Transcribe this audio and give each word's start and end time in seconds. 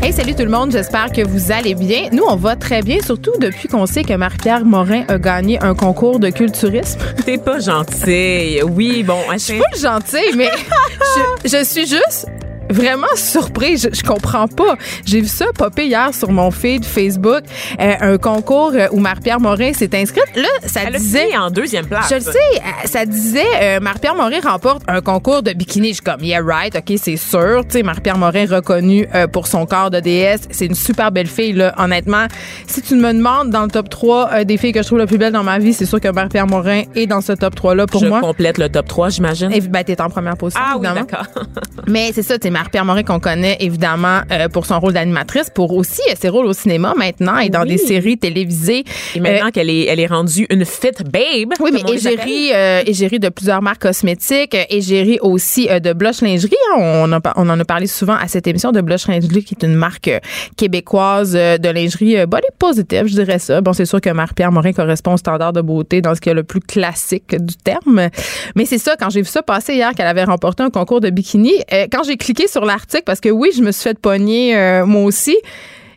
Hey, 0.00 0.12
salut 0.12 0.34
tout 0.34 0.44
le 0.44 0.50
monde, 0.50 0.70
j'espère 0.70 1.10
que 1.10 1.26
vous 1.26 1.50
allez 1.50 1.74
bien. 1.74 2.08
Nous, 2.12 2.22
on 2.22 2.36
va 2.36 2.54
très 2.54 2.82
bien, 2.82 2.98
surtout 3.02 3.32
depuis 3.40 3.68
qu'on 3.68 3.84
sait 3.84 4.04
que 4.04 4.14
Marie-Pierre 4.14 4.64
Morin 4.64 5.02
a 5.08 5.18
gagné 5.18 5.60
un 5.60 5.74
concours 5.74 6.20
de 6.20 6.30
culturisme. 6.30 7.00
T'es 7.24 7.36
pas 7.36 7.58
gentille. 7.58 8.62
Oui, 8.62 9.02
bon, 9.02 9.18
Je 9.32 9.38
suis 9.38 9.58
pas 9.58 9.76
gentille, 9.76 10.34
mais 10.36 10.50
je, 11.44 11.48
je 11.48 11.64
suis 11.64 11.86
juste 11.86 12.26
vraiment 12.70 13.06
surpris. 13.16 13.76
Je, 13.76 13.88
je 13.92 14.02
comprends 14.02 14.48
pas. 14.48 14.76
J'ai 15.04 15.20
vu 15.20 15.26
ça 15.28 15.46
popper 15.56 15.86
hier 15.86 16.14
sur 16.14 16.30
mon 16.30 16.50
feed 16.50 16.84
Facebook, 16.84 17.42
euh, 17.80 17.94
un 18.00 18.18
concours 18.18 18.72
euh, 18.74 18.88
où 18.92 18.98
Marie-Pierre 19.00 19.40
Morin 19.40 19.72
s'est 19.72 19.90
inscrite. 19.94 20.24
Là, 20.36 20.48
ça 20.66 20.80
Elle 20.86 20.94
disait. 20.94 21.36
en 21.36 21.50
deuxième 21.50 21.86
place. 21.86 22.08
Je 22.10 22.14
le 22.16 22.20
sais, 22.20 22.30
euh, 22.56 22.86
ça 22.86 23.04
disait 23.06 23.44
euh, 23.60 23.80
Marie-Pierre 23.80 24.14
Morin 24.14 24.40
remporte 24.42 24.82
un 24.88 25.00
concours 25.00 25.42
de 25.42 25.52
bikini. 25.52 25.88
Je 25.88 25.94
suis 25.94 26.02
comme, 26.02 26.22
yeah, 26.22 26.40
right, 26.42 26.76
OK, 26.76 26.96
c'est 27.00 27.16
sûr. 27.16 27.62
Tu 27.68 27.78
sais, 27.78 27.82
Marie-Pierre 27.82 28.18
Morin 28.18 28.46
reconnue 28.46 29.06
euh, 29.14 29.26
pour 29.26 29.46
son 29.46 29.66
corps 29.66 29.90
de 29.90 30.00
déesse. 30.00 30.42
C'est 30.50 30.66
une 30.66 30.74
super 30.74 31.10
belle 31.12 31.26
fille, 31.26 31.52
là. 31.52 31.74
Honnêtement, 31.78 32.26
si 32.66 32.82
tu 32.82 32.94
me 32.96 33.12
demandes 33.12 33.50
dans 33.50 33.62
le 33.62 33.68
top 33.70 33.88
3 33.88 34.30
euh, 34.32 34.44
des 34.44 34.56
filles 34.56 34.72
que 34.72 34.82
je 34.82 34.86
trouve 34.86 34.98
la 34.98 35.06
plus 35.06 35.18
belle 35.18 35.32
dans 35.32 35.42
ma 35.44 35.58
vie, 35.58 35.72
c'est 35.72 35.86
sûr 35.86 36.00
que 36.00 36.08
Marie-Pierre 36.08 36.46
Morin 36.46 36.82
est 36.94 37.06
dans 37.06 37.20
ce 37.20 37.32
top 37.32 37.54
3-là 37.54 37.86
pour 37.86 38.00
Je 38.02 38.06
moi. 38.08 38.20
complète 38.20 38.58
le 38.58 38.68
top 38.68 38.88
3, 38.88 39.08
j'imagine. 39.10 39.52
Et 39.52 39.60
ben, 39.60 39.82
t'es 39.84 40.00
en 40.00 40.10
première 40.10 40.36
position, 40.36 40.62
ah 40.64 40.76
oui, 40.78 40.86
d'accord. 40.94 41.26
Mais 41.86 42.10
c'est 42.14 42.22
ça, 42.22 42.36
c'est 42.40 42.50
Marie-Pierre 42.58 42.84
Morin 42.84 43.02
qu'on 43.04 43.20
connaît 43.20 43.56
évidemment 43.60 44.20
euh, 44.32 44.48
pour 44.48 44.66
son 44.66 44.80
rôle 44.80 44.92
d'animatrice, 44.92 45.48
pour 45.48 45.72
aussi 45.74 46.00
ses 46.20 46.28
rôles 46.28 46.46
au 46.46 46.52
cinéma 46.52 46.92
maintenant 46.96 47.38
et 47.38 47.50
dans 47.50 47.62
Oui. 47.62 47.68
des 47.68 47.78
séries 47.78 48.18
télévisées. 48.18 48.84
Et 49.14 49.20
maintenant 49.20 49.46
Euh, 49.46 49.50
qu'elle 49.50 49.70
est, 49.70 49.84
elle 49.84 50.00
est 50.00 50.06
rendue 50.06 50.46
une 50.50 50.64
fit 50.64 50.90
babe. 51.04 51.52
oui, 51.60 51.70
mais 51.72 51.82
égérie, 51.92 52.50
euh, 52.52 52.82
égérie 52.84 53.20
de 53.20 53.28
plusieurs 53.28 53.62
marques 53.62 53.82
cosmétiques, 53.82 54.54
euh, 54.56 54.64
égérie 54.70 55.18
aussi 55.20 55.68
euh, 55.70 55.78
de 55.78 55.92
Blush 55.92 56.20
Lingerie. 56.20 56.56
hein. 56.74 56.80
On, 56.80 57.12
a, 57.12 57.20
on 57.36 57.48
en 57.48 57.60
a 57.60 57.64
parlé 57.64 57.86
souvent 57.86 58.16
à 58.16 58.26
cette 58.26 58.46
émission 58.48 58.72
de 58.72 58.80
Blush 58.80 59.06
Lingerie, 59.06 59.44
qui 59.44 59.54
est 59.54 59.64
une 59.64 59.74
marque 59.76 60.08
euh, 60.08 60.18
québécoise 60.56 61.32
de 61.34 61.68
lingerie 61.70 62.26
body 62.26 62.46
positive, 62.58 63.04
je 63.06 63.14
dirais 63.14 63.38
ça. 63.38 63.60
Bon, 63.60 63.72
c'est 63.72 63.84
sûr 63.86 64.00
que 64.00 64.10
Marie-Pierre 64.10 64.50
Morin 64.50 64.72
correspond 64.72 65.14
au 65.14 65.16
standard 65.16 65.52
de 65.52 65.60
beauté 65.60 66.00
dans 66.00 66.14
ce 66.16 66.20
qui 66.20 66.28
est 66.28 66.34
le 66.34 66.42
plus 66.42 66.60
classique 66.60 67.36
du 67.36 67.54
terme. 67.56 68.08
Mais 68.56 68.64
c'est 68.64 68.78
ça, 68.78 68.96
quand 68.98 69.10
j'ai 69.10 69.20
vu 69.22 69.28
ça 69.28 69.42
passer 69.42 69.74
hier, 69.74 69.92
qu'elle 69.94 70.06
avait 70.08 70.24
remporté 70.24 70.64
un 70.64 70.70
concours 70.70 71.00
de 71.00 71.10
bikini, 71.10 71.52
quand 71.92 72.02
j'ai 72.04 72.16
cliqué 72.16 72.47
sur 72.48 72.64
l'article, 72.64 73.04
parce 73.04 73.20
que 73.20 73.28
oui, 73.28 73.50
je 73.56 73.62
me 73.62 73.70
suis 73.70 73.84
fait 73.84 73.98
pogner 73.98 74.56
euh, 74.56 74.84
moi 74.84 75.02
aussi, 75.02 75.36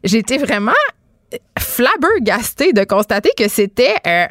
j'étais 0.03 0.37
vraiment 0.37 0.71
flabbergastée 1.57 2.73
de 2.73 2.83
constater 2.83 3.31
que 3.37 3.47
c'était... 3.47 3.95
euh, 4.05 4.27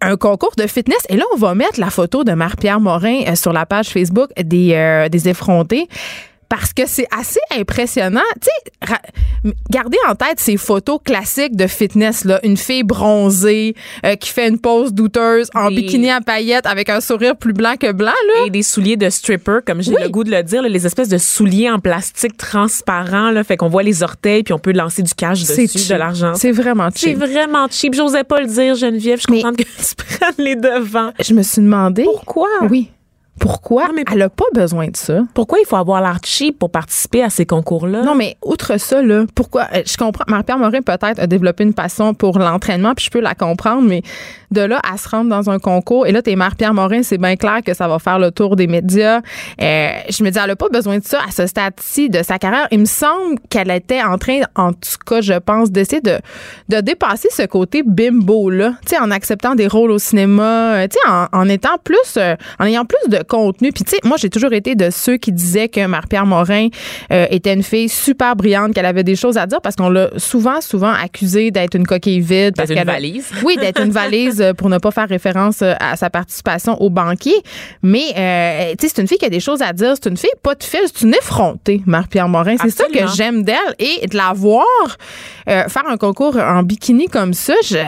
un 0.00 0.16
concours 0.18 0.52
de 0.58 0.66
fitness. 0.66 0.98
Et 1.08 1.16
là, 1.16 1.24
on 1.32 1.38
va 1.38 1.54
mettre 1.54 1.80
la 1.80 1.88
photo 1.88 2.24
de 2.24 2.32
Marie-Pierre 2.32 2.78
Morin 2.78 3.22
euh, 3.26 3.36
sur 3.36 3.54
la 3.54 3.64
page 3.64 3.88
Facebook 3.88 4.28
des 4.36 5.28
effrontés. 5.28 5.88
Parce 6.56 6.72
que 6.72 6.82
c'est 6.86 7.08
assez 7.10 7.40
impressionnant. 7.58 8.20
Tu 8.40 8.48
sais, 8.48 9.50
gardez 9.70 9.98
en 10.08 10.14
tête 10.14 10.38
ces 10.38 10.56
photos 10.56 11.00
classiques 11.04 11.56
de 11.56 11.66
fitness, 11.66 12.24
là. 12.24 12.38
Une 12.44 12.56
fille 12.56 12.84
bronzée 12.84 13.74
euh, 14.06 14.14
qui 14.14 14.30
fait 14.30 14.46
une 14.48 14.60
pose 14.60 14.92
douteuse 14.92 15.48
en 15.56 15.68
bikini 15.68 16.10
à 16.10 16.20
paillettes 16.20 16.66
avec 16.66 16.90
un 16.90 17.00
sourire 17.00 17.36
plus 17.36 17.52
blanc 17.54 17.74
que 17.78 17.90
blanc, 17.90 18.12
là. 18.28 18.46
Et 18.46 18.50
des 18.50 18.62
souliers 18.62 18.96
de 18.96 19.10
stripper, 19.10 19.58
comme 19.66 19.82
j'ai 19.82 19.90
Oui. 19.96 20.02
le 20.02 20.08
goût 20.10 20.22
de 20.22 20.30
le 20.30 20.44
dire, 20.44 20.62
là, 20.62 20.68
les 20.68 20.86
espèces 20.86 21.08
de 21.08 21.18
souliers 21.18 21.70
en 21.70 21.80
plastique 21.80 22.36
transparent, 22.36 23.30
là, 23.32 23.42
fait 23.42 23.56
qu'on 23.56 23.68
voit 23.68 23.82
les 23.82 24.04
orteils 24.04 24.44
puis 24.44 24.54
on 24.54 24.60
peut 24.60 24.72
lancer 24.72 25.02
du 25.02 25.12
cash 25.12 25.40
dessus, 25.40 25.88
de 25.88 25.94
l'argent. 25.96 26.34
C'est 26.36 26.52
vraiment 26.52 26.88
C'est 26.94 27.08
cheap. 27.10 27.18
vraiment 27.18 27.66
cheap. 27.68 27.94
J'osais 27.94 28.22
pas 28.22 28.40
le 28.40 28.46
dire, 28.46 28.76
Geneviève. 28.76 29.18
Je 29.20 29.32
suis 29.32 29.42
contente 29.42 29.56
que 29.56 29.62
tu 29.64 29.94
prennes 29.96 30.34
les 30.44 30.54
devants. 30.56 31.10
Je 31.20 31.34
me 31.34 31.42
suis 31.42 31.62
demandé. 31.62 32.04
Pourquoi? 32.04 32.48
Oui. 32.70 32.90
Pourquoi? 33.40 33.88
Non, 33.88 33.92
mais- 33.96 34.04
Elle 34.12 34.22
a 34.22 34.28
pas 34.28 34.44
besoin 34.54 34.86
de 34.88 34.96
ça? 34.96 35.22
Pourquoi 35.34 35.58
il 35.60 35.66
faut 35.66 35.76
avoir 35.76 36.00
l'air 36.00 36.18
cheap 36.24 36.58
pour 36.58 36.70
participer 36.70 37.22
à 37.22 37.30
ces 37.30 37.46
concours-là? 37.46 38.02
Non, 38.02 38.14
mais 38.14 38.36
outre 38.44 38.78
ça, 38.78 39.02
là, 39.02 39.24
pourquoi? 39.34 39.66
euh, 39.74 39.82
Je 39.84 39.96
comprends. 39.96 40.24
Marie-Pierre 40.28 40.58
Morin, 40.58 40.82
peut-être, 40.82 41.18
a 41.18 41.26
développé 41.26 41.64
une 41.64 41.74
passion 41.74 42.14
pour 42.14 42.38
l'entraînement, 42.38 42.94
puis 42.94 43.06
je 43.06 43.10
peux 43.10 43.20
la 43.20 43.34
comprendre, 43.34 43.82
mais 43.82 44.02
de 44.52 44.60
là 44.60 44.80
à 44.88 44.96
se 44.98 45.08
rendre 45.08 45.28
dans 45.30 45.50
un 45.50 45.58
concours, 45.58 46.06
et 46.06 46.12
là, 46.12 46.22
t'es 46.22 46.36
Marie-Pierre 46.36 46.74
Morin, 46.74 47.02
c'est 47.02 47.18
bien 47.18 47.34
clair 47.34 47.60
que 47.66 47.74
ça 47.74 47.88
va 47.88 47.98
faire 47.98 48.20
le 48.20 48.30
tour 48.30 48.54
des 48.54 48.68
médias. 48.68 49.20
Euh, 49.60 49.88
je 50.08 50.22
me 50.22 50.30
dis, 50.30 50.38
elle 50.42 50.50
a 50.50 50.56
pas 50.56 50.68
besoin 50.68 50.98
de 50.98 51.04
ça 51.04 51.18
à 51.26 51.32
ce 51.32 51.46
stade-ci 51.48 52.08
de 52.08 52.22
sa 52.22 52.38
carrière. 52.38 52.68
Il 52.70 52.78
me 52.80 52.84
semble 52.84 53.38
qu'elle 53.50 53.70
était 53.72 54.02
en 54.02 54.16
train, 54.16 54.42
en 54.54 54.72
tout 54.72 54.78
cas, 55.04 55.20
je 55.22 55.34
pense, 55.34 55.72
d'essayer 55.72 56.00
de, 56.00 56.18
de 56.68 56.80
dépasser 56.80 57.28
ce 57.32 57.42
côté 57.46 57.82
bimbo-là, 57.84 58.74
tu 58.86 58.94
sais, 58.94 58.98
en 59.02 59.10
acceptant 59.10 59.54
des 59.56 59.66
rôles 59.66 59.90
au 59.90 59.98
cinéma, 59.98 60.74
euh, 60.76 60.86
tu 60.88 60.98
sais, 61.02 61.08
en, 61.08 61.26
en 61.32 61.48
étant 61.48 61.78
plus, 61.82 61.98
euh, 62.16 62.36
en 62.60 62.66
ayant 62.66 62.84
plus 62.84 63.08
de 63.10 63.23
contenu. 63.24 63.72
Puis, 63.72 63.84
tu 63.84 63.90
sais, 63.90 63.98
moi, 64.04 64.16
j'ai 64.18 64.30
toujours 64.30 64.52
été 64.52 64.74
de 64.74 64.90
ceux 64.90 65.16
qui 65.16 65.32
disaient 65.32 65.68
que 65.68 65.84
Marie-Pierre 65.86 66.26
Morin 66.26 66.68
euh, 67.12 67.26
était 67.30 67.52
une 67.54 67.62
fille 67.62 67.88
super 67.88 68.36
brillante, 68.36 68.74
qu'elle 68.74 68.86
avait 68.86 69.04
des 69.04 69.16
choses 69.16 69.36
à 69.38 69.46
dire 69.46 69.60
parce 69.60 69.76
qu'on 69.76 69.88
l'a 69.90 70.10
souvent, 70.16 70.60
souvent 70.60 70.92
accusée 70.92 71.50
d'être 71.50 71.74
une 71.74 71.86
coquille 71.86 72.20
vide. 72.20 72.54
parce 72.56 72.70
une 72.70 72.76
qu'elle 72.76 72.88
a- 72.88 72.92
valise. 72.92 73.30
Oui, 73.44 73.56
d'être 73.56 73.80
une 73.82 73.90
valise 73.90 74.40
euh, 74.40 74.52
pour 74.54 74.68
ne 74.68 74.78
pas 74.78 74.90
faire 74.90 75.08
référence 75.08 75.62
euh, 75.62 75.74
à 75.80 75.96
sa 75.96 76.10
participation 76.10 76.80
au 76.80 76.90
banquier. 76.90 77.34
Mais, 77.82 78.04
euh, 78.16 78.74
tu 78.78 78.86
sais, 78.88 78.92
c'est 78.94 79.02
une 79.02 79.08
fille 79.08 79.18
qui 79.18 79.26
a 79.26 79.30
des 79.30 79.40
choses 79.40 79.62
à 79.62 79.72
dire. 79.72 79.94
C'est 80.00 80.08
une 80.08 80.16
fille 80.16 80.30
pas 80.42 80.54
de 80.54 80.62
fil, 80.62 80.80
c'est 80.86 81.02
une 81.04 81.14
effrontée, 81.14 81.82
Marie-Pierre 81.86 82.28
Morin. 82.28 82.56
C'est 82.60 82.70
ça 82.70 82.84
que 82.84 83.06
j'aime 83.16 83.42
d'elle. 83.42 83.56
Et 83.78 84.06
de 84.06 84.16
la 84.16 84.32
voir 84.34 84.64
euh, 85.48 85.68
faire 85.68 85.86
un 85.88 85.96
concours 85.96 86.36
en 86.36 86.62
bikini 86.62 87.06
comme 87.08 87.34
ça, 87.34 87.54
je 87.64 87.78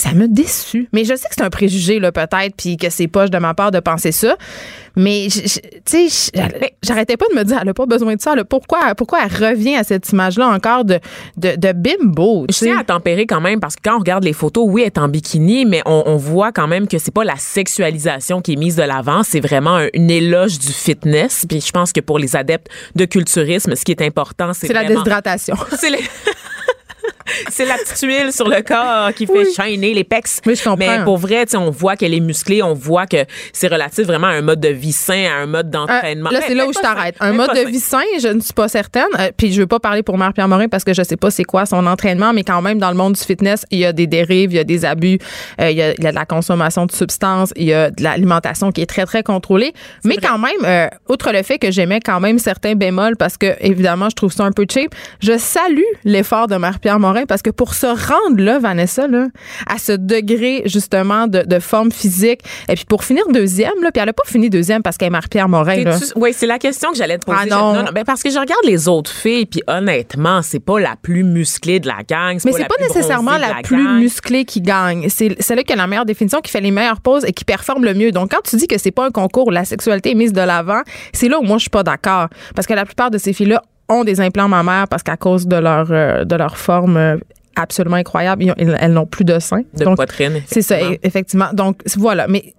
ça 0.00 0.12
m'a 0.14 0.26
déçu. 0.26 0.88
Mais 0.92 1.04
je 1.04 1.14
sais 1.14 1.28
que 1.28 1.34
c'est 1.36 1.42
un 1.42 1.50
préjugé, 1.50 2.00
là, 2.00 2.12
peut-être, 2.12 2.54
puis 2.56 2.76
que 2.76 2.90
c'est 2.90 3.06
poche 3.08 3.30
de 3.30 3.38
ma 3.38 3.54
part 3.54 3.70
de 3.70 3.80
penser 3.80 4.12
ça. 4.12 4.36
Mais, 4.96 5.28
tu 5.30 5.48
sais, 6.08 6.32
j'arrêtais 6.82 7.16
pas 7.16 7.26
de 7.32 7.36
me 7.38 7.44
dire, 7.44 7.58
elle 7.62 7.68
a 7.68 7.74
pas 7.74 7.86
besoin 7.86 8.16
de 8.16 8.20
ça. 8.20 8.34
là. 8.34 8.44
Pourquoi, 8.44 8.94
pourquoi 8.96 9.20
elle 9.24 9.50
revient 9.50 9.76
à 9.76 9.84
cette 9.84 10.08
image-là 10.10 10.48
encore 10.48 10.84
de, 10.84 10.98
de, 11.36 11.54
de 11.56 11.72
bimbo? 11.72 12.44
Je 12.50 12.56
tiens 12.58 12.78
à 12.80 12.84
tempérer 12.84 13.24
quand 13.26 13.40
même 13.40 13.60
parce 13.60 13.76
que 13.76 13.82
quand 13.84 13.96
on 13.96 13.98
regarde 14.00 14.24
les 14.24 14.32
photos, 14.32 14.64
oui, 14.68 14.80
elle 14.82 14.86
est 14.88 14.98
en 14.98 15.06
bikini, 15.08 15.64
mais 15.64 15.80
on, 15.86 16.02
on 16.06 16.16
voit 16.16 16.50
quand 16.50 16.66
même 16.66 16.88
que 16.88 16.98
c'est 16.98 17.14
pas 17.14 17.22
la 17.24 17.36
sexualisation 17.36 18.40
qui 18.40 18.54
est 18.54 18.56
mise 18.56 18.74
de 18.76 18.82
l'avant, 18.82 19.22
c'est 19.22 19.40
vraiment 19.40 19.76
un- 19.76 19.88
une 19.94 20.10
éloge 20.10 20.58
du 20.58 20.72
fitness. 20.72 21.46
Puis 21.48 21.60
je 21.60 21.70
pense 21.70 21.92
que 21.92 22.00
pour 22.00 22.18
les 22.18 22.34
adeptes 22.34 22.68
de 22.96 23.04
culturisme, 23.04 23.76
ce 23.76 23.84
qui 23.84 23.92
est 23.92 24.02
important, 24.02 24.52
c'est 24.54 24.66
C'est 24.66 24.72
la 24.72 24.84
déshydratation. 24.84 25.54
C'est 25.78 25.90
les- 25.90 25.98
C'est 27.50 27.64
la 27.64 27.74
petite 27.76 28.00
huile 28.02 28.32
sur 28.32 28.48
le 28.48 28.60
corps 28.62 29.12
qui 29.14 29.26
fait 29.26 29.32
Oui. 29.32 29.46
shiner 29.54 29.94
les 29.94 30.04
pecs. 30.04 30.26
Oui, 30.46 30.56
je 30.56 30.62
comprends. 30.64 30.76
Mais 30.76 31.04
pour 31.04 31.16
vrai, 31.18 31.44
on 31.54 31.70
voit 31.70 31.96
qu'elle 31.96 32.12
est 32.14 32.20
musclée, 32.20 32.62
on 32.62 32.74
voit 32.74 33.06
que 33.06 33.18
c'est 33.52 33.68
relatif 33.68 34.06
vraiment 34.06 34.26
à 34.26 34.30
un 34.30 34.42
mode 34.42 34.60
de 34.60 34.68
vie 34.68 34.92
sain, 34.92 35.26
à 35.30 35.42
un 35.42 35.46
mode 35.46 35.66
Euh, 35.68 35.70
d'entraînement. 35.70 36.30
là, 36.30 36.40
Mais- 36.40 36.46
c'est 36.48 36.54
là 36.54 36.66
où 36.66 36.72
je 36.72 36.78
t'arrête. 36.80 37.14
Un 37.20 37.32
mode 37.32 37.54
de 37.54 37.68
vie 37.68 37.78
sain, 37.80 38.02
je 38.20 38.28
ne 38.28 38.40
suis 38.40 38.52
pas 38.52 38.68
certaine. 38.68 39.04
Euh, 39.18 39.30
puis 39.36 39.52
je 39.52 39.60
veux 39.60 39.66
pas 39.66 39.78
parler 39.80 40.02
pour 40.02 40.18
Marie-Pierre 40.18 40.48
Morin 40.48 40.68
parce 40.68 40.84
que 40.84 40.92
je 40.94 41.02
sais 41.02 41.16
pas 41.16 41.30
c'est 41.30 41.44
quoi 41.44 41.66
son 41.66 41.86
entraînement, 41.86 42.32
mais 42.32 42.42
quand 42.44 42.62
même, 42.62 42.78
dans 42.78 42.90
le 42.90 42.96
monde 42.96 43.12
du 43.14 43.20
fitness, 43.20 43.64
il 43.70 43.78
y 43.78 43.84
a 43.84 43.92
des 43.92 44.06
dérives, 44.06 44.52
il 44.52 44.56
y 44.56 44.60
a 44.60 44.64
des 44.64 44.84
abus, 44.84 45.18
euh, 45.60 45.70
il, 45.70 45.76
y 45.76 45.82
a, 45.82 45.92
il 45.96 46.02
y 46.02 46.06
a 46.06 46.10
de 46.10 46.16
la 46.16 46.26
consommation 46.26 46.86
de 46.86 46.92
substances, 46.92 47.52
il 47.56 47.64
y 47.66 47.72
a 47.74 47.90
de 47.90 48.02
l'alimentation 48.02 48.72
qui 48.72 48.80
est 48.82 48.86
très, 48.86 49.06
très 49.06 49.22
contrôlée. 49.22 49.72
Mais 50.04 50.16
quand 50.16 50.38
même, 50.38 50.64
euh, 50.64 50.88
outre 51.08 51.32
le 51.32 51.42
fait 51.42 51.58
que 51.58 51.70
j'aimais 51.70 52.00
quand 52.00 52.20
même 52.20 52.38
certains 52.38 52.74
bémols 52.74 53.16
parce 53.16 53.36
que, 53.36 53.54
évidemment, 53.60 54.08
je 54.10 54.16
trouve 54.16 54.32
ça 54.32 54.44
un 54.44 54.52
peu 54.52 54.66
cheap, 54.70 54.94
je 55.22 55.38
salue 55.38 55.80
l'effort 56.04 56.46
de 56.48 56.56
Marie-Pierre 56.90 57.00
Morin 57.00 57.26
parce 57.26 57.42
que 57.42 57.50
pour 57.50 57.74
se 57.74 57.86
rendre 57.86 58.42
là, 58.42 58.58
Vanessa, 58.58 59.06
là, 59.06 59.28
à 59.66 59.78
ce 59.78 59.92
degré, 59.92 60.62
justement, 60.64 61.26
de, 61.26 61.42
de 61.42 61.58
forme 61.58 61.92
physique, 61.92 62.40
et 62.68 62.74
puis 62.74 62.84
pour 62.84 63.04
finir 63.04 63.24
deuxième, 63.30 63.82
là, 63.82 63.90
puis 63.92 64.02
elle 64.02 64.08
a 64.08 64.12
pas 64.12 64.24
fini 64.26 64.50
deuxième 64.50 64.82
parce 64.82 64.96
qu'elle 64.96 65.08
est 65.08 65.10
Marie-Pierre 65.10 65.48
Morin, 65.48 65.84
là. 65.84 65.98
Oui, 66.16 66.32
c'est 66.34 66.46
la 66.46 66.58
question 66.58 66.90
que 66.90 66.96
j'allais 66.96 67.18
te 67.18 67.24
poser. 67.24 67.38
Ah 67.42 67.46
non. 67.46 67.84
ben 67.92 68.04
parce 68.04 68.22
que 68.22 68.30
je 68.30 68.38
regarde 68.38 68.64
les 68.64 68.88
autres 68.88 69.10
filles, 69.10 69.46
puis 69.46 69.62
honnêtement, 69.66 70.42
c'est 70.42 70.60
pas 70.60 70.80
la 70.80 70.96
plus 71.00 71.22
musclée 71.22 71.80
de 71.80 71.86
la 71.86 72.02
gang. 72.08 72.38
Mais 72.44 72.52
c'est 72.52 72.64
pas 72.64 72.74
plus 72.74 72.88
nécessairement 72.88 73.36
la, 73.36 73.62
plus 73.62 73.84
gang. 73.84 73.98
musclée 73.98 74.44
qui 74.44 74.60
gagne. 74.60 75.08
C'est 75.08 75.40
celle 75.40 75.62
qui 75.64 75.72
a 75.72 75.76
la 75.76 75.86
meilleure 75.86 76.06
définition, 76.06 76.40
qui 76.40 76.50
fait 76.50 76.60
les 76.60 76.70
meilleures 76.70 77.00
poses 77.00 77.24
et 77.24 77.32
qui 77.32 77.44
performe 77.44 77.84
le 77.84 77.94
mieux. 77.94 78.12
Donc, 78.12 78.30
quand 78.30 78.42
tu 78.42 78.56
dis 78.56 78.66
que 78.66 78.78
c'est 78.78 78.90
pas 78.90 79.06
un 79.06 79.10
concours 79.10 79.48
où 79.48 79.50
la 79.50 79.64
sexualité 79.64 80.12
est 80.12 80.14
mise 80.14 80.32
de 80.32 80.40
l'avant, 80.40 80.80
c'est 81.12 81.28
là 81.28 81.38
où 81.38 81.42
moi, 81.42 81.58
je 81.58 81.62
suis 81.62 81.70
pas 81.70 81.82
d'accord. 81.82 82.28
Parce 82.54 82.66
que 82.66 82.74
la 82.74 82.84
plupart 82.84 83.10
de 83.10 83.18
ces 83.18 83.32
filles-là 83.32 83.62
ont 83.90 84.04
des 84.04 84.20
implants 84.20 84.48
mammaires 84.48 84.86
parce 84.88 85.02
qu'à 85.02 85.16
cause 85.16 85.46
de 85.46 85.56
leur, 85.56 85.88
euh, 85.90 86.24
de 86.24 86.36
leur 86.36 86.56
forme 86.56 86.96
euh, 86.96 87.16
absolument 87.56 87.96
incroyable, 87.96 88.44
ils 88.44 88.50
ont- 88.52 88.54
elles, 88.78 88.92
n'ont 88.92 89.06
plus 89.06 89.24
de 89.24 89.38
seins. 89.38 89.62
De 89.74 89.84
Donc, 89.84 89.96
poitrine. 89.96 90.40
c'est 90.46 90.62
ça, 90.62 90.76
effectivement. 90.76 90.94
e- 90.94 90.98
effectivement. 91.06 91.48
Donc, 91.52 91.80
voilà. 91.96 92.26
Mais 92.28 92.54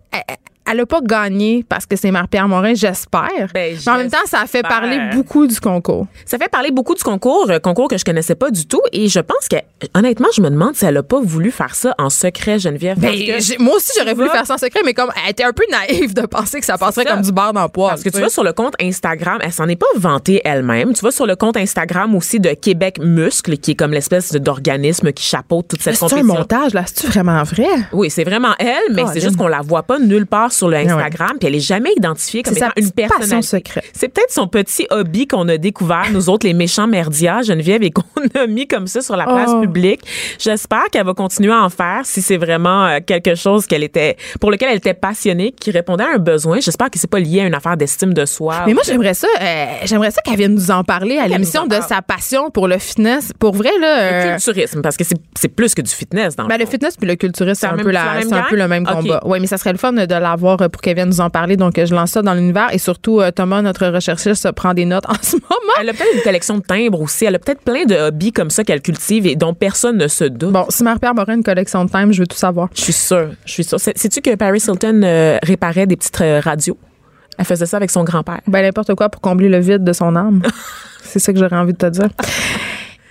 elle 0.69 0.79
a 0.79 0.85
pas 0.85 0.99
gagné 1.01 1.65
parce 1.67 1.85
que 1.85 1.95
c'est 1.95 2.11
Marie-Pierre 2.11 2.47
Morin, 2.47 2.73
j'espère. 2.73 3.29
Ben, 3.53 3.75
mais 3.85 3.91
en 3.91 3.97
même 3.97 4.09
temps, 4.09 4.17
ça 4.25 4.41
a 4.41 4.47
fait 4.47 4.61
parler 4.61 4.99
beaucoup 5.13 5.47
du 5.47 5.59
concours. 5.59 6.07
Ça 6.25 6.37
fait 6.37 6.49
parler 6.49 6.71
beaucoup 6.71 6.95
du 6.95 7.03
concours, 7.03 7.47
euh, 7.49 7.59
concours 7.59 7.87
que 7.87 7.97
je 7.97 8.05
connaissais 8.05 8.35
pas 8.35 8.51
du 8.51 8.65
tout. 8.67 8.81
Et 8.91 9.09
je 9.09 9.19
pense 9.19 9.47
que, 9.49 9.57
honnêtement, 9.97 10.27
je 10.35 10.41
me 10.41 10.49
demande 10.49 10.75
si 10.75 10.85
elle 10.85 10.97
a 10.97 11.03
pas 11.03 11.19
voulu 11.21 11.51
faire 11.51 11.75
ça 11.75 11.93
en 11.97 12.09
secret, 12.09 12.59
Geneviève. 12.59 12.99
Ben, 12.99 13.07
parce 13.09 13.19
que- 13.19 13.39
j'ai- 13.43 13.57
moi 13.57 13.75
aussi, 13.75 13.91
j'aurais 13.97 14.13
voulu 14.13 14.29
faire 14.29 14.45
ça 14.45 14.53
en 14.55 14.57
secret, 14.57 14.81
mais 14.85 14.93
comme 14.93 15.09
elle 15.25 15.31
était 15.31 15.43
un 15.43 15.53
peu 15.53 15.63
naïve 15.71 16.13
de 16.13 16.21
penser 16.25 16.59
que 16.59 16.65
ça 16.65 16.77
passerait 16.77 17.03
ça. 17.05 17.11
comme 17.11 17.21
du 17.21 17.31
beurre 17.31 17.53
dans 17.53 17.63
le 17.63 17.69
poil. 17.69 17.89
Parce 17.89 18.03
que 18.03 18.09
tu 18.09 18.19
vas 18.21 18.29
sur 18.29 18.43
le 18.43 18.53
compte 18.53 18.73
Instagram, 18.81 19.39
elle 19.41 19.51
s'en 19.53 19.67
est 19.67 19.75
pas 19.75 19.85
vantée 19.95 20.41
elle-même. 20.45 20.93
Tu 20.93 21.01
vas 21.01 21.11
sur 21.11 21.25
le 21.25 21.35
compte 21.35 21.57
Instagram 21.57 22.15
aussi 22.15 22.39
de 22.39 22.49
Québec 22.53 22.97
Muscle, 23.01 23.57
qui 23.57 23.71
est 23.71 23.75
comme 23.75 23.91
l'espèce 23.91 24.31
d'organisme 24.31 25.11
qui 25.11 25.23
chapeaute 25.25 25.67
toute 25.69 25.81
cette 25.81 25.95
C'est 25.95 26.05
un 26.05 26.07
compétition. 26.09 26.33
montage, 26.35 26.73
là. 26.73 26.83
C'est-tu 26.85 27.07
vraiment 27.07 27.41
vrai? 27.43 27.65
Oui, 27.91 28.09
c'est 28.09 28.23
vraiment 28.23 28.53
elle, 28.59 28.93
mais 28.93 29.03
c'est 29.13 29.19
juste 29.21 29.37
qu'on 29.37 29.47
la 29.47 29.61
voit 29.61 29.83
pas 29.83 29.99
nulle 29.99 30.25
part 30.27 30.51
sur 30.61 30.69
le 30.69 30.77
Instagram, 30.77 31.37
puis 31.39 31.47
elle 31.47 31.55
est 31.55 31.59
jamais 31.59 31.91
identifiée 31.97 32.43
comme 32.43 32.53
C'est 32.53 32.59
sa 32.61 32.67
étant 32.67 32.81
une 32.81 32.91
personnalité. 32.91 33.41
secrète. 33.47 33.83
C'est 33.93 34.07
peut-être 34.09 34.31
son 34.31 34.47
petit 34.47 34.85
hobby 34.91 35.27
qu'on 35.27 35.47
a 35.47 35.57
découvert, 35.57 36.05
nous 36.11 36.29
autres, 36.29 36.45
les 36.45 36.53
méchants 36.53 36.87
merdias, 36.87 37.41
Geneviève, 37.43 37.83
et 37.83 37.89
qu'on 37.91 38.03
a 38.35 38.47
mis 38.47 38.67
comme 38.67 38.87
ça 38.87 39.01
sur 39.01 39.15
la 39.15 39.25
place 39.25 39.49
Oh. 39.53 39.61
publique. 39.61 40.01
J'espère 40.39 40.85
qu'elle 40.91 41.05
va 41.05 41.13
continuer 41.13 41.51
à 41.51 41.63
en 41.63 41.69
faire 41.69 42.01
si 42.03 42.21
c'est 42.21 42.37
vraiment 42.37 42.85
euh, 42.85 42.99
quelque 43.05 43.35
chose 43.35 43.65
qu'elle 43.65 43.83
était, 43.83 44.17
pour 44.39 44.51
lequel 44.51 44.69
elle 44.71 44.77
était 44.77 44.93
passionnée, 44.93 45.51
qui 45.51 45.71
répondait 45.71 46.03
à 46.03 46.15
un 46.15 46.17
besoin. 46.19 46.59
J'espère 46.59 46.89
que 46.89 46.99
c'est 46.99 47.09
pas 47.09 47.19
lié 47.19 47.41
à 47.41 47.45
une 47.47 47.53
affaire 47.55 47.75
d'estime 47.77 48.13
de 48.13 48.25
soi. 48.25 48.63
Mais 48.67 48.73
moi, 48.73 48.83
j'aimerais 48.85 49.13
ça, 49.15 49.27
euh, 49.41 49.65
j'aimerais 49.85 50.11
ça 50.11 50.21
qu'elle 50.21 50.37
vienne 50.37 50.53
nous 50.53 50.71
en 50.71 50.83
parler 50.83 51.17
à 51.17 51.27
l'émission 51.27 51.65
de 51.65 51.75
sa 51.87 52.01
passion 52.01 52.49
pour 52.51 52.67
le 52.67 52.77
fitness. 52.77 53.31
Pour 53.39 53.53
vrai, 53.55 53.71
là. 53.79 53.99
euh, 54.01 54.31
culturisme, 54.37 54.81
parce 54.81 54.95
que 54.97 55.03
c'est 55.03 55.47
plus 55.49 55.73
que 55.73 55.81
du 55.81 55.91
fitness 55.91 56.35
dans 56.35 56.45
Ben, 56.47 56.57
le 56.57 56.65
fond. 56.65 56.71
fitness 56.71 56.97
puis 56.97 57.07
le 57.07 57.15
culturisme, 57.15 57.59
c'est 57.59 57.67
un, 57.67 57.77
peu 57.77 57.91
la 57.91 58.11
un 58.11 58.43
peu 58.49 58.55
le 58.55 58.67
même 58.67 58.85
combat. 58.85 59.21
Oui, 59.25 59.39
mais 59.39 59.47
ça 59.47 59.57
serait 59.57 59.71
le 59.71 59.77
fun 59.77 59.93
de 59.93 60.01
l'avoir 60.13 60.40
euh, 60.49 60.69
pour 60.69 60.81
qu'elle 60.81 60.95
vienne 60.95 61.09
nous 61.09 61.21
en 61.21 61.29
parler. 61.29 61.57
Donc, 61.57 61.77
euh, 61.77 61.85
je 61.85 61.93
lance 61.93 62.11
ça 62.11 62.21
dans 62.21 62.33
l'univers. 62.33 62.69
Et 62.73 62.77
surtout, 62.77 63.19
euh, 63.21 63.31
Thomas, 63.31 63.61
notre 63.61 63.87
recherchiste, 63.87 64.51
prend 64.53 64.73
des 64.73 64.85
notes 64.85 65.05
en 65.09 65.13
ce 65.21 65.35
moment. 65.35 65.73
Elle 65.79 65.89
a 65.89 65.93
peut-être 65.93 66.15
une 66.15 66.21
collection 66.21 66.57
de 66.57 66.63
timbres 66.63 67.01
aussi. 67.01 67.25
Elle 67.25 67.35
a 67.35 67.39
peut-être 67.39 67.61
plein 67.61 67.85
de 67.85 67.95
hobbies 67.95 68.31
comme 68.31 68.49
ça 68.49 68.63
qu'elle 68.63 68.81
cultive 68.81 69.27
et 69.27 69.35
dont 69.35 69.53
personne 69.53 69.97
ne 69.97 70.07
se 70.07 70.23
doute. 70.23 70.51
Bon, 70.51 70.65
si 70.69 70.83
Marie-Pierre 70.83 71.13
Morin 71.15 71.33
a 71.33 71.35
une 71.35 71.43
collection 71.43 71.85
de 71.85 71.89
time, 71.91 72.11
je 72.11 72.21
veux 72.21 72.27
tout 72.27 72.37
savoir. 72.37 72.69
Je 72.75 72.81
suis 72.81 72.93
sûre. 72.93 73.29
Je 73.45 73.51
suis 73.51 73.63
sûre. 73.63 73.79
Sais- 73.79 73.93
Sais-tu 73.95 74.21
que 74.21 74.35
Paris 74.35 74.63
Hilton 74.67 75.01
euh, 75.03 75.37
réparait 75.43 75.85
des 75.87 75.95
petites 75.95 76.19
euh, 76.21 76.39
radios? 76.43 76.77
Elle 77.37 77.45
faisait 77.45 77.65
ça 77.65 77.77
avec 77.77 77.89
son 77.91 78.03
grand-père. 78.03 78.41
Ben, 78.47 78.61
n'importe 78.61 78.93
quoi 78.95 79.09
pour 79.09 79.21
combler 79.21 79.49
le 79.49 79.59
vide 79.59 79.83
de 79.83 79.93
son 79.93 80.15
âme. 80.15 80.41
c'est 81.03 81.19
ça 81.19 81.31
que 81.33 81.39
j'aurais 81.39 81.55
envie 81.55 81.73
de 81.73 81.77
te 81.77 81.85
dire. 81.87 82.09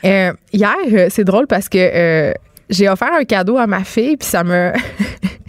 Euh, 0.05 0.33
hier, 0.53 0.75
c'est 1.11 1.25
drôle 1.25 1.47
parce 1.47 1.69
que 1.69 2.33
j'ai 2.69 2.89
offert 2.89 3.11
un 3.19 3.25
cadeau 3.25 3.59
à 3.59 3.67
ma 3.67 3.83
fille, 3.85 4.17
puis 4.17 4.29
ça 4.29 4.45
me. 4.45 4.73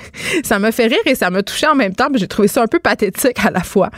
ça 0.44 0.59
me 0.59 0.71
fait 0.71 0.88
rire 0.88 1.00
et 1.06 1.15
ça 1.15 1.30
m'a 1.30 1.44
touché 1.44 1.68
en 1.68 1.75
même 1.75 1.94
temps, 1.95 2.07
puis 2.09 2.19
j'ai 2.19 2.27
trouvé 2.27 2.48
ça 2.48 2.63
un 2.63 2.68
peu 2.68 2.80
pathétique 2.80 3.38
à 3.45 3.51
la 3.51 3.62
fois. 3.62 3.89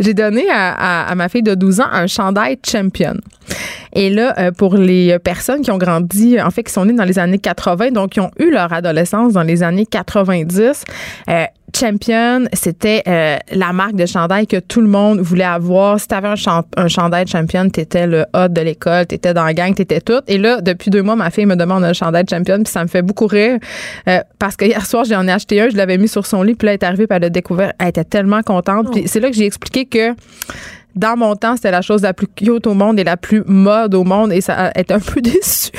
J'ai 0.00 0.14
donné 0.14 0.46
à, 0.50 1.12
ma 1.16 1.28
fille 1.28 1.42
de 1.42 1.54
12 1.54 1.80
ans 1.80 1.88
un 1.90 2.06
chandail 2.06 2.58
champion. 2.66 3.14
Et 3.92 4.10
là, 4.10 4.34
euh, 4.38 4.50
pour 4.50 4.76
les 4.76 5.18
personnes 5.18 5.62
qui 5.62 5.70
ont 5.70 5.78
grandi, 5.78 6.40
en 6.40 6.50
fait, 6.50 6.64
qui 6.64 6.72
sont 6.72 6.84
nées 6.84 6.92
dans 6.92 7.04
les 7.04 7.18
années 7.18 7.38
80, 7.38 7.92
donc 7.92 8.10
qui 8.10 8.20
ont 8.20 8.30
eu 8.38 8.50
leur 8.50 8.72
adolescence 8.72 9.32
dans 9.32 9.42
les 9.42 9.62
années 9.62 9.86
90, 9.86 10.84
euh, 11.28 11.44
Champion, 11.76 12.44
c'était 12.52 13.02
euh, 13.08 13.36
la 13.52 13.72
marque 13.72 13.96
de 13.96 14.06
chandail 14.06 14.46
que 14.46 14.58
tout 14.60 14.80
le 14.80 14.86
monde 14.86 15.18
voulait 15.20 15.42
avoir. 15.44 15.98
Si 15.98 16.06
t'avais 16.06 16.28
un, 16.28 16.36
chan- 16.36 16.64
un 16.76 16.88
chandail 16.88 17.26
Champion, 17.26 17.68
t'étais 17.68 18.06
le 18.06 18.24
hot 18.34 18.48
de 18.48 18.60
l'école, 18.60 19.06
t'étais 19.06 19.34
dans 19.34 19.44
la 19.44 19.54
gang, 19.54 19.74
t'étais 19.74 20.00
tout. 20.00 20.20
Et 20.28 20.38
là, 20.38 20.60
depuis 20.60 20.90
deux 20.90 21.02
mois, 21.02 21.16
ma 21.16 21.30
fille 21.30 21.46
me 21.46 21.56
demande 21.56 21.82
un 21.82 21.92
chandail 21.92 22.24
Champion, 22.30 22.62
puis 22.62 22.72
ça 22.72 22.82
me 22.84 22.88
fait 22.88 23.02
beaucoup 23.02 23.26
rire 23.26 23.58
euh, 24.08 24.20
parce 24.38 24.56
que 24.56 24.64
hier 24.64 24.86
soir, 24.86 25.04
j'en 25.04 25.26
ai 25.26 25.32
acheté 25.32 25.60
un, 25.60 25.68
je 25.68 25.76
l'avais 25.76 25.98
mis 25.98 26.08
sur 26.08 26.26
son 26.26 26.42
lit, 26.42 26.54
puis 26.54 26.66
là, 26.66 26.72
elle 26.72 26.78
est 26.80 26.84
arrivée, 26.84 27.06
puis 27.06 27.16
elle 27.16 27.22
l'a 27.22 27.30
découvert. 27.30 27.72
Elle 27.78 27.88
était 27.88 28.04
tellement 28.04 28.42
contente. 28.42 28.92
Puis 28.92 29.08
c'est 29.08 29.20
là 29.20 29.28
que 29.30 29.36
j'ai 29.36 29.46
expliqué 29.46 29.84
que 29.84 30.14
dans 30.96 31.16
mon 31.16 31.34
temps, 31.36 31.56
c'était 31.56 31.70
la 31.70 31.82
chose 31.82 32.02
la 32.02 32.12
plus 32.14 32.26
cute 32.28 32.66
au 32.66 32.74
monde 32.74 32.98
et 33.00 33.04
la 33.04 33.16
plus 33.16 33.42
mode 33.46 33.94
au 33.94 34.04
monde 34.04 34.32
et 34.32 34.40
ça 34.40 34.70
était 34.76 34.94
un 34.94 35.00
peu 35.00 35.20
déçue. 35.20 35.70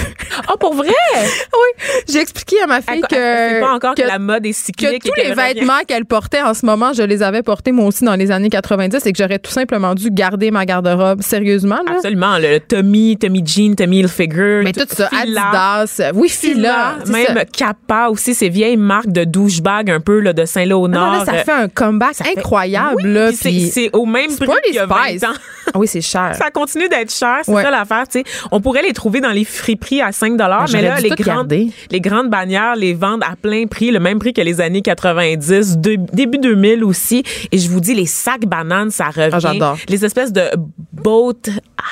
Oh, 0.51 0.57
pour 0.59 0.73
vrai? 0.73 0.87
oui, 1.17 1.83
j'ai 2.09 2.19
expliqué 2.19 2.61
à 2.61 2.67
ma 2.67 2.81
fille 2.81 3.01
sait 3.01 3.15
que 3.15 3.61
pas 3.61 3.73
encore 3.73 3.95
que, 3.95 4.01
que- 4.01 4.07
la 4.07 4.19
mode 4.19 4.45
est 4.45 4.51
que 4.51 4.55
cyclique. 4.57 5.03
tous 5.03 5.19
et 5.21 5.29
les 5.29 5.33
vêtements 5.33 5.79
qu'elle 5.87 6.05
portait 6.05 6.41
en 6.41 6.53
ce 6.53 6.65
moment, 6.65 6.93
je 6.93 7.03
les 7.03 7.23
avais 7.23 7.41
portés 7.43 7.71
moi 7.71 7.85
aussi 7.85 8.03
dans 8.03 8.15
les 8.15 8.31
années 8.31 8.49
90 8.49 9.05
et 9.05 9.11
que 9.13 9.17
j'aurais 9.17 9.39
tout 9.39 9.51
simplement 9.51 9.93
dû 9.95 10.09
garder 10.11 10.51
ma 10.51 10.65
garde-robe 10.65 11.21
sérieusement. 11.21 11.79
Là? 11.87 11.93
Absolument. 11.95 12.37
Le 12.37 12.59
Tommy, 12.59 13.17
Tommy 13.17 13.43
Jean, 13.45 13.75
Tommy 13.75 13.99
Hilfiger. 13.99 14.61
Mais 14.63 14.73
tout 14.73 14.85
ça, 14.89 15.09
Fila. 15.09 15.41
Adidas, 15.81 16.11
oui, 16.13 16.29
Fila, 16.29 16.95
Même 17.07 17.25
ça. 17.27 17.45
Kappa 17.45 18.07
aussi, 18.09 18.33
ces 18.35 18.49
vieilles 18.49 18.77
marques 18.77 19.11
de 19.11 19.23
douchebag 19.23 19.89
un 19.89 19.99
peu 19.99 20.19
là, 20.19 20.33
de 20.33 20.41
Ah 20.41 20.45
Saint-Léonard. 20.45 21.19
là, 21.19 21.25
ça 21.25 21.33
fait 21.43 21.51
un 21.51 21.67
comeback 21.69 22.15
fait- 22.15 22.37
incroyable. 22.37 22.95
Oui, 23.03 23.37
puis- 23.39 23.69
c'est 23.71 23.89
au 23.93 24.05
même 24.05 24.35
prix 24.35 24.77
pas 25.05 25.11
les 25.11 25.17
qu'il 25.19 25.21
y 25.21 25.25
a 25.25 25.29
20 25.29 25.35
Spice. 25.35 25.37
ans. 25.37 25.41
Ah 25.73 25.79
oui, 25.79 25.87
c'est 25.87 26.01
cher. 26.01 26.35
Ça 26.37 26.51
continue 26.51 26.87
d'être 26.89 27.11
cher, 27.11 27.39
c'est 27.43 27.51
Ouais. 27.51 27.63
ça 27.63 27.71
l'affaire. 27.71 28.07
tu 28.07 28.19
sais. 28.19 28.23
On 28.51 28.61
pourrait 28.61 28.83
les 28.83 28.93
trouver 28.93 29.19
dans 29.21 29.31
les 29.31 29.43
friperies 29.45 30.01
à 30.01 30.11
5 30.11 30.31
mais 30.33 30.37
Ben, 30.37 30.65
j'aurais 30.67 30.81
là, 30.83 30.99
les 30.99 31.09
tout 31.09 31.15
grandes, 31.23 31.35
garder. 31.49 31.69
les 31.91 32.01
grandes 32.01 32.29
bannières 32.29 32.75
les 32.75 32.93
vendent 32.93 33.23
à 33.23 33.35
plein 33.35 33.65
prix, 33.67 33.91
le 33.91 33.99
même 33.99 34.19
prix 34.19 34.33
que 34.33 34.41
les 34.41 34.61
années 34.61 34.81
90, 34.81 35.77
de- 35.77 35.97
début 36.13 36.37
2000 36.37 36.83
aussi. 36.83 37.23
Et 37.51 37.57
je 37.57 37.69
vous 37.69 37.79
dis, 37.79 37.93
les 37.95 38.05
sacs 38.05 38.45
bananes, 38.45 38.91
ça 38.91 39.05
revient. 39.07 39.29
Ah, 39.33 39.39
j'adore. 39.39 39.77
Les 39.89 40.05
espèces 40.05 40.31
de 40.31 40.43
boat 40.93 41.33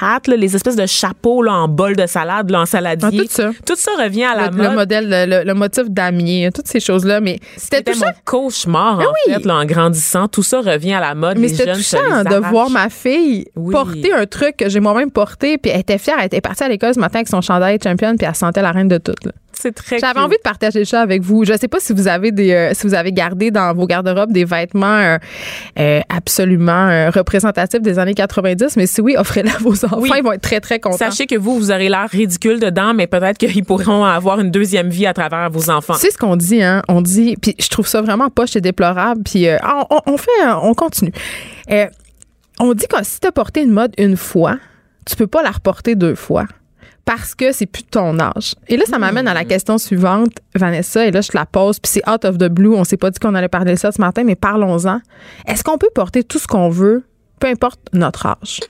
hat, 0.02 0.22
là, 0.28 0.36
les 0.36 0.56
espèces 0.56 0.76
de 0.76 0.86
chapeaux 0.86 1.42
là, 1.44 1.54
en 1.54 1.68
bol 1.68 1.96
de 1.96 2.06
salade, 2.06 2.50
là, 2.50 2.62
en 2.62 2.66
saladier. 2.66 3.08
Ah, 3.12 3.24
tout 3.24 3.28
ça. 3.30 3.52
Tout 3.66 3.76
ça 3.76 3.92
revient 4.04 4.24
à 4.26 4.36
la 4.36 4.50
le, 4.50 4.58
le 4.58 4.64
mode. 4.64 4.74
modèle, 4.76 5.44
le, 5.46 5.54
motif 5.54 5.84
damier, 5.90 6.50
toutes 6.54 6.68
ces 6.68 6.80
choses-là. 6.80 7.20
Mais 7.22 7.40
c'était 7.58 7.78
C'était 7.78 7.92
touchant. 7.94 8.06
mon 8.08 8.14
cauchemar, 8.26 9.00
en 9.00 9.04
oui. 9.28 9.34
fait, 9.34 9.46
là, 9.46 9.56
en 9.56 9.66
grandissant. 9.66 10.28
Tout 10.28 10.44
ça 10.44 10.62
revient 10.62 10.94
à 10.94 11.00
la 11.02 11.16
mode. 11.16 11.38
Mais 11.38 11.48
c'était 11.50 11.74
touchant 11.74 12.24
de 12.24 12.36
voir 12.50 12.70
ma 12.70 12.90
fille 12.90 13.03
Oui. 13.04 13.72
porter 13.72 14.14
un 14.14 14.26
truc 14.26 14.58
que 14.58 14.70
j'ai 14.70 14.80
moi-même 14.80 15.12
porté, 15.12 15.58
puis 15.58 15.72
elle 15.72 15.82
était 15.82 15.98
fière. 15.98 16.16
Elle 16.20 16.28
était 16.28 16.42
partie 16.42 16.64
à 16.64 16.70
l'école 16.70 16.94
ce 16.94 17.00
matin 17.00 17.20
avec 17.20 17.28
son 17.28 17.42
chandail 17.42 17.78
champion, 17.84 18.16
puis 18.16 18.28
elle 18.28 18.36
sentait 18.36 18.62
la 18.62 18.72
reine 18.72 18.88
de 18.88 18.98
toutes. 18.98 19.26
là. 19.26 19.32
C'est 19.54 19.74
très 19.74 20.00
J'avais 20.00 20.20
envie 20.20 20.38
de 20.38 20.42
partager 20.42 20.84
ça 20.84 21.02
avec 21.02 21.22
vous. 21.22 21.46
Je 21.46 21.54
sais 21.58 21.68
pas 21.68 21.80
si 21.80 21.94
vous 21.94 22.08
avez 22.08 22.32
des, 22.32 22.52
euh, 22.52 22.72
si 22.74 22.88
vous 22.88 22.94
avez 22.94 23.12
gardé 23.12 23.52
dans 23.52 23.74
vos 23.74 23.86
garde-robes 23.86 24.32
des 24.32 24.46
vêtements 24.46 24.98
euh, 24.98 25.18
euh, 25.80 26.02
absolument 26.10 27.10
représentatifs 27.12 27.82
des 27.82 28.00
années 28.00 28.14
90, 28.16 28.76
mais 28.78 28.88
si 28.88 29.02
oui, 29.02 29.16
offrez-les 29.18 29.52
à 29.52 29.58
vos 29.60 29.86
enfants. 29.86 30.00
Oui. 30.00 30.10
Ils 30.18 30.24
vont 30.24 30.34
être 30.34 30.42
très 30.42 30.60
très 30.60 30.80
contents. 30.80 30.98
Sachez 30.98 31.28
que 31.28 31.36
vous, 31.36 31.56
vous 31.56 31.72
aurez 31.72 31.90
l'air 31.90 32.08
ridicule 32.10 32.60
dedans, 32.60 32.94
mais 32.94 33.08
peut-être 33.08 33.38
qu'ils 33.38 33.64
pourront 33.64 34.04
avoir 34.04 34.40
une 34.40 34.52
deuxième 34.52 34.90
vie 34.90 35.06
à 35.06 35.14
travers 35.14 35.50
vos 35.50 35.70
enfants. 35.70 35.96
C'est 35.98 36.12
ce 36.12 36.18
qu'on 36.18 36.36
dit, 36.36 36.62
hein. 36.62 36.82
On 36.88 37.02
dit, 37.02 37.36
puis 37.42 37.56
je 37.60 37.68
trouve 37.70 37.88
ça 37.88 38.02
vraiment 38.02 38.30
poche 38.30 38.56
et 38.56 38.62
déplorable. 38.62 39.22
Puis 39.24 39.48
on, 40.06 40.18
fait, 40.18 40.32
on 40.62 40.74
continue. 40.74 41.14
On 42.66 42.74
dit 42.74 42.88
que 42.88 42.96
si 43.04 43.20
t'as 43.20 43.34
porté 43.34 43.62
une 43.62 43.72
mode 43.72 43.94
une 43.98 44.16
fois, 44.16 44.58
tu 45.06 45.18
peux 45.18 45.28
pas 45.28 45.44
la 45.44 45.52
reporter 45.52 45.96
deux 45.96 46.16
fois. 46.16 46.46
Parce 47.04 47.36
que 47.36 47.52
c'est 47.52 47.66
plus 47.66 47.84
de 47.84 47.90
ton 47.90 48.18
âge. 48.22 48.56
Et 48.70 48.78
là, 48.78 48.86
ça 48.86 49.00
m'amène 49.00 49.28
à 49.28 49.34
la 49.34 49.44
question 49.44 49.78
suivante, 49.78 50.32
Vanessa, 50.56 51.06
et 51.06 51.12
là, 51.12 51.20
je 51.20 51.28
te 51.28 51.36
la 51.36 51.46
pose, 51.46 51.78
puis 51.82 51.92
c'est 51.92 52.10
out 52.10 52.24
of 52.24 52.38
the 52.38 52.48
blue. 52.48 52.74
On 52.74 52.86
s'est 52.86 52.96
pas 52.96 53.12
dit 53.12 53.20
qu'on 53.20 53.36
allait 53.36 53.50
parler 53.50 53.74
de 53.74 53.78
ça 53.78 53.92
ce 53.92 54.00
matin, 54.00 54.24
mais 54.24 54.36
parlons-en. 54.36 55.02
Est-ce 55.46 55.62
qu'on 55.62 55.78
peut 55.78 55.90
porter 55.94 56.24
tout 56.24 56.40
ce 56.40 56.48
qu'on 56.48 56.70
veut, 56.70 57.04
peu 57.38 57.48
importe 57.48 57.82
notre 57.92 58.28
âge? 58.28 58.62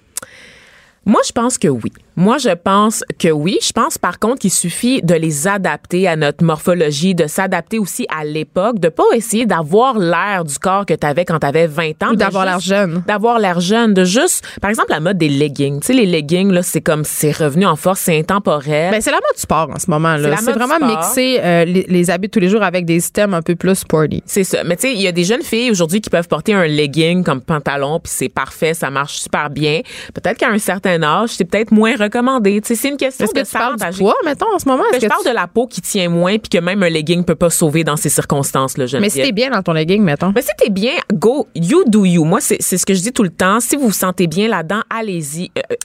Moi, 1.05 1.21
je 1.27 1.31
pense 1.31 1.59
que 1.59 1.67
oui. 1.67 1.93
Moi, 2.15 2.37
je 2.37 2.49
pense 2.49 3.03
que 3.19 3.29
oui. 3.29 3.57
Je 3.61 3.71
pense 3.71 3.97
par 3.97 4.19
contre 4.19 4.39
qu'il 4.39 4.51
suffit 4.51 5.01
de 5.01 5.15
les 5.15 5.47
adapter 5.47 6.07
à 6.07 6.15
notre 6.15 6.43
morphologie, 6.43 7.15
de 7.15 7.27
s'adapter 7.27 7.79
aussi 7.79 8.05
à 8.15 8.23
l'époque, 8.23 8.79
de 8.79 8.89
pas 8.89 9.03
essayer 9.15 9.45
d'avoir 9.45 9.97
l'air 9.97 10.43
du 10.43 10.57
corps 10.59 10.85
que 10.85 10.93
tu 10.93 11.05
avais 11.05 11.25
quand 11.25 11.39
tu 11.39 11.47
avais 11.47 11.67
20 11.67 12.03
ans. 12.03 12.11
Ou 12.11 12.15
d'avoir 12.15 12.45
l'air 12.45 12.59
jeune. 12.59 13.03
D'avoir 13.07 13.39
l'air 13.39 13.59
jeune, 13.59 13.93
de 13.93 14.03
juste, 14.03 14.45
par 14.61 14.69
exemple, 14.69 14.91
la 14.91 14.99
mode 14.99 15.17
des 15.17 15.29
leggings. 15.29 15.79
Tu 15.79 15.87
sais, 15.87 15.93
les 15.93 16.05
leggings, 16.05 16.51
là, 16.51 16.61
c'est 16.61 16.81
comme, 16.81 17.03
c'est 17.03 17.31
revenu 17.31 17.65
en 17.65 17.75
force, 17.75 18.01
c'est 18.01 18.17
intemporel. 18.17 18.91
Ben, 18.91 19.01
c'est 19.01 19.11
la 19.11 19.17
mode 19.17 19.37
sport 19.37 19.69
en 19.73 19.79
ce 19.79 19.89
moment. 19.89 20.15
Là. 20.17 20.37
C'est 20.37 20.51
vraiment 20.51 20.75
sport. 20.75 20.87
mixer 20.87 21.39
euh, 21.41 21.65
les, 21.65 21.85
les 21.87 22.11
habits 22.11 22.27
de 22.27 22.31
tous 22.31 22.39
les 22.39 22.49
jours 22.49 22.63
avec 22.63 22.85
des 22.85 22.99
systèmes 22.99 23.33
un 23.33 23.41
peu 23.41 23.55
plus 23.55 23.75
sporty. 23.75 24.21
C'est 24.25 24.43
ça. 24.43 24.63
Mais 24.63 24.75
tu 24.75 24.83
sais, 24.87 24.93
il 24.93 25.01
y 25.01 25.07
a 25.07 25.11
des 25.11 25.23
jeunes 25.23 25.41
filles 25.41 25.71
aujourd'hui 25.71 26.01
qui 26.01 26.09
peuvent 26.09 26.27
porter 26.27 26.53
un 26.53 26.65
legging 26.65 27.23
comme 27.23 27.41
pantalon, 27.41 27.99
puis 27.99 28.11
c'est 28.13 28.29
parfait, 28.29 28.73
ça 28.73 28.89
marche 28.89 29.19
super 29.19 29.49
bien. 29.49 29.81
Peut-être 30.13 30.37
qu'à 30.37 30.49
un 30.49 30.57
certain 30.57 31.01
âge, 31.01 31.29
c'est 31.29 31.45
peut-être 31.45 31.71
moins 31.71 31.95
recommandé. 32.03 32.61
C'est 32.63 32.75
une 32.89 32.97
question 32.97 33.25
Est-ce 33.25 33.33
que 33.33 33.39
de 33.39 33.45
tu 33.45 33.51
parles 33.53 33.75
du 33.91 33.97
poids, 33.99 34.15
mettons, 34.25 34.53
en 34.53 34.59
ce 34.59 34.67
moment? 34.67 34.83
Ben, 34.91 34.99
je 34.99 35.05
que 35.05 35.09
parle 35.09 35.23
tu- 35.23 35.29
de 35.29 35.33
la 35.35 35.47
peau 35.47 35.67
qui 35.67 35.81
tient 35.81 36.09
moins, 36.09 36.37
puis 36.37 36.49
que 36.49 36.57
même 36.63 36.81
un 36.83 36.89
legging 36.89 37.23
peut 37.23 37.35
pas 37.35 37.49
sauver 37.49 37.83
dans 37.83 37.95
ces 37.97 38.09
circonstances-là, 38.09 38.85
Mais 38.99 39.09
si 39.09 39.21
t'es 39.21 39.31
bien 39.31 39.49
dans 39.49 39.61
ton 39.61 39.73
legging, 39.73 40.01
mettons. 40.03 40.31
mais 40.35 40.41
si 40.41 40.49
t'es 40.57 40.69
bien, 40.69 40.93
go, 41.13 41.47
you 41.55 41.83
do 41.87 42.05
you. 42.05 42.23
Moi, 42.25 42.39
c'est 42.41 42.57
c'est 42.61 42.77
ce 42.77 42.85
que 42.85 42.93
je 42.93 43.01
dis 43.01 43.11
tout 43.13 43.23
le 43.23 43.29
temps. 43.29 43.59
Si 43.59 43.75
vous 43.75 43.87
vous 43.87 43.91
sentez 43.91 44.27
bien 44.27 44.47
là-dedans, 44.47 44.81
allez-y. 44.89 45.51
Euh, 45.57 45.61
euh, 45.71 45.75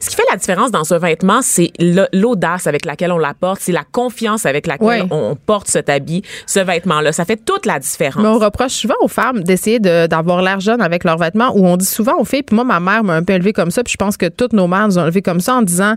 ce 0.00 0.08
qui 0.10 0.16
fait 0.16 0.22
la 0.30 0.36
différence 0.36 0.70
dans 0.70 0.92
un 0.92 0.98
vêtement, 0.98 1.40
c'est 1.42 1.70
l'audace 2.12 2.66
avec 2.66 2.84
laquelle 2.84 3.12
on 3.12 3.18
la 3.18 3.34
porte, 3.34 3.60
c'est 3.62 3.72
la 3.72 3.84
confiance 3.90 4.46
avec 4.46 4.66
laquelle 4.66 5.06
on, 5.10 5.36
porte 5.36 5.68
cet 5.68 5.88
habit, 5.88 6.22
ce 6.46 6.60
vêtement-là. 6.60 7.12
Ça 7.12 7.24
fait 7.24 7.36
toute 7.44 7.66
la 7.66 7.78
différence. 7.78 8.22
Mais 8.22 8.28
on 8.28 8.38
reproche 8.38 8.72
souvent 8.72 8.94
aux 9.00 9.08
femmes 9.08 9.42
d'essayer 9.42 9.78
de- 9.78 10.06
d'avoir 10.06 10.42
l'air 10.42 10.60
jeune 10.60 10.80
avec 10.80 11.04
leurs 11.04 11.18
vêtements, 11.18 11.50
ou 11.56 11.66
on 11.66 11.76
dit 11.76 11.84
souvent 11.84 12.18
aux 12.18 12.24
filles, 12.24 12.42
puis 12.42 12.54
moi, 12.54 12.64
ma 12.64 12.80
mère 12.80 13.04
m'a 13.04 13.14
un 13.14 13.22
peu 13.22 13.32
élevée 13.32 13.52
comme 13.52 13.70
ça, 13.70 13.82
puis 13.82 13.92
je 13.92 13.96
pense 13.96 14.16
que 14.16 14.26
toutes 14.26 14.52
nos 14.52 14.66
mères 14.66 14.86
nous 14.86 14.98
ont 14.98 15.04
élevées 15.04 15.22
comme 15.22 15.40
ça, 15.40 15.53
ça 15.54 15.58
en 15.58 15.62
disant, 15.62 15.94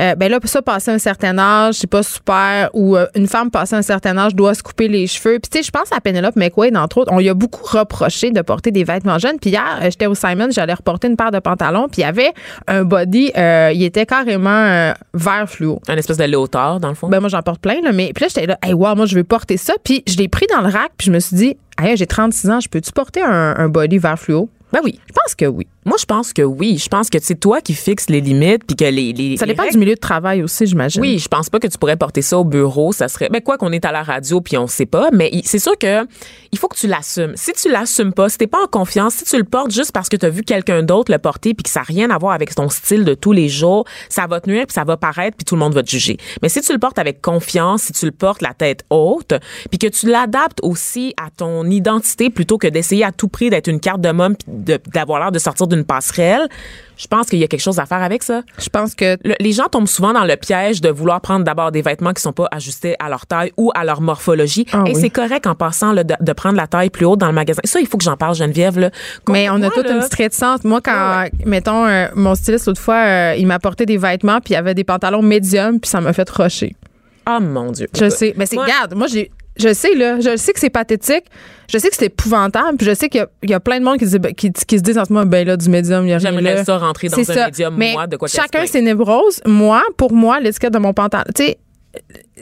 euh, 0.00 0.14
ben 0.14 0.30
là, 0.30 0.38
ça, 0.44 0.62
passer 0.62 0.90
un 0.90 0.98
certain 0.98 1.38
âge, 1.38 1.74
c'est 1.74 1.90
pas 1.90 2.02
super, 2.02 2.70
ou 2.72 2.96
euh, 2.96 3.06
une 3.14 3.26
femme 3.26 3.50
passée 3.50 3.74
un 3.74 3.82
certain 3.82 4.16
âge 4.16 4.34
doit 4.34 4.54
se 4.54 4.62
couper 4.62 4.88
les 4.88 5.06
cheveux. 5.06 5.38
Puis 5.40 5.50
tu 5.50 5.58
sais, 5.58 5.64
je 5.64 5.70
pense 5.70 5.92
à 5.92 6.00
Penelope 6.00 6.36
McQuaid, 6.36 6.76
entre 6.76 6.98
autres, 6.98 7.12
on 7.12 7.18
lui 7.18 7.28
a 7.28 7.34
beaucoup 7.34 7.64
reproché 7.64 8.30
de 8.30 8.40
porter 8.40 8.70
des 8.70 8.84
vêtements 8.84 9.18
jeunes. 9.18 9.38
Puis 9.40 9.50
hier, 9.50 9.80
euh, 9.82 9.84
j'étais 9.84 10.06
au 10.06 10.14
Simon, 10.14 10.48
j'allais 10.50 10.74
reporter 10.74 11.08
une 11.08 11.16
paire 11.16 11.30
de 11.30 11.40
pantalons, 11.40 11.88
puis 11.88 12.02
il 12.02 12.04
y 12.04 12.04
avait 12.04 12.32
un 12.66 12.84
body, 12.84 13.32
euh, 13.36 13.72
il 13.74 13.82
était 13.82 14.06
carrément 14.06 14.92
vert 15.14 15.46
fluo. 15.48 15.80
Un 15.88 15.96
espèce 15.96 16.16
de 16.16 16.24
léotard, 16.24 16.80
dans 16.80 16.88
le 16.88 16.94
fond? 16.94 17.08
Ben 17.08 17.20
moi, 17.20 17.28
j'en 17.28 17.42
porte 17.42 17.60
plein, 17.60 17.80
là, 17.82 17.92
mais 17.92 18.12
puis 18.14 18.24
là, 18.24 18.28
j'étais 18.28 18.46
là, 18.46 18.58
hey, 18.62 18.72
wow, 18.72 18.94
moi, 18.94 19.06
je 19.06 19.16
veux 19.16 19.24
porter 19.24 19.56
ça. 19.56 19.74
Puis 19.82 20.02
je 20.06 20.16
l'ai 20.16 20.28
pris 20.28 20.46
dans 20.54 20.60
le 20.60 20.68
rack, 20.68 20.92
puis 20.96 21.06
je 21.06 21.12
me 21.12 21.18
suis 21.18 21.36
dit, 21.36 21.56
hey, 21.82 21.96
j'ai 21.96 22.06
36 22.06 22.50
ans, 22.50 22.60
je 22.60 22.68
peux-tu 22.68 22.92
porter 22.92 23.22
un, 23.22 23.54
un 23.56 23.68
body 23.68 23.98
vert 23.98 24.18
fluo? 24.18 24.48
Ben 24.72 24.80
oui. 24.84 25.00
Je 25.06 25.12
pense 25.12 25.34
que 25.34 25.44
oui. 25.46 25.66
Moi, 25.84 25.96
je 25.98 26.04
pense 26.04 26.32
que 26.34 26.42
oui. 26.42 26.76
Je 26.76 26.88
pense 26.88 27.08
que 27.08 27.18
c'est 27.22 27.36
toi 27.40 27.60
qui 27.62 27.72
fixes 27.72 28.10
les 28.10 28.20
limites 28.20 28.64
puis 28.66 28.76
que 28.76 28.84
les, 28.84 29.12
les 29.14 29.36
Ça 29.38 29.46
les 29.46 29.52
dépend 29.52 29.62
règles- 29.62 29.72
du 29.74 29.78
milieu 29.78 29.94
de 29.94 30.00
travail 30.00 30.42
aussi, 30.42 30.66
j'imagine. 30.66 31.00
Oui, 31.00 31.18
je 31.18 31.28
pense 31.28 31.48
pas 31.48 31.58
que 31.58 31.66
tu 31.66 31.78
pourrais 31.78 31.96
porter 31.96 32.20
ça 32.20 32.38
au 32.38 32.44
bureau. 32.44 32.92
Ça 32.92 33.08
serait, 33.08 33.28
ben 33.30 33.40
quoi 33.40 33.56
qu'on 33.56 33.72
est 33.72 33.84
à 33.86 33.92
la 33.92 34.02
radio 34.02 34.40
puis 34.42 34.58
on 34.58 34.66
sait 34.66 34.84
pas, 34.86 35.08
mais 35.12 35.30
c'est 35.44 35.58
sûr 35.58 35.76
que 35.78 36.06
il 36.52 36.58
faut 36.58 36.68
que 36.68 36.76
tu 36.76 36.86
l'assumes. 36.86 37.32
Si 37.36 37.52
tu 37.52 37.70
l'assumes 37.70 38.12
pas, 38.12 38.28
si 38.28 38.36
t'es 38.36 38.46
pas 38.46 38.62
en 38.62 38.66
confiance, 38.66 39.14
si 39.14 39.24
tu 39.24 39.38
le 39.38 39.44
portes 39.44 39.70
juste 39.70 39.92
parce 39.92 40.08
que 40.10 40.16
tu 40.16 40.26
as 40.26 40.30
vu 40.30 40.42
quelqu'un 40.42 40.82
d'autre 40.82 41.10
le 41.10 41.18
porter 41.18 41.54
puis 41.54 41.62
que 41.62 41.70
ça 41.70 41.80
n'a 41.80 41.84
rien 41.84 42.10
à 42.10 42.18
voir 42.18 42.32
avec 42.34 42.54
ton 42.54 42.68
style 42.68 43.04
de 43.04 43.14
tous 43.14 43.32
les 43.32 43.48
jours, 43.48 43.86
ça 44.10 44.26
va 44.26 44.40
te 44.40 44.50
nuire 44.50 44.66
puis 44.66 44.74
ça 44.74 44.84
va 44.84 44.96
paraître 44.98 45.36
puis 45.38 45.44
tout 45.46 45.54
le 45.54 45.60
monde 45.60 45.72
va 45.74 45.82
te 45.82 45.90
juger. 45.90 46.18
Mais 46.42 46.50
si 46.50 46.60
tu 46.60 46.72
le 46.72 46.78
portes 46.78 46.98
avec 46.98 47.22
confiance, 47.22 47.82
si 47.84 47.92
tu 47.94 48.04
le 48.04 48.12
portes 48.12 48.42
la 48.42 48.52
tête 48.52 48.84
haute, 48.90 49.32
puis 49.70 49.78
que 49.78 49.86
tu 49.86 50.06
l'adaptes 50.08 50.58
aussi 50.62 51.14
à 51.16 51.30
ton 51.34 51.64
identité 51.70 52.28
plutôt 52.28 52.58
que 52.58 52.66
d'essayer 52.66 53.04
à 53.04 53.12
tout 53.12 53.28
prix 53.28 53.48
d'être 53.48 53.68
une 53.68 53.80
carte 53.80 54.00
de 54.02 54.10
môme 54.10 54.36
d'avoir 54.58 55.20
l'air 55.20 55.32
de 55.32 55.38
sortir 55.38 55.66
d'une 55.66 55.84
passerelle, 55.84 56.48
je 56.96 57.06
pense 57.06 57.28
qu'il 57.28 57.38
y 57.38 57.44
a 57.44 57.46
quelque 57.46 57.60
chose 57.62 57.78
à 57.78 57.86
faire 57.86 58.02
avec 58.02 58.22
ça. 58.22 58.42
Je 58.58 58.68
pense 58.68 58.94
que 58.94 59.16
Le- 59.24 59.34
les 59.38 59.52
gens 59.52 59.66
tombent 59.66 59.86
souvent 59.86 60.12
dans 60.12 60.24
le 60.24 60.34
piège 60.36 60.80
de 60.80 60.88
vouloir 60.88 61.20
prendre 61.20 61.44
d'abord 61.44 61.70
des 61.70 61.80
vêtements 61.82 62.12
qui 62.12 62.20
sont 62.22 62.32
pas 62.32 62.48
ajustés 62.50 62.96
à 62.98 63.08
leur 63.08 63.26
taille 63.26 63.52
ou 63.56 63.70
à 63.74 63.84
leur 63.84 64.00
morphologie. 64.00 64.66
Ah 64.72 64.82
Et 64.86 64.94
oui. 64.94 65.00
c'est 65.00 65.10
correct 65.10 65.46
en 65.46 65.54
passant 65.54 65.92
là, 65.92 66.02
de, 66.04 66.14
de 66.20 66.32
prendre 66.32 66.56
la 66.56 66.66
taille 66.66 66.90
plus 66.90 67.06
haute 67.06 67.20
dans 67.20 67.28
le 67.28 67.32
magasin. 67.32 67.60
Ça, 67.64 67.78
il 67.80 67.86
faut 67.86 67.98
que 67.98 68.04
j'en 68.04 68.16
parle, 68.16 68.34
Geneviève. 68.34 68.78
Là. 68.78 68.90
Mais 69.28 69.48
on 69.50 69.62
a 69.62 69.70
toute 69.70 69.88
une 69.88 70.00
petite 70.00 70.14
réticence. 70.14 70.64
Moi, 70.64 70.80
quand, 70.82 71.20
Ouais, 71.20 71.30
mettons, 71.46 71.86
euh, 71.86 72.08
mon 72.16 72.34
styliste, 72.34 72.66
l'autre 72.66 72.80
fois, 72.80 72.96
euh, 73.06 73.34
il 73.38 73.46
m'a 73.46 73.54
apporté 73.54 73.86
des 73.86 73.96
vêtements, 73.96 74.40
puis 74.40 74.52
il 74.52 74.54
y 74.54 74.56
avait 74.56 74.74
des 74.74 74.84
pantalons 74.84 75.22
médiums, 75.22 75.78
puis 75.80 75.88
ça 75.88 76.00
m'a 76.00 76.12
fait 76.12 76.28
rocher. 76.28 76.74
Oh 77.30 77.38
mon 77.40 77.70
Dieu. 77.72 77.86
Je 77.96 78.08
sais. 78.08 78.34
Mais 78.36 78.46
c'est, 78.46 78.56
regarde, 78.56 78.94
moi, 78.94 79.06
j'ai. 79.06 79.30
Je 79.58 79.72
sais, 79.74 79.94
là, 79.94 80.20
je 80.20 80.36
sais 80.36 80.52
que 80.52 80.60
c'est 80.60 80.70
pathétique. 80.70 81.24
Je 81.70 81.78
sais 81.78 81.88
que 81.90 81.96
c'est 81.96 82.06
épouvantable. 82.06 82.78
Puis 82.78 82.86
je 82.86 82.94
sais 82.94 83.08
qu'il 83.08 83.18
y 83.20 83.22
a, 83.22 83.28
il 83.42 83.50
y 83.50 83.54
a 83.54 83.60
plein 83.60 83.78
de 83.80 83.84
monde 83.84 83.98
qui, 83.98 84.06
se 84.08 84.16
dit- 84.16 84.34
qui, 84.34 84.52
qui 84.52 84.78
se 84.78 84.82
disent 84.82 84.96
en 84.98 85.04
ce 85.04 85.12
moment, 85.12 85.26
ben 85.26 85.46
là, 85.46 85.56
du 85.56 85.68
médium, 85.68 86.06
il 86.06 86.10
y 86.10 86.12
a 86.12 86.18
rien 86.18 86.30
J'aimerais 86.30 86.64
ça 86.64 86.78
rentrer 86.78 87.08
dans 87.08 87.18
un 87.18 87.24
ça. 87.24 87.46
médium, 87.46 87.74
Mais 87.76 87.92
moi, 87.92 88.06
de 88.06 88.16
quoi 88.16 88.28
chacun 88.28 88.64
ses 88.66 88.80
névroses. 88.80 89.40
Moi, 89.44 89.82
pour 89.96 90.12
moi, 90.12 90.40
l'étiquette 90.40 90.72
de 90.72 90.78
mon 90.78 90.92
pantalon, 90.94 91.24
tu 91.34 91.44
sais, 91.44 91.58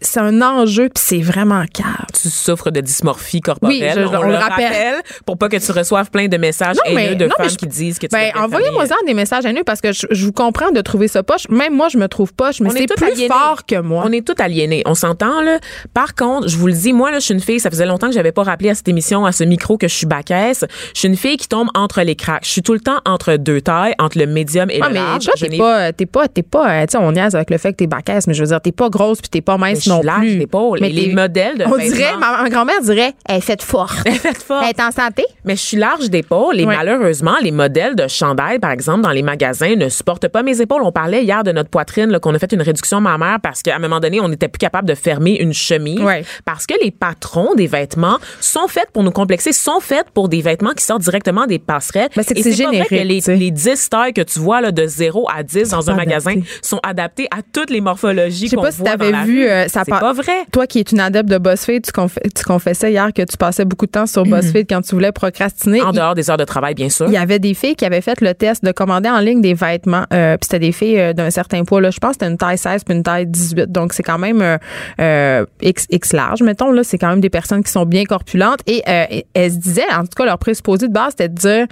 c'est 0.02 0.20
un 0.20 0.40
enjeu, 0.42 0.88
puis 0.88 1.02
c'est 1.04 1.20
vraiment 1.20 1.64
cave. 1.72 2.06
Tu 2.20 2.28
souffres 2.28 2.70
de 2.70 2.80
dysmorphie 2.80 3.40
corporelle. 3.40 3.76
Oui, 3.82 3.88
je- 3.94 4.00
on, 4.00 4.18
on 4.20 4.22
le 4.22 4.32
le 4.32 4.36
rappelle. 4.38 4.64
rappelle. 4.66 5.02
pour 5.24 5.38
pas 5.38 5.48
que 5.48 5.56
tu 5.56 5.72
reçoives 5.72 6.10
plein 6.10 6.28
de 6.28 6.36
messages 6.36 6.76
Non, 6.76 6.94
mais- 6.94 7.06
haineux 7.06 7.14
de 7.16 7.24
non, 7.26 7.30
mais 7.38 7.44
femmes 7.44 7.52
je- 7.52 7.56
qui 7.58 7.66
disent 7.66 7.98
que 7.98 8.06
tu 8.06 8.14
Ben, 8.16 8.30
envoyez-moi 8.36 8.84
des 9.06 9.14
messages 9.14 9.44
haineux 9.44 9.62
parce 9.64 9.80
que 9.80 9.92
je, 9.92 10.06
je 10.10 10.24
vous 10.24 10.32
comprends 10.32 10.70
de 10.70 10.80
trouver 10.80 11.08
ça 11.08 11.22
poche. 11.22 11.48
Même 11.48 11.74
moi, 11.74 11.88
je 11.88 11.98
me 11.98 12.08
trouve 12.08 12.32
poche, 12.32 12.60
mais 12.60 12.70
c'est 12.70 12.86
plus 12.86 13.04
aliénés. 13.06 13.28
fort 13.28 13.64
que 13.66 13.80
moi. 13.80 14.04
On 14.06 14.12
est 14.12 14.26
tous 14.26 14.40
aliénés. 14.42 14.82
On 14.86 14.94
s'entend, 14.94 15.40
là. 15.42 15.58
Par 15.94 16.14
contre, 16.14 16.48
je 16.48 16.56
vous 16.56 16.66
le 16.66 16.72
dis, 16.72 16.92
moi, 16.92 17.10
là, 17.10 17.18
je 17.18 17.24
suis 17.26 17.34
une 17.34 17.40
fille, 17.40 17.60
ça 17.60 17.70
faisait 17.70 17.86
longtemps 17.86 18.08
que 18.08 18.14
j'avais 18.14 18.32
pas 18.32 18.42
rappelé 18.42 18.70
à 18.70 18.74
cette 18.74 18.88
émission, 18.88 19.24
à 19.26 19.32
ce 19.32 19.44
micro, 19.44 19.76
que 19.78 19.88
je 19.88 19.94
suis 19.94 20.06
bacaisse. 20.06 20.64
Je 20.94 20.98
suis 21.00 21.08
une 21.08 21.16
fille 21.16 21.36
qui 21.36 21.48
tombe 21.48 21.68
entre 21.74 22.00
les 22.02 22.16
cracks. 22.16 22.44
Je 22.44 22.50
suis 22.50 22.62
tout 22.62 22.72
le 22.74 22.80
temps 22.80 22.98
entre 23.04 23.36
deux 23.36 23.60
tailles, 23.60 23.94
entre 23.98 24.18
le 24.18 24.26
médium 24.26 24.70
et 24.70 24.80
Ouais, 24.80 24.88
le 24.88 24.94
mais 24.94 25.00
large. 25.00 25.24
toi, 25.24 25.34
Je 25.36 25.46
t'es 25.46 25.56
pas, 25.58 25.92
t'es 25.92 26.06
pas, 26.06 26.28
t'es 26.28 26.42
pas, 26.42 26.70
euh, 26.70 26.86
tu 26.86 26.92
sais, 26.92 26.98
on 26.98 27.12
niaise 27.12 27.34
avec 27.34 27.50
le 27.50 27.58
fait 27.58 27.72
que 27.72 27.76
t'es 27.76 27.86
bacasse, 27.86 28.26
mais 28.26 28.34
je 28.34 28.42
veux 28.42 28.48
dire, 28.48 28.60
t'es 28.60 28.72
pas 28.72 28.88
grosse 28.88 29.20
puis 29.20 29.28
t'es 29.28 29.40
pas 29.40 29.56
Mais 29.58 29.72
mince 29.74 29.85
je 29.86 29.90
suis 29.90 29.98
non 29.98 30.02
large 30.02 30.20
plus. 30.20 30.36
d'épaule. 30.36 30.78
Mais 30.80 30.88
les 30.90 31.12
modèles 31.12 31.58
de 31.58 31.64
On 31.64 31.76
vêtements- 31.76 31.96
dirait, 31.96 32.16
ma, 32.18 32.42
ma 32.42 32.48
grand-mère 32.50 32.80
dirait, 32.82 33.12
elle 33.28 33.36
est 33.36 33.40
faite 33.40 33.62
forte. 33.62 33.96
Elle 34.04 34.14
est 34.14 34.18
faite 34.18 34.42
forte. 34.42 34.64
Elle 34.64 34.70
est 34.70 34.80
en 34.82 34.90
santé. 34.90 35.24
Mais 35.44 35.56
je 35.56 35.60
suis 35.62 35.76
large 35.76 36.10
d'épaule 36.10 36.60
et 36.60 36.64
Ouais. 36.66 36.76
malheureusement, 36.76 37.34
les 37.42 37.50
modèles 37.52 37.94
de 37.94 38.08
chandail, 38.08 38.58
par 38.58 38.70
exemple, 38.70 39.02
dans 39.02 39.10
les 39.10 39.22
magasins, 39.22 39.74
ne 39.76 39.88
supportent 39.88 40.28
pas 40.28 40.42
mes 40.42 40.60
épaules. 40.60 40.82
On 40.82 40.92
parlait 40.92 41.22
hier 41.24 41.42
de 41.44 41.52
notre 41.52 41.70
poitrine, 41.70 42.10
là, 42.10 42.18
qu'on 42.18 42.34
a 42.34 42.38
fait 42.38 42.52
une 42.52 42.62
réduction 42.62 43.00
mammaire 43.00 43.38
parce 43.42 43.62
qu'à 43.62 43.76
un 43.76 43.78
moment 43.78 44.00
donné, 44.00 44.20
on 44.20 44.28
n'était 44.28 44.48
plus 44.48 44.58
capable 44.58 44.88
de 44.88 44.94
fermer 44.94 45.36
une 45.40 45.52
chemise. 45.52 46.00
Ouais. 46.00 46.24
Parce 46.44 46.66
que 46.66 46.74
les 46.82 46.90
patrons 46.90 47.54
des 47.54 47.66
vêtements 47.66 48.18
sont 48.40 48.68
faits 48.68 48.88
pour 48.92 49.02
nous 49.02 49.10
complexer, 49.10 49.52
sont 49.52 49.80
faits 49.80 50.06
pour 50.14 50.28
des 50.28 50.40
vêtements 50.42 50.72
qui 50.72 50.84
sortent 50.84 51.02
directement 51.02 51.46
des 51.46 51.58
passerelles. 51.58 52.08
Ben, 52.16 52.22
c'est 52.26 52.34
que 52.34 52.40
Et 52.40 52.42
c'est 52.52 52.62
pas 52.64 52.70
vrai 52.70 52.86
que 52.88 52.94
les, 52.94 53.16
tu 53.16 53.20
sais. 53.22 53.36
les 53.36 53.50
10 53.50 53.88
tailles 53.90 54.12
que 54.12 54.22
tu 54.22 54.38
vois 54.40 54.60
là, 54.60 54.72
de 54.72 54.86
0 54.86 55.28
à 55.34 55.42
10 55.42 55.68
dans 55.70 55.90
un 55.90 55.94
magasin 55.94 56.34
sont 56.62 56.80
adaptées 56.82 57.28
à 57.30 57.38
toutes 57.52 57.70
les 57.70 57.80
morphologies 57.80 58.46
Je 58.46 58.50
sais 58.50 58.56
qu'on 58.56 58.62
pas 58.62 58.70
si 58.72 58.78
voit 58.78 58.96
dans 58.96 59.10
la 59.10 59.24
vu, 59.24 59.42
rue. 59.44 59.48
euh, 59.48 59.66
ça 59.76 59.82
C'est 59.84 59.90
par- 59.90 60.00
pas 60.00 60.12
vrai. 60.12 60.32
Toi 60.52 60.66
qui 60.66 60.78
es 60.78 60.82
une 60.82 61.00
adepte 61.00 61.28
de 61.28 61.38
BuzzFeed, 61.38 61.84
tu, 61.84 61.90
conf- 61.92 62.18
tu 62.34 62.44
confessais 62.44 62.90
hier 62.92 63.12
que 63.14 63.22
tu 63.22 63.36
passais 63.36 63.64
beaucoup 63.64 63.86
de 63.86 63.90
temps 63.90 64.06
sur 64.06 64.24
BuzzFeed 64.24 64.66
quand 64.68 64.80
tu 64.82 64.94
voulais 64.94 65.12
procrastiner. 65.12 65.82
En 65.82 65.92
dehors 65.92 66.14
des 66.14 66.30
heures 66.30 66.36
de 66.36 66.44
travail, 66.44 66.74
bien 66.74 66.88
sûr. 66.88 67.06
Il 67.06 67.12
y 67.12 67.16
avait 67.16 67.38
des 67.38 67.54
filles 67.54 67.74
qui 67.76 67.84
avaient 67.84 68.00
fait 68.00 68.20
le 68.20 68.34
test 68.34 68.64
de 68.64 68.72
commander 68.72 69.08
en 69.08 69.18
ligne 69.20 69.40
des 69.40 69.54
vêtements. 69.54 70.04
Euh, 70.12 70.36
puis 70.36 70.44
c'était 70.50 70.58
des 70.66 70.72
filles 70.72 70.98
euh, 70.98 71.12
d'un 71.12 71.30
certain 71.30 71.64
poids. 71.64 71.80
Là. 71.80 71.90
Je 71.90 71.98
pense 71.98 72.10
que 72.12 72.14
c'était 72.20 72.30
une 72.32 72.38
taille 72.38 72.58
16 72.58 72.84
puis 72.84 72.94
une 72.94 73.02
taille 73.02 73.26
18. 73.26 73.70
Donc, 73.70 73.92
c'est 73.92 74.02
quand 74.02 74.18
même 74.18 74.40
euh, 74.42 74.58
euh, 75.00 75.44
X, 75.62 75.86
X 75.90 76.12
large, 76.12 76.42
mettons. 76.42 76.72
là 76.72 76.82
C'est 76.84 76.98
quand 76.98 77.08
même 77.10 77.20
des 77.20 77.30
personnes 77.30 77.62
qui 77.62 77.70
sont 77.70 77.84
bien 77.86 78.04
corpulentes. 78.04 78.60
Et 78.66 78.82
euh, 78.88 79.04
et- 79.10 79.26
elles 79.34 79.52
se 79.52 79.58
disaient, 79.58 79.82
en 79.94 80.02
tout 80.02 80.14
cas, 80.16 80.24
leur 80.24 80.38
présupposé 80.38 80.88
de 80.88 80.92
base, 80.92 81.10
c'était 81.10 81.28
de 81.28 81.34
dire 81.34 81.66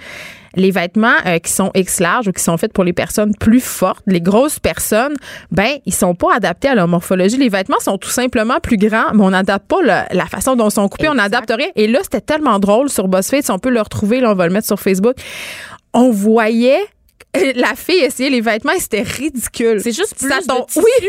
les 0.55 0.71
vêtements 0.71 1.15
euh, 1.25 1.39
qui 1.39 1.51
sont 1.51 1.71
X 1.75 1.99
large 1.99 2.27
ou 2.27 2.31
qui 2.31 2.43
sont 2.43 2.57
faits 2.57 2.73
pour 2.73 2.83
les 2.83 2.93
personnes 2.93 3.35
plus 3.35 3.61
fortes, 3.61 4.03
les 4.07 4.21
grosses 4.21 4.59
personnes, 4.59 5.15
ben 5.51 5.77
ils 5.85 5.93
sont 5.93 6.15
pas 6.15 6.35
adaptés 6.35 6.69
à 6.69 6.75
leur 6.75 6.87
morphologie. 6.87 7.37
Les 7.37 7.49
vêtements 7.49 7.79
sont 7.79 7.97
tout 7.97 8.09
simplement 8.09 8.59
plus 8.61 8.77
grands, 8.77 9.13
mais 9.13 9.23
on 9.23 9.31
n'adapte 9.31 9.67
pas 9.67 9.81
la 9.81 10.25
façon 10.25 10.55
dont 10.55 10.69
ils 10.69 10.73
sont 10.73 10.87
coupés, 10.87 11.09
on 11.09 11.15
n'adapte 11.15 11.51
rien. 11.55 11.67
Et 11.75 11.87
là, 11.87 11.99
c'était 12.03 12.21
tellement 12.21 12.59
drôle 12.59 12.89
sur 12.89 13.07
BuzzFeed, 13.07 13.43
si 13.43 13.51
on 13.51 13.59
peut 13.59 13.69
le 13.69 13.81
retrouver, 13.81 14.19
là, 14.19 14.31
on 14.31 14.35
va 14.35 14.47
le 14.47 14.53
mettre 14.53 14.67
sur 14.67 14.79
Facebook. 14.79 15.15
On 15.93 16.11
voyait 16.11 16.81
la 17.55 17.75
fille 17.75 18.03
essayer 18.03 18.29
les 18.29 18.41
vêtements 18.41 18.73
et 18.73 18.79
c'était 18.79 19.01
ridicule. 19.01 19.79
C'est 19.81 19.91
juste 19.91 20.15
plus 20.15 20.29
Ça 20.29 20.39
de 20.39 20.65
tissu. 20.65 20.79
Oui, 20.79 21.07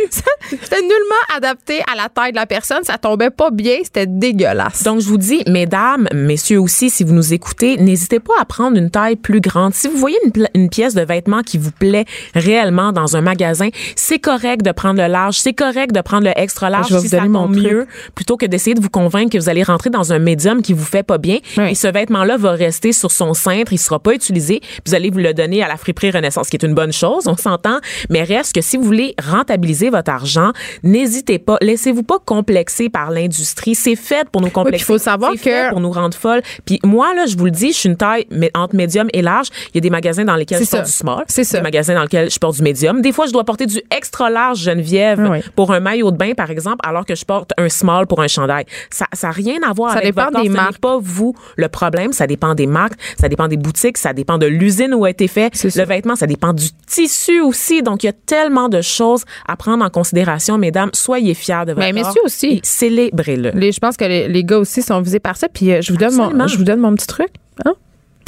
c'était 0.51 0.81
nullement 0.81 1.37
adapté 1.37 1.81
à 1.93 1.97
la 1.97 2.09
taille 2.09 2.33
de 2.33 2.37
la 2.37 2.47
personne. 2.47 2.85
Ça 2.85 2.99
tombait 2.99 3.31
pas 3.31 3.51
bien, 3.51 3.79
c'était 3.83 4.07
dégueulasse. 4.07 4.83
Donc, 4.83 5.01
je 5.01 5.09
vous 5.09 5.19
dis, 5.19 5.43
mesdames, 5.47 6.09
messieurs 6.13 6.61
aussi, 6.61 6.91
si 6.91 7.05
vous 7.05 7.13
nous 7.13 7.33
écoutez, 7.33 7.77
n'hésitez 7.77 8.21
pas 8.21 8.35
à 8.41 8.45
prendre 8.45 8.77
une 8.77 8.91
taille 8.91 9.17
plus 9.17 9.41
grande. 9.41 9.75
Si 9.75 9.89
vous 9.89 9.97
voyez 9.97 10.19
une, 10.55 10.69
pièce 10.69 10.95
de 10.95 11.03
vêtement 11.03 11.43
qui 11.43 11.59
vous 11.59 11.71
plaît 11.71 12.05
réellement 12.35 12.93
dans 12.93 13.17
un 13.17 13.21
magasin, 13.21 13.69
c'est 13.95 14.19
correct 14.19 14.63
de 14.63 14.73
prendre 14.73 15.01
le 15.01 15.09
large, 15.09 15.39
c'est 15.39 15.53
correct 15.53 15.93
de 15.93 16.01
prendre 16.01 16.25
le 16.25 16.33
extra 16.37 16.71
large 16.71 16.89
Je 16.89 16.95
vais 16.95 17.01
si 17.01 17.07
vous 17.07 17.11
ça 17.11 17.19
donner 17.19 17.29
mon 17.29 17.49
mieux, 17.49 17.87
plutôt 18.15 18.37
que 18.37 18.47
d'essayer 18.47 18.75
de 18.75 18.81
vous 18.81 18.91
convaincre 18.91 19.31
que 19.33 19.39
vous 19.39 19.49
allez 19.49 19.63
rentrer 19.63 19.91
dans 19.91 20.13
un 20.13 20.19
médium 20.19 20.63
qui 20.63 20.73
vous 20.73 20.85
fait 20.85 21.03
pas 21.03 21.19
bien. 21.19 21.39
Oui. 21.57 21.71
Et 21.71 21.75
ce 21.75 21.87
vêtement-là 21.89 22.37
va 22.37 22.53
rester 22.53 22.93
sur 22.93 23.11
son 23.11 23.33
cintre, 23.35 23.73
il 23.73 23.79
sera 23.79 23.99
pas 23.99 24.13
utilisé, 24.13 24.61
vous 24.85 24.95
allez 24.95 25.11
vous 25.11 25.19
le 25.19 25.35
donner 25.35 25.63
à 25.63 25.69
la 25.69 25.77
friperie 25.77 26.11
Renaissance, 26.17 26.49
qui 26.49 26.57
est 26.57 26.65
une 26.65 26.75
bonne 26.75 26.93
chose, 26.93 27.27
on 27.27 27.37
s'entend, 27.37 27.79
mais 28.11 28.23
reste 28.23 28.55
que 28.55 28.61
si 28.61 28.77
vous 28.77 28.83
voulez 28.85 29.15
rentabiliser 29.23 29.91
votre 29.91 30.11
argent, 30.11 30.53
n'hésitez 30.83 31.39
pas, 31.39 31.57
laissez-vous 31.61 32.03
pas 32.03 32.19
complexer 32.25 32.89
par 32.89 33.11
l'industrie. 33.11 33.75
C'est 33.75 33.97
fait 33.97 34.29
pour 34.31 34.41
nous 34.41 34.51
complexer. 34.51 34.85
faut 34.85 34.99
savoir 34.99 35.33
C'est 35.33 35.39
fait 35.39 35.51
que- 35.67 35.71
pour 35.71 35.81
nous 35.81 35.91
rendre 35.91 36.17
folles. 36.17 36.43
Puis 36.65 36.79
moi 36.85 37.15
là, 37.15 37.27
je 37.27 37.37
vous 37.37 37.45
le 37.47 37.51
dis, 37.51 37.73
je 37.73 37.77
suis 37.79 37.89
une 37.89 37.97
taille 37.97 38.27
entre 38.55 38.75
médium 38.77 39.09
et 39.13 39.23
large. 39.23 39.49
Il 39.73 39.77
y 39.77 39.79
a 39.79 39.81
des 39.81 39.91
magasins 39.91 40.25
dans 40.25 40.37
lesquels 40.37 40.63
je 40.65 40.71
porte 40.71 40.87
du 40.87 40.93
small, 40.93 41.25
C'est 41.29 41.45
ça. 41.45 41.59
des 41.59 41.63
magasins 41.63 41.95
dans 41.95 42.03
lesquels 42.03 42.31
je 42.31 42.39
porte 42.39 42.57
du 42.57 42.63
médium. 42.63 43.01
Des 43.03 43.13
fois, 43.13 43.27
je 43.27 43.33
dois 43.33 43.45
porter 43.45 43.67
du 43.67 43.81
extra 43.97 44.31
large 44.31 44.59
Geneviève 44.61 45.27
oui. 45.31 45.41
pour 45.55 45.73
un 45.73 45.81
maillot 45.81 46.11
de 46.11 46.17
bain 46.17 46.33
par 46.35 46.51
exemple, 46.51 46.79
alors 46.87 47.05
que 47.05 47.15
je 47.15 47.25
porte 47.25 47.53
un 47.59 47.69
small 47.69 48.07
pour 48.07 48.21
un 48.23 48.29
chandail. 48.29 48.65
Ça 48.91 49.07
ça 49.13 49.29
a 49.29 49.33
rien 49.33 49.57
à 49.69 49.73
voir 49.73 49.93
Ça 49.93 49.99
avec 49.99 50.15
dépend 50.15 50.27
votre 50.31 50.43
des 50.43 50.49
marques. 50.49 50.79
pas 50.79 50.99
vous 51.01 51.35
le 51.57 51.69
problème, 51.69 52.13
ça 52.13 52.27
dépend 52.27 52.55
des 52.55 52.67
marques, 52.67 52.95
ça 53.21 53.29
dépend 53.29 53.49
des 53.49 53.57
boutiques, 53.57 53.99
ça 53.99 54.13
dépend 54.13 54.39
de 54.39 54.47
l'usine 54.47 54.95
où 54.95 55.05
a 55.05 55.11
été 55.11 55.29
fait. 55.29 55.55
Le 55.65 55.71
ça. 55.71 55.85
Ça 56.15 56.27
dépend 56.27 56.53
du 56.53 56.67
tissu 56.87 57.41
aussi. 57.41 57.83
Donc 57.83 58.05
il 58.05 58.07
y 58.07 58.09
a 58.09 58.13
tellement 58.13 58.69
de 58.69 58.83
choses 58.83 59.25
à 59.49 59.57
prendre 59.57 59.85
en 59.85 59.91
considération, 59.91 60.59
mesdames. 60.59 60.91
Soyez 60.93 61.35
fiers 61.35 61.65
de 61.67 61.73
votre 61.73 61.79
Mais 61.81 61.93
corps 61.93 62.09
messieurs 62.11 62.23
aussi. 62.25 62.61
célébrez-le. 62.63 63.51
Je 63.73 63.81
pense 63.81 63.97
que 63.97 64.05
les, 64.05 64.29
les 64.29 64.45
gars 64.45 64.59
aussi 64.59 64.83
sont 64.83 65.01
visés 65.01 65.19
par 65.19 65.37
ça. 65.37 65.49
Puis 65.49 65.73
euh, 65.73 65.81
je 65.83 65.93
vous 65.93 65.99
donne 65.99 66.15
mon, 66.15 66.47
je 66.47 66.57
vous 66.57 66.65
donne 66.65 66.81
mon 66.81 66.95
petit 66.95 67.07
truc. 67.07 67.31
Hein? 67.65 67.73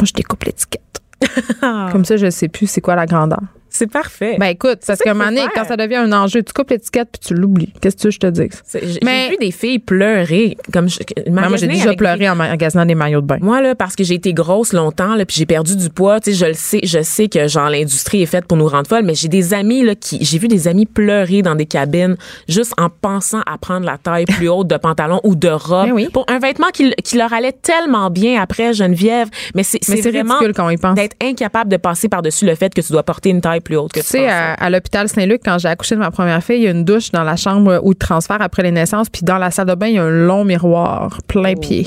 Moi, 0.00 0.06
je 0.06 0.12
découpe 0.14 0.42
l'étiquette. 0.44 0.82
Comme 1.92 2.04
ça, 2.04 2.16
je 2.16 2.30
sais 2.30 2.48
plus 2.48 2.66
c'est 2.66 2.80
quoi 2.80 2.94
la 2.96 3.06
grandeur. 3.06 3.40
C'est 3.78 3.90
parfait. 3.90 4.36
Ben 4.40 4.46
écoute, 4.46 4.80
parce 4.86 4.98
qu'à 5.00 5.10
un 5.10 5.14
moment 5.14 5.28
donné, 5.30 5.42
quand 5.54 5.64
ça 5.64 5.76
devient 5.76 5.96
un 5.96 6.12
enjeu, 6.12 6.42
tu 6.42 6.52
coupes 6.52 6.70
l'étiquette 6.70 7.08
puis 7.12 7.20
tu 7.28 7.34
l'oublies. 7.34 7.72
Qu'est-ce 7.80 7.96
que 7.96 8.00
tu 8.02 8.06
veux 8.08 8.10
que 8.10 8.14
je 8.14 8.18
te 8.18 8.26
dise? 8.26 8.62
J'ai 9.00 9.30
vu 9.30 9.36
des 9.40 9.50
filles 9.52 9.78
pleurer 9.78 10.56
comme 10.72 10.88
je, 10.88 10.98
moi, 11.30 11.56
j'ai 11.56 11.66
déjà 11.68 11.90
des- 11.90 11.96
pleuré 11.96 12.28
en 12.28 12.34
magasinant 12.34 12.84
des 12.86 12.94
maillots 12.94 13.20
de 13.20 13.26
bain. 13.26 13.38
Moi 13.40 13.60
là 13.62 13.74
parce 13.74 13.94
que 13.96 14.02
j'ai 14.04 14.14
été 14.14 14.32
grosse 14.32 14.72
longtemps 14.72 15.14
là 15.14 15.24
puis 15.24 15.36
j'ai 15.38 15.46
perdu 15.46 15.76
du 15.76 15.90
poids, 15.90 16.20
tu 16.20 16.32
sais 16.32 16.36
je 16.38 16.46
le 16.46 16.54
sais, 16.54 16.80
je 16.82 17.02
sais 17.02 17.28
que 17.28 17.46
genre 17.48 17.70
l'industrie 17.70 18.22
est 18.22 18.26
faite 18.26 18.46
pour 18.46 18.56
nous 18.56 18.66
rendre 18.68 18.88
folles 18.88 19.04
mais 19.04 19.14
j'ai 19.14 19.28
des 19.28 19.54
amis 19.54 19.82
là 19.84 19.94
qui 19.94 20.18
j'ai 20.24 20.38
vu 20.38 20.48
des 20.48 20.66
amis 20.68 20.86
pleurer 20.86 21.42
dans 21.42 21.54
des 21.54 21.66
cabines 21.66 22.16
juste 22.48 22.72
en 22.78 22.88
pensant 22.90 23.42
à 23.46 23.58
prendre 23.58 23.86
la 23.86 23.98
taille 23.98 24.24
plus 24.36 24.48
haute 24.48 24.66
de 24.68 24.76
pantalon 24.76 25.20
ou 25.24 25.34
de 25.36 25.48
robe 25.48 25.86
Ben 25.86 25.92
oui. 25.92 26.08
pour 26.12 26.24
un 26.28 26.38
vêtement 26.38 26.68
qui, 26.72 26.92
qui 27.04 27.16
leur 27.16 27.32
allait 27.32 27.52
tellement 27.52 28.10
bien 28.10 28.40
après 28.42 28.72
Geneviève, 28.72 29.28
mais 29.54 29.62
c'est 29.62 29.78
vraiment 30.10 30.34
ridicule 30.34 30.54
quand 30.54 30.66
on 30.66 30.70
y 30.70 30.76
pense. 30.76 30.94
d'être 30.94 31.16
incapable 31.22 31.70
de 31.70 31.76
passer 31.76 32.08
par-dessus 32.08 32.44
le 32.46 32.54
fait 32.54 32.72
que 32.74 32.80
tu 32.80 32.92
dois 32.92 33.02
porter 33.02 33.30
une 33.30 33.40
taille 33.40 33.60
plus 33.68 33.76
haute 33.76 33.92
que 33.92 34.00
tu 34.00 34.06
sais, 34.06 34.28
à, 34.28 34.54
à 34.54 34.70
l'hôpital 34.70 35.08
Saint-Luc, 35.08 35.42
quand 35.44 35.58
j'ai 35.58 35.68
accouché 35.68 35.94
de 35.94 36.00
ma 36.00 36.10
première 36.10 36.42
fille, 36.42 36.56
il 36.56 36.62
y 36.62 36.66
a 36.66 36.70
une 36.70 36.84
douche 36.84 37.10
dans 37.10 37.22
la 37.22 37.36
chambre 37.36 37.80
où 37.82 37.92
de 37.92 37.98
transfert 37.98 38.40
après 38.40 38.62
les 38.62 38.70
naissances, 38.70 39.10
puis 39.10 39.22
dans 39.22 39.36
la 39.36 39.50
salle 39.50 39.66
de 39.66 39.74
bain, 39.74 39.88
il 39.88 39.94
y 39.94 39.98
a 39.98 40.04
un 40.04 40.10
long 40.10 40.44
miroir 40.44 41.18
plein 41.26 41.54
pied. 41.54 41.86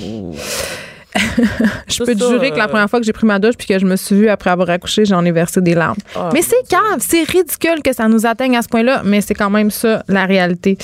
je 1.87 2.03
peux 2.03 2.15
te 2.15 2.23
jurer 2.23 2.51
que 2.51 2.57
la 2.57 2.65
euh, 2.65 2.67
première 2.67 2.89
fois 2.89 2.99
que 2.99 3.05
j'ai 3.05 3.11
pris 3.11 3.25
ma 3.25 3.37
douche 3.37 3.55
puis 3.57 3.67
que 3.67 3.77
je 3.77 3.85
me 3.85 3.95
suis 3.97 4.15
vue 4.15 4.29
après 4.29 4.49
avoir 4.49 4.69
accouché, 4.69 5.03
j'en 5.05 5.25
ai 5.25 5.31
versé 5.31 5.59
des 5.59 5.73
larmes. 5.73 5.97
Oh, 6.15 6.29
mais 6.33 6.41
c'est 6.41 6.69
grave, 6.69 6.99
c'est 6.99 7.23
ridicule 7.23 7.81
que 7.83 7.93
ça 7.93 8.07
nous 8.07 8.25
atteigne 8.25 8.55
à 8.55 8.61
ce 8.61 8.69
point-là, 8.69 9.01
mais 9.03 9.19
c'est 9.19 9.33
quand 9.33 9.49
même 9.49 9.71
ça 9.71 10.03
la 10.07 10.25
réalité. 10.25 10.77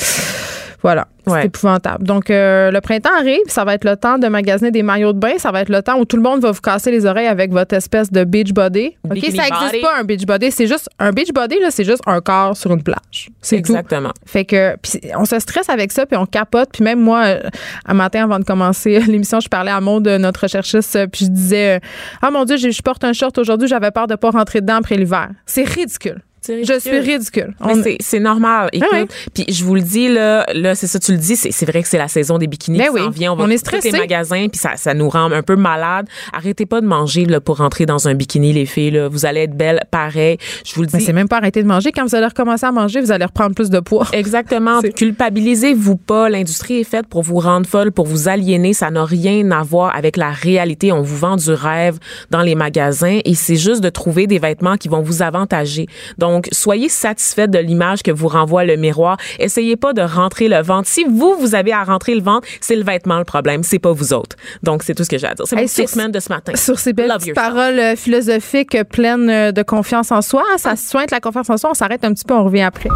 Voilà. 0.88 1.08
C'est 1.28 1.48
épouvantable. 1.48 2.06
Donc, 2.06 2.30
euh, 2.30 2.72
le 2.72 2.80
printemps 2.80 3.10
arrive, 3.20 3.42
ça 3.48 3.66
va 3.66 3.74
être 3.74 3.84
le 3.84 3.98
temps 3.98 4.18
de 4.18 4.28
magasiner 4.28 4.72
des 4.72 4.84
maillots 4.84 5.12
de 5.12 5.20
bain, 5.20 5.34
ça 5.38 5.52
va 5.52 5.60
être 5.60 5.70
le 5.70 5.82
temps 5.82 6.00
où 6.00 6.06
tout 6.06 6.16
le 6.16 6.22
monde 6.22 6.40
va 6.40 6.52
vous 6.52 6.62
casser 6.62 6.92
les 6.92 7.06
oreilles 7.06 7.28
avec 7.28 7.52
votre 7.52 7.76
espèce 7.76 8.10
de 8.10 8.24
beach 8.24 8.54
body. 8.54 8.96
OK, 9.04 9.14
Bikini 9.14 9.36
ça 9.36 9.44
n'existe 9.44 9.82
pas 9.82 10.00
un 10.00 10.06
beach 10.06 10.26
body, 10.26 10.50
c'est 10.50 10.68
juste 10.68 10.90
un 11.00 11.12
beach 11.12 11.34
body 11.34 11.60
là, 11.60 11.72
c'est 11.72 11.84
juste 11.84 12.02
un 12.06 12.22
corps 12.22 12.56
sur 12.56 12.72
une 12.72 12.82
plage. 12.82 13.30
C'est 13.42 13.58
tout. 13.58 13.74
Exactement. 13.74 14.14
Fait 14.26 14.46
que 14.46 14.78
puis 14.82 15.02
on 15.18 15.26
se 15.26 15.38
stresse 15.40 15.68
avec 15.70 15.92
ça 15.92 16.06
puis 16.06 16.16
on 16.16 16.26
capote 16.26 16.70
puis 16.72 16.86
même 16.86 17.02
moi 17.02 17.26
euh, 17.26 17.42
un 17.86 17.94
matin 17.94 18.24
avant 18.24 18.40
de 18.40 18.46
commencer 18.46 18.98
l'émission, 19.08 19.42
je 19.42 19.50
parlais 19.50 19.72
à 19.72 19.82
Maud 19.82 20.04
de 20.04 20.18
notre 20.18 20.44
recherchiste 20.44 20.96
euh, 20.96 21.08
puis 21.08 21.26
je 21.26 21.32
disais 21.32 21.76
euh, 21.76 21.80
"Ah 22.22 22.32
mon 22.32 22.46
dieu, 22.46 22.56
je 22.56 22.82
porte 22.82 23.04
un 23.04 23.12
short 23.12 23.38
aujourd'hui, 23.38 23.68
j'avais 23.68 23.92
peur 23.92 24.08
de 24.08 24.16
pas 24.16 24.30
rentrer 24.30 24.62
dedans 24.62 24.78
après 24.78 24.96
l'hiver." 24.96 25.28
C'est 25.46 25.68
ridicule. 25.68 26.22
Je 26.64 26.80
suis 26.80 27.00
ridicule. 27.00 27.54
Mais 27.66 27.74
On- 27.74 27.84
c'est- 28.00 28.20
normal. 28.20 28.70
Écoute, 28.74 28.90
ouais. 28.92 29.08
puis 29.34 29.46
je 29.50 29.64
vous 29.64 29.76
le 29.76 29.82
dis 29.82 30.08
là, 30.10 30.46
là 30.54 30.74
c'est 30.76 30.88
ça 30.88 31.00
tu 31.00 31.12
le 31.12 31.18
dis, 31.18 31.36
c'est 31.36 31.66
vrai 31.66 31.84
que 31.84 31.88
c'est 31.88 31.98
la 31.98 32.08
saison 32.08 32.38
des 32.38 32.48
bikinis 32.48 32.78
Ben 32.80 32.86
qui 32.86 32.94
oui. 32.94 33.02
s'en 33.02 33.10
vient. 33.10 33.34
On 33.34 33.36
va 33.36 33.44
On 33.44 33.50
est 33.50 33.58
stressé. 33.58 33.92
les 33.92 33.98
magasins 34.00 34.48
puis 34.52 34.60
ça, 34.60 34.72
ça 34.76 34.94
nous 34.94 35.10
rend 35.10 35.32
un 35.32 35.42
peu 35.44 35.56
malade. 35.56 36.08
Arrêtez 36.34 36.66
pas 36.66 36.82
de 36.82 36.88
manger 36.88 37.26
là 37.26 37.40
pour 37.40 37.58
rentrer 37.58 37.86
dans 37.86 38.08
un 38.08 38.14
bikini 38.16 38.54
les 38.54 38.66
filles 38.66 38.92
là. 38.92 39.08
Vous 39.08 39.26
allez 39.26 39.42
être 39.42 39.56
belles 39.56 39.82
pareil. 39.92 40.38
Je 40.66 40.74
vous 40.76 40.82
le 40.82 40.90
Mais 40.94 41.00
dis. 41.00 41.06
c'est 41.06 41.14
même 41.14 41.28
pas 41.28 41.38
arrêter 41.38 41.62
de 41.62 41.68
manger 41.68 41.92
quand 41.92 42.06
vous 42.06 42.16
allez 42.16 42.26
recommencer 42.28 42.66
à 42.66 42.72
manger, 42.72 43.02
vous 43.02 43.12
allez 43.12 43.26
reprendre 43.26 43.54
plus 43.56 43.70
de 43.70 43.80
poids. 43.80 44.08
Exactement. 44.14 44.82
Culpabilisez-vous 44.96 45.98
pas. 45.98 46.30
L'industrie 46.30 46.80
est 46.80 46.84
faite 46.84 47.08
pour 47.08 47.24
vous 47.24 47.40
rendre 47.40 47.68
folle, 47.68 47.92
pour 47.92 48.06
vous 48.06 48.28
aliéner. 48.28 48.74
Ça 48.74 48.90
n'a 48.92 49.04
rien 49.06 49.50
à 49.52 49.64
voir 49.64 49.96
avec 49.96 50.16
la 50.18 50.32
réalité. 50.32 50.92
On 50.92 51.02
vous 51.02 51.18
vend 51.18 51.36
du 51.38 51.52
rêve 51.52 51.98
dans 52.32 52.42
les 52.42 52.56
magasins 52.56 53.20
et 53.26 53.36
c'est 53.36 53.56
juste 53.56 53.82
de 53.82 53.90
trouver 53.90 54.28
des 54.28 54.40
vêtements 54.40 54.78
qui 54.78 54.88
vont 54.90 55.02
vous 55.02 55.22
avantager. 55.22 55.88
Donc, 56.18 56.37
soyez 56.52 56.90
satisfait 56.90 57.48
de 57.48 57.60
l'image 57.60 58.04
que 58.04 58.12
vous 58.12 58.28
renvoie 58.28 58.66
le 58.66 58.76
miroir. 58.76 59.18
Essayez 59.40 59.76
pas 59.76 59.94
de 59.94 60.02
rentrer 60.02 60.48
le 60.48 60.62
ventre. 60.62 60.88
Si 60.88 61.04
vous, 61.04 61.36
vous 61.40 61.56
avez 61.56 61.74
à 61.74 61.84
rentrer 61.84 62.16
le 62.16 62.22
ventre, 62.22 62.48
c'est 62.62 62.76
le 62.76 62.84
vêtement 62.84 63.18
le 63.18 63.24
problème. 63.26 63.64
C'est 63.64 63.80
pas 63.80 63.92
vous 63.92 64.14
autres. 64.14 64.36
Donc, 64.64 64.84
c'est 64.84 64.94
tout 64.94 65.04
ce 65.04 65.10
que 65.10 65.18
j'ai 65.18 65.28
à 65.28 65.34
dire. 65.34 65.46
C'est 65.48 65.56
Hey, 65.56 65.64
mon 65.64 65.68
statement 65.68 66.10
de 66.10 66.20
ce 66.20 66.30
matin. 66.30 66.54
Sur 66.56 66.80
ces 66.80 66.94
belles 66.94 67.12
paroles 67.34 67.80
euh, 67.80 67.96
philosophiques 67.96 68.78
pleines 68.92 69.30
euh, 69.30 69.52
de 69.52 69.64
confiance 69.64 70.12
en 70.12 70.22
soi, 70.22 70.44
ça 70.58 70.76
se 70.76 70.90
soigne 70.90 71.08
la 71.12 71.20
confiance 71.20 71.50
en 71.50 71.58
soi, 71.58 71.72
on 71.72 71.74
s'arrête 71.74 72.04
un 72.04 72.14
petit 72.14 72.26
peu, 72.26 72.34
on 72.34 72.44
revient 72.44 72.62
après. 72.62 72.90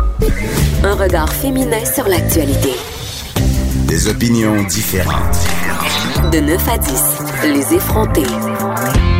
Un 0.83 0.95
regard 0.95 1.31
féminin 1.31 1.83
sur 1.85 2.07
l'actualité. 2.07 2.71
Des 3.87 4.07
opinions 4.07 4.63
différentes. 4.63 5.37
De 6.31 6.39
9 6.39 6.67
à 6.69 6.77
10, 6.77 7.03
les 7.43 7.75
effrontés. 7.75 9.10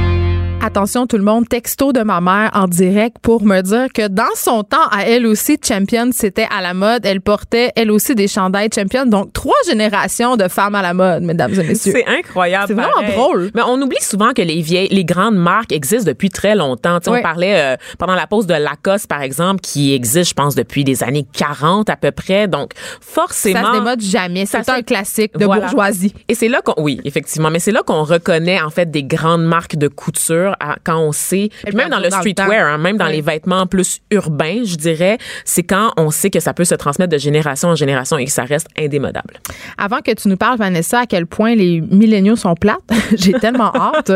Attention 0.63 1.08
tout 1.08 1.18
le 1.18 1.24
monde, 1.24 1.50
texto 1.50 1.91
de 1.91 2.01
ma 2.01 2.22
mère 2.22 2.51
en 2.53 2.68
direct 2.68 3.18
pour 3.24 3.44
me 3.44 3.62
dire 3.62 3.88
que 3.91 4.08
dans 4.08 4.24
son 4.36 4.63
temps, 4.63 4.77
à 4.91 5.06
elle 5.08 5.25
aussi, 5.25 5.58
Champion, 5.68 6.12
c'était 6.13 6.48
à 6.56 6.62
la 6.62 6.75
mode. 6.75 7.03
Elle 7.03 7.20
portait, 7.20 7.72
elle 7.75 7.89
aussi, 7.89 8.13
des 8.13 8.27
chandails 8.27 8.70
Champion. 8.74 9.08
Donc, 9.08 9.34
trois 9.34 9.56
générations 9.68 10.38
de 10.38 10.48
femmes 10.48 10.75
à 10.75 10.84
la 10.84 10.94
mode, 10.94 11.24
mesdames 11.24 11.51
et 11.60 11.63
messieurs. 11.63 11.94
C'est 11.96 12.06
incroyable. 12.06 12.65
C'est 12.68 12.74
vraiment 12.75 12.91
pareil. 12.94 13.15
drôle. 13.15 13.51
Mais 13.56 13.63
on 13.65 13.82
oublie 13.82 14.01
souvent 14.01 14.34
que 14.34 14.44
les 14.44 14.62
vieilles, 14.62 14.89
les 14.91 15.03
grandes 15.03 15.36
marques 15.36 15.72
existent 15.72 16.06
depuis 16.06 16.30
très 16.30 16.53
longtemps. 16.53 17.00
Tu 17.00 17.06
sais, 17.06 17.12
Oui. 17.12 17.18
On 17.20 17.24
parlait 17.24 17.60
euh, 17.60 17.75
pendant 17.98 18.13
la 18.15 18.27
pause 18.27 18.46
de 18.46 18.53
Lacoste, 18.53 19.08
par 19.08 19.24
exemple, 19.24 19.62
qui 19.62 19.96
existe, 19.96 20.30
je 20.30 20.34
pense, 20.36 20.53
depuis 20.53 20.84
les 20.84 21.03
années 21.03 21.25
40 21.34 21.89
à 21.89 21.96
peu 21.96 22.12
près. 22.12 22.48
Donc, 22.48 22.74
forcément. 23.01 23.62
Ça 23.62 23.68
se 23.68 23.77
démode 23.80 24.01
jamais. 24.01 24.46
C'est 24.46 24.70
un 24.70 24.84
classique 24.84 25.36
de 25.39 25.46
Voilà. 25.46 25.63
bourgeoisie. 25.65 26.13
Et 26.27 26.36
c'est 26.36 26.50
là 26.50 26.62
qu'on, 26.62 26.80
oui, 26.84 27.01
effectivement, 27.03 27.50
mais 27.50 27.60
c'est 27.60 27.72
là 27.72 27.82
qu'on 27.84 28.03
reconnaît 28.03 28.62
en 28.62 28.70
fait 28.70 28.91
des 28.91 29.03
grandes 29.03 29.44
marques 29.44 29.75
de 29.75 29.88
couture 29.88 30.50
à- 30.60 30.75
quand 30.84 31.00
on 31.00 31.12
sait, 31.12 31.50
puis 31.65 31.75
même 31.75 31.89
dans 31.89 32.00
le 32.00 32.10
streetwear, 32.10 32.67
hein, 32.74 32.77
même 32.77 32.98
dans 32.98 33.05
Oui. 33.08 33.13
les 33.13 33.22
vêtements 33.22 33.65
plus 33.67 34.00
urbains, 34.12 34.63
je 34.63 34.75
dirais, 34.75 35.17
c'est 35.46 35.63
quand 35.63 35.93
on 35.98 36.12
sait 36.12 36.29
que 36.29 36.39
ça 36.39 36.53
peut 36.53 36.65
se 36.65 36.75
transmettre 36.75 37.12
de 37.12 37.17
génération 37.17 37.70
en 37.70 37.75
génération 37.75 38.17
et 38.17 38.25
que 38.25 38.31
ça 38.31 38.43
reste 38.43 38.67
indémodable. 38.77 39.36
Avant 39.77 40.00
que 40.00 40.12
tu 40.13 40.27
nous 40.27 40.38
parles, 40.38 40.58
Vanessa, 40.58 41.01
à 41.01 41.05
quel 41.05 41.25
point 41.25 41.55
les 41.55 41.81
milléniaux 41.81 42.36
sont 42.36 42.55
plates, 42.55 42.79
j'ai 43.17 43.34
tellement 43.34 43.72
hâte. 43.75 44.10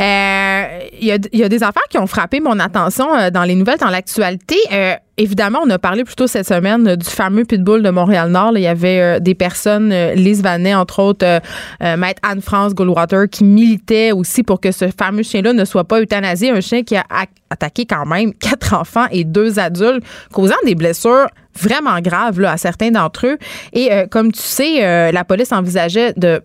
Euh, 0.00 0.78
Il 1.00 1.06
y, 1.08 1.12
a, 1.12 1.18
il 1.32 1.38
y 1.38 1.44
a 1.44 1.48
des 1.48 1.62
affaires 1.62 1.82
qui 1.90 1.98
ont 1.98 2.06
frappé 2.06 2.40
mon 2.40 2.58
attention 2.58 3.14
euh, 3.16 3.30
dans 3.30 3.44
les 3.44 3.54
nouvelles, 3.54 3.78
dans 3.78 3.88
l'actualité. 3.90 4.56
Euh, 4.72 4.94
évidemment, 5.18 5.60
on 5.64 5.70
a 5.70 5.78
parlé 5.78 6.04
plus 6.04 6.14
tôt 6.14 6.26
cette 6.26 6.46
semaine 6.46 6.88
euh, 6.88 6.96
du 6.96 7.06
fameux 7.08 7.44
pitbull 7.44 7.82
de 7.82 7.90
Montréal-Nord. 7.90 8.52
Il 8.56 8.62
y 8.62 8.66
avait 8.66 9.00
euh, 9.00 9.18
des 9.20 9.34
personnes, 9.34 9.92
euh, 9.92 10.14
Lise 10.14 10.42
Vanet, 10.42 10.74
entre 10.74 11.00
autres, 11.00 11.26
euh, 11.26 11.96
Maître 11.96 12.20
Anne-France 12.22 12.74
Goldwater, 12.74 13.28
qui 13.28 13.44
militaient 13.44 14.12
aussi 14.12 14.42
pour 14.42 14.60
que 14.60 14.72
ce 14.72 14.88
fameux 14.88 15.22
chien-là 15.22 15.52
ne 15.52 15.64
soit 15.64 15.84
pas 15.84 16.00
euthanasié. 16.00 16.50
Un 16.50 16.60
chien 16.60 16.82
qui 16.82 16.96
a 16.96 17.04
attaqué 17.50 17.86
quand 17.86 18.06
même 18.06 18.32
quatre 18.40 18.74
enfants 18.74 19.06
et 19.10 19.24
deux 19.24 19.58
adultes, 19.58 20.04
causant 20.32 20.56
des 20.64 20.74
blessures 20.74 21.26
vraiment 21.60 22.00
graves 22.00 22.42
à 22.44 22.56
certains 22.56 22.90
d'entre 22.90 23.26
eux. 23.26 23.38
Et 23.74 23.90
comme 24.10 24.32
tu 24.32 24.40
sais, 24.40 25.12
la 25.12 25.24
police 25.24 25.52
envisageait 25.52 26.14
de 26.16 26.40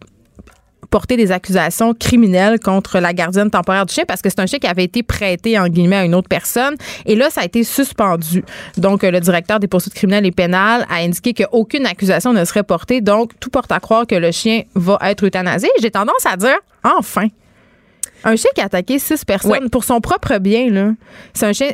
porter 0.89 1.17
des 1.17 1.31
accusations 1.31 1.93
criminelles 1.93 2.59
contre 2.59 2.99
la 2.99 3.13
gardienne 3.13 3.49
temporaire 3.49 3.85
du 3.85 3.93
chien 3.93 4.03
parce 4.07 4.21
que 4.21 4.29
c'est 4.29 4.39
un 4.39 4.45
chien 4.45 4.59
qui 4.59 4.67
avait 4.67 4.83
été 4.85 5.03
prêté 5.03 5.57
en 5.59 5.67
guillemets 5.67 5.97
à 5.97 6.05
une 6.05 6.15
autre 6.15 6.29
personne 6.29 6.75
et 7.05 7.15
là 7.15 7.29
ça 7.29 7.41
a 7.41 7.45
été 7.45 7.63
suspendu. 7.63 8.43
Donc 8.77 9.03
euh, 9.03 9.11
le 9.11 9.19
directeur 9.19 9.59
des 9.59 9.67
poursuites 9.67 9.93
criminelles 9.93 10.25
et 10.25 10.31
pénales 10.31 10.85
a 10.89 10.97
indiqué 10.97 11.33
qu'aucune 11.33 11.85
accusation 11.85 12.33
ne 12.33 12.43
serait 12.45 12.63
portée 12.63 13.01
donc 13.01 13.31
tout 13.39 13.49
porte 13.49 13.71
à 13.71 13.79
croire 13.79 14.07
que 14.07 14.15
le 14.15 14.31
chien 14.31 14.61
va 14.75 14.97
être 15.03 15.25
euthanasié. 15.25 15.69
J'ai 15.81 15.91
tendance 15.91 16.25
à 16.25 16.37
dire 16.37 16.57
enfin 16.83 17.27
un 18.23 18.35
chien 18.35 18.49
qui 18.55 18.61
a 18.61 18.65
attaqué 18.65 18.97
six 18.99 19.23
personnes 19.25 19.51
Ouais. 19.51 19.69
pour 19.69 19.83
son 19.83 20.01
propre 20.01 20.37
bien 20.39 20.69
là. 20.71 20.91
C'est 21.33 21.45
un 21.45 21.53
chien 21.53 21.71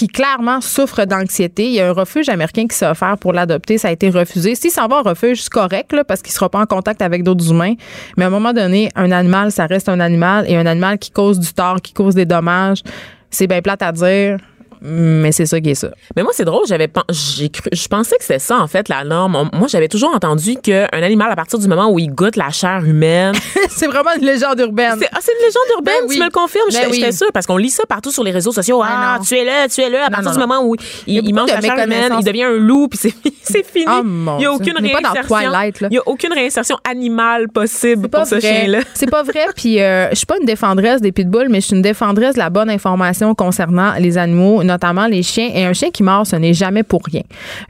qui 0.00 0.08
clairement 0.08 0.62
souffre 0.62 1.04
d'anxiété. 1.04 1.66
Il 1.66 1.72
y 1.72 1.80
a 1.82 1.90
un 1.90 1.92
refuge 1.92 2.30
américain 2.30 2.66
qui 2.66 2.74
s'est 2.74 2.86
offert 2.86 3.18
pour 3.18 3.34
l'adopter. 3.34 3.76
Ça 3.76 3.88
a 3.88 3.90
été 3.90 4.08
refusé. 4.08 4.54
S'il 4.54 4.70
s'en 4.70 4.88
va 4.88 5.00
en 5.00 5.02
refuge, 5.02 5.42
c'est 5.42 5.52
correct, 5.52 5.92
là, 5.92 6.04
parce 6.04 6.22
qu'il 6.22 6.32
sera 6.32 6.48
pas 6.48 6.58
en 6.58 6.64
contact 6.64 7.02
avec 7.02 7.22
d'autres 7.22 7.50
humains. 7.50 7.74
Mais 8.16 8.24
à 8.24 8.28
un 8.28 8.30
moment 8.30 8.54
donné, 8.54 8.88
un 8.96 9.10
animal, 9.10 9.52
ça 9.52 9.66
reste 9.66 9.90
un 9.90 10.00
animal. 10.00 10.46
Et 10.48 10.56
un 10.56 10.64
animal 10.64 10.98
qui 10.98 11.10
cause 11.10 11.38
du 11.38 11.52
tort, 11.52 11.82
qui 11.82 11.92
cause 11.92 12.14
des 12.14 12.24
dommages, 12.24 12.82
c'est 13.28 13.46
bien 13.46 13.60
plate 13.60 13.82
à 13.82 13.92
dire, 13.92 14.38
mais 14.82 15.32
c'est 15.32 15.46
ça 15.46 15.60
qui 15.60 15.70
est 15.70 15.74
ça. 15.74 15.90
Mais 16.16 16.22
moi, 16.22 16.32
c'est 16.34 16.44
drôle, 16.44 16.64
j'avais 16.66 16.88
j'ai 17.10 17.48
cru, 17.50 17.68
je 17.72 17.88
pensais 17.88 18.16
que 18.16 18.22
c'était 18.24 18.38
ça, 18.38 18.58
en 18.58 18.66
fait, 18.66 18.88
la 18.88 19.04
norme. 19.04 19.50
Moi, 19.52 19.68
j'avais 19.68 19.88
toujours 19.88 20.14
entendu 20.14 20.56
qu'un 20.56 20.86
animal, 20.92 21.30
à 21.30 21.36
partir 21.36 21.58
du 21.58 21.68
moment 21.68 21.90
où 21.90 21.98
il 21.98 22.08
goûte 22.10 22.36
la 22.36 22.50
chair 22.50 22.82
humaine, 22.84 23.34
c'est 23.70 23.86
vraiment 23.86 24.10
une 24.18 24.24
légende 24.24 24.58
urbaine. 24.60 24.96
C'est 24.98 25.08
ah, 25.12 25.18
c'est 25.20 25.32
une 25.32 25.46
légende 25.46 25.62
urbaine, 25.76 25.94
Ben 26.02 26.06
oui. 26.08 26.14
tu 26.16 26.20
me 26.20 26.26
le 26.26 26.30
confirmes, 26.30 26.64
Ben 26.72 26.88
j'étais 26.92 27.06
oui. 27.06 27.12
sûre, 27.12 27.30
parce 27.32 27.46
qu'on 27.46 27.56
lit 27.56 27.70
ça 27.70 27.84
partout 27.88 28.10
sur 28.10 28.24
les 28.24 28.30
réseaux 28.30 28.52
sociaux. 28.52 28.80
Ah, 28.84 29.16
non. 29.18 29.24
tu 29.24 29.34
es 29.36 29.44
là, 29.44 29.68
tu 29.68 29.80
es 29.80 29.90
là. 29.90 30.06
À 30.06 30.10
partir 30.10 30.30
non, 30.30 30.32
du 30.32 30.38
non. 30.40 30.46
moment 30.46 30.66
où 30.68 30.74
Il 31.06 31.16
il, 31.18 31.28
il 31.28 31.34
mange 31.34 31.50
la 31.50 31.60
chair 31.60 31.76
humaine, 31.84 32.12
il 32.18 32.24
devient 32.24 32.44
un 32.44 32.56
loup, 32.56 32.88
puis 32.88 32.98
c'est 33.42 33.66
fini. 33.66 33.86
Oh, 33.88 34.02
mon 34.04 34.36
il 34.38 34.40
n'y 34.40 34.46
a 34.46 34.52
aucune 34.52 34.76
réinsertion. 34.78 35.22
Twilight. 35.36 35.84
Il 35.90 35.94
y 35.94 35.98
a 35.98 36.02
aucune 36.06 36.32
réinsertion 36.32 36.76
animale 36.88 37.48
possible 37.48 38.08
pour 38.08 38.26
ce 38.26 38.40
chien-là. 38.40 38.80
C'est 38.94 39.10
pas 39.10 39.22
vrai. 39.22 39.46
Puis 39.56 39.80
euh, 39.80 40.08
je 40.10 40.14
suis 40.16 40.26
pas 40.26 40.36
une 40.40 40.46
défendresse 40.46 41.00
des 41.00 41.12
pitbulls, 41.12 41.48
mais 41.48 41.60
je 41.60 41.66
suis 41.66 41.76
une 41.76 41.82
défendresse 41.82 42.34
de 42.34 42.38
la 42.40 42.50
bonne 42.50 42.70
information 42.70 43.34
concernant 43.34 43.94
les 43.98 44.18
animaux, 44.18 44.62
notamment 44.70 45.06
les 45.06 45.22
chiens. 45.22 45.50
Et 45.54 45.64
un 45.64 45.72
chien 45.72 45.90
qui 45.90 46.02
mord, 46.02 46.26
ce 46.26 46.36
n'est 46.36 46.54
jamais 46.54 46.82
pour 46.82 47.02
rien. 47.04 47.22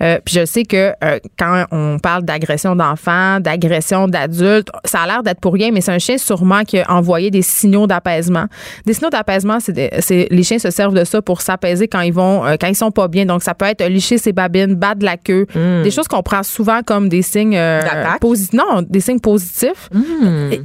Euh, 0.02 0.18
puis 0.24 0.34
je 0.34 0.44
sais 0.44 0.64
que 0.64 0.92
euh, 1.04 1.18
quand 1.38 1.64
on 1.72 1.98
parle 1.98 2.22
d'agression 2.24 2.76
d'enfants, 2.76 3.40
d'agression 3.40 4.06
d'adultes, 4.08 4.68
ça 4.84 5.00
a 5.00 5.06
l'air 5.06 5.22
d'être 5.22 5.40
pour 5.40 5.52
rien, 5.54 5.70
mais 5.72 5.80
c'est 5.80 5.92
un 5.92 5.98
chien 5.98 6.18
sûrement 6.18 6.62
qui 6.64 6.78
a 6.78 6.90
envoyé 6.90 7.30
des 7.30 7.42
signaux 7.42 7.86
d'apaisement. 7.86 8.46
Des 8.86 8.94
signaux 8.94 9.10
d'apaisement, 9.10 9.58
c'est 9.60 10.28
les 10.30 10.42
chiens 10.42 10.58
se 10.58 10.70
servent 10.70 10.94
de 10.94 11.04
ça 11.04 11.22
pour 11.22 11.40
s'apaiser 11.40 11.88
quand 11.88 12.00
ils 12.00 12.12
vont 12.12 12.44
euh, 12.46 12.56
quand 12.60 12.66
ils 12.68 12.74
sont 12.76 12.90
pas 12.90 13.08
bien. 13.08 13.24
Donc 13.26 13.42
ça 13.42 13.54
peut 13.54 13.66
être 13.66 13.84
licher 13.86 14.18
ses 14.18 14.32
babines, 14.32 14.74
battre 14.74 15.04
la 15.04 15.16
queue, 15.16 15.46
des 15.54 15.90
choses 15.90 16.08
qu'on 16.08 16.22
prend 16.22 16.42
souvent 16.42 16.80
comme 16.84 17.08
des 17.08 17.22
signes 17.22 17.56
euh, 17.56 17.80
D'attaque? 17.82 18.20
posi- 18.20 18.54
non, 18.54 18.82
des 18.88 19.00
signes 19.00 19.20
positifs. 19.20 19.88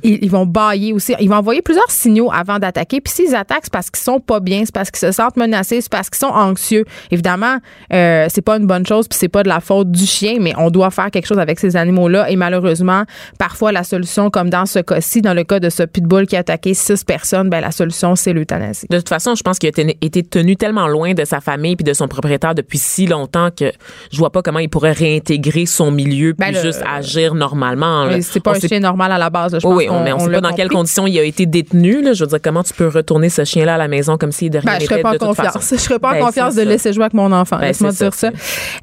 Ils, 0.03 0.19
ils 0.23 0.29
vont 0.29 0.45
bailler 0.45 0.93
aussi. 0.93 1.13
Ils 1.19 1.29
vont 1.29 1.35
envoyer 1.37 1.61
plusieurs 1.61 1.89
signaux 1.89 2.31
avant 2.33 2.59
d'attaquer. 2.59 3.01
Puis 3.01 3.13
s'ils 3.13 3.35
attaquent, 3.35 3.63
c'est 3.65 3.73
parce 3.73 3.89
qu'ils 3.89 4.03
sont 4.03 4.19
pas 4.19 4.39
bien, 4.39 4.61
c'est 4.65 4.73
parce 4.73 4.91
qu'ils 4.91 4.99
se 5.07 5.11
sentent 5.11 5.37
menacés, 5.37 5.81
c'est 5.81 5.91
parce 5.91 6.09
qu'ils 6.09 6.19
sont 6.19 6.24
anxieux. 6.33 6.85
Évidemment, 7.11 7.57
euh, 7.93 8.25
c'est 8.29 8.41
pas 8.41 8.57
une 8.57 8.67
bonne 8.67 8.85
chose, 8.85 9.07
puis 9.07 9.17
c'est 9.19 9.27
pas 9.29 9.43
de 9.43 9.49
la 9.49 9.59
faute 9.59 9.91
du 9.91 10.05
chien, 10.05 10.37
mais 10.39 10.53
on 10.57 10.69
doit 10.69 10.91
faire 10.91 11.11
quelque 11.11 11.25
chose 11.27 11.39
avec 11.39 11.59
ces 11.59 11.75
animaux-là. 11.75 12.29
Et 12.29 12.35
malheureusement, 12.35 13.03
parfois 13.39 13.71
la 13.71 13.83
solution, 13.83 14.29
comme 14.29 14.49
dans 14.49 14.65
ce 14.65 14.79
cas-ci, 14.79 15.21
dans 15.21 15.33
le 15.33 15.43
cas 15.43 15.59
de 15.59 15.69
ce 15.69 15.83
pitbull 15.83 16.27
qui 16.27 16.35
a 16.35 16.39
attaqué 16.39 16.73
six 16.73 17.03
personnes, 17.03 17.49
ben 17.49 17.61
la 17.61 17.71
solution 17.71 18.15
c'est 18.15 18.33
l'euthanasie. 18.33 18.87
De 18.89 18.97
toute 18.97 19.09
façon, 19.09 19.35
je 19.35 19.43
pense 19.43 19.59
qu'il 19.59 19.69
a 19.69 19.81
été 20.01 20.23
tenu 20.23 20.55
tellement 20.55 20.87
loin 20.87 21.13
de 21.13 21.25
sa 21.25 21.41
famille 21.41 21.75
puis 21.75 21.83
de 21.83 21.93
son 21.93 22.07
propriétaire 22.07 22.55
depuis 22.55 22.77
si 22.77 23.05
longtemps 23.07 23.49
que 23.51 23.71
je 24.11 24.17
vois 24.17 24.31
pas 24.31 24.41
comment 24.41 24.59
il 24.59 24.69
pourrait 24.69 24.91
réintégrer 24.93 25.65
son 25.65 25.91
milieu 25.91 26.33
puis 26.33 26.51
Ben, 26.51 26.53
le- 26.55 26.61
juste 26.61 26.83
agir 26.91 27.35
normalement. 27.35 28.07
C'est 28.21 28.39
pas 28.41 28.51
On 28.51 28.55
un 28.55 28.59
sait- 28.59 28.67
chien 28.67 28.79
normal 28.79 29.11
à 29.11 29.17
la 29.17 29.29
base. 29.29 29.53
là. 29.53 29.59
Je 29.59 29.67
Oui, 29.67 29.85
pense 29.87 29.95
oui, 29.95 29.99
on, 29.99 30.03
mais 30.03 30.13
on, 30.13 30.17
on 30.17 30.19
sait 30.25 30.31
pas 30.31 30.41
dans 30.41 30.53
quelles 30.53 30.69
conditions 30.69 31.07
il 31.07 31.17
a 31.19 31.23
été 31.23 31.45
détenu. 31.45 32.01
Là. 32.01 32.13
Je 32.13 32.23
veux 32.23 32.27
dire, 32.29 32.39
comment 32.43 32.63
tu 32.63 32.73
peux 32.73 32.87
retourner 32.87 33.29
ce 33.29 33.43
chien-là 33.43 33.75
à 33.75 33.77
la 33.77 33.87
maison 33.87 34.17
comme 34.17 34.31
s'il 34.31 34.49
de 34.49 34.59
rien 34.59 34.73
Ben, 34.73 34.79
je 34.81 34.85
serais 34.85 35.01
pas 35.01 35.09
en 35.09 35.13
de 35.13 35.17
toute 35.17 35.27
confiance. 35.27 35.53
façon? 35.53 35.75
Je 35.75 35.81
serais 35.81 35.99
pas 35.99 36.11
en 36.21 36.25
confiance 36.25 36.55
de 36.55 36.63
ça. 36.63 36.65
laisser 36.69 36.93
jouer 36.93 37.03
avec 37.03 37.13
mon 37.13 37.31
enfant. 37.31 37.57
Ben, 37.57 37.67
Laisse-moi 37.67 37.91
dire 37.91 38.13
ça. 38.13 38.29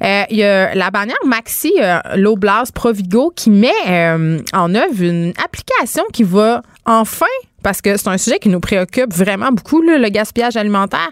Euh, 0.03 0.23
Il 0.29 0.37
y 0.37 0.43
a 0.43 0.73
la 0.75 0.91
bannière 0.91 1.15
Maxi 1.25 1.73
euh, 1.81 1.99
Loblas 2.15 2.69
Provigo 2.73 3.31
qui 3.35 3.49
met 3.49 3.71
euh, 3.87 4.39
en 4.53 4.73
œuvre 4.75 5.01
une 5.01 5.33
application 5.43 6.03
qui 6.11 6.23
va 6.23 6.61
enfin 6.85 7.25
parce 7.63 7.81
que 7.81 7.97
c'est 7.97 8.09
un 8.09 8.17
sujet 8.17 8.39
qui 8.39 8.49
nous 8.49 8.59
préoccupe 8.59 9.13
vraiment 9.13 9.51
beaucoup, 9.51 9.81
là, 9.81 9.97
le 9.97 10.09
gaspillage 10.09 10.57
alimentaire, 10.57 11.09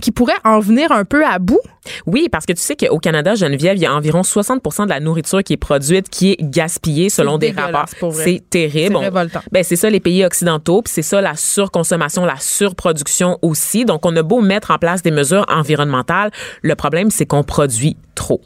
qui 0.00 0.12
pourrait 0.12 0.32
en 0.44 0.60
venir 0.60 0.92
un 0.92 1.04
peu 1.04 1.24
à 1.26 1.38
bout. 1.38 1.60
Oui, 2.06 2.28
parce 2.30 2.46
que 2.46 2.52
tu 2.52 2.62
sais 2.62 2.76
qu'au 2.76 2.98
Canada, 2.98 3.34
Geneviève, 3.34 3.76
il 3.76 3.82
y 3.82 3.86
a 3.86 3.94
environ 3.94 4.22
60% 4.22 4.84
de 4.84 4.88
la 4.88 5.00
nourriture 5.00 5.42
qui 5.42 5.54
est 5.54 5.58
produite 5.58 6.08
qui 6.08 6.32
est 6.32 6.36
gaspillée 6.40 7.10
selon 7.10 7.38
des 7.38 7.50
rapports. 7.50 7.88
C'est 8.12 8.42
terrible. 8.48 8.96
C'est 8.98 9.04
révoltant. 9.04 9.40
Ben, 9.52 9.64
c'est 9.64 9.76
ça 9.76 9.90
les 9.90 10.00
pays 10.00 10.24
occidentaux, 10.24 10.82
puis 10.82 10.92
c'est 10.94 11.02
ça 11.02 11.20
la 11.20 11.36
surconsommation, 11.36 12.24
la 12.24 12.38
surproduction 12.38 13.38
aussi. 13.42 13.84
Donc 13.84 14.06
on 14.06 14.14
a 14.16 14.22
beau 14.22 14.40
mettre 14.40 14.70
en 14.70 14.78
place 14.78 15.02
des 15.02 15.10
mesures 15.10 15.44
environnementales, 15.48 16.30
le 16.62 16.74
problème 16.74 17.10
c'est 17.10 17.26
qu'on 17.26 17.42
produit 17.42 17.96
trop. 18.14 18.40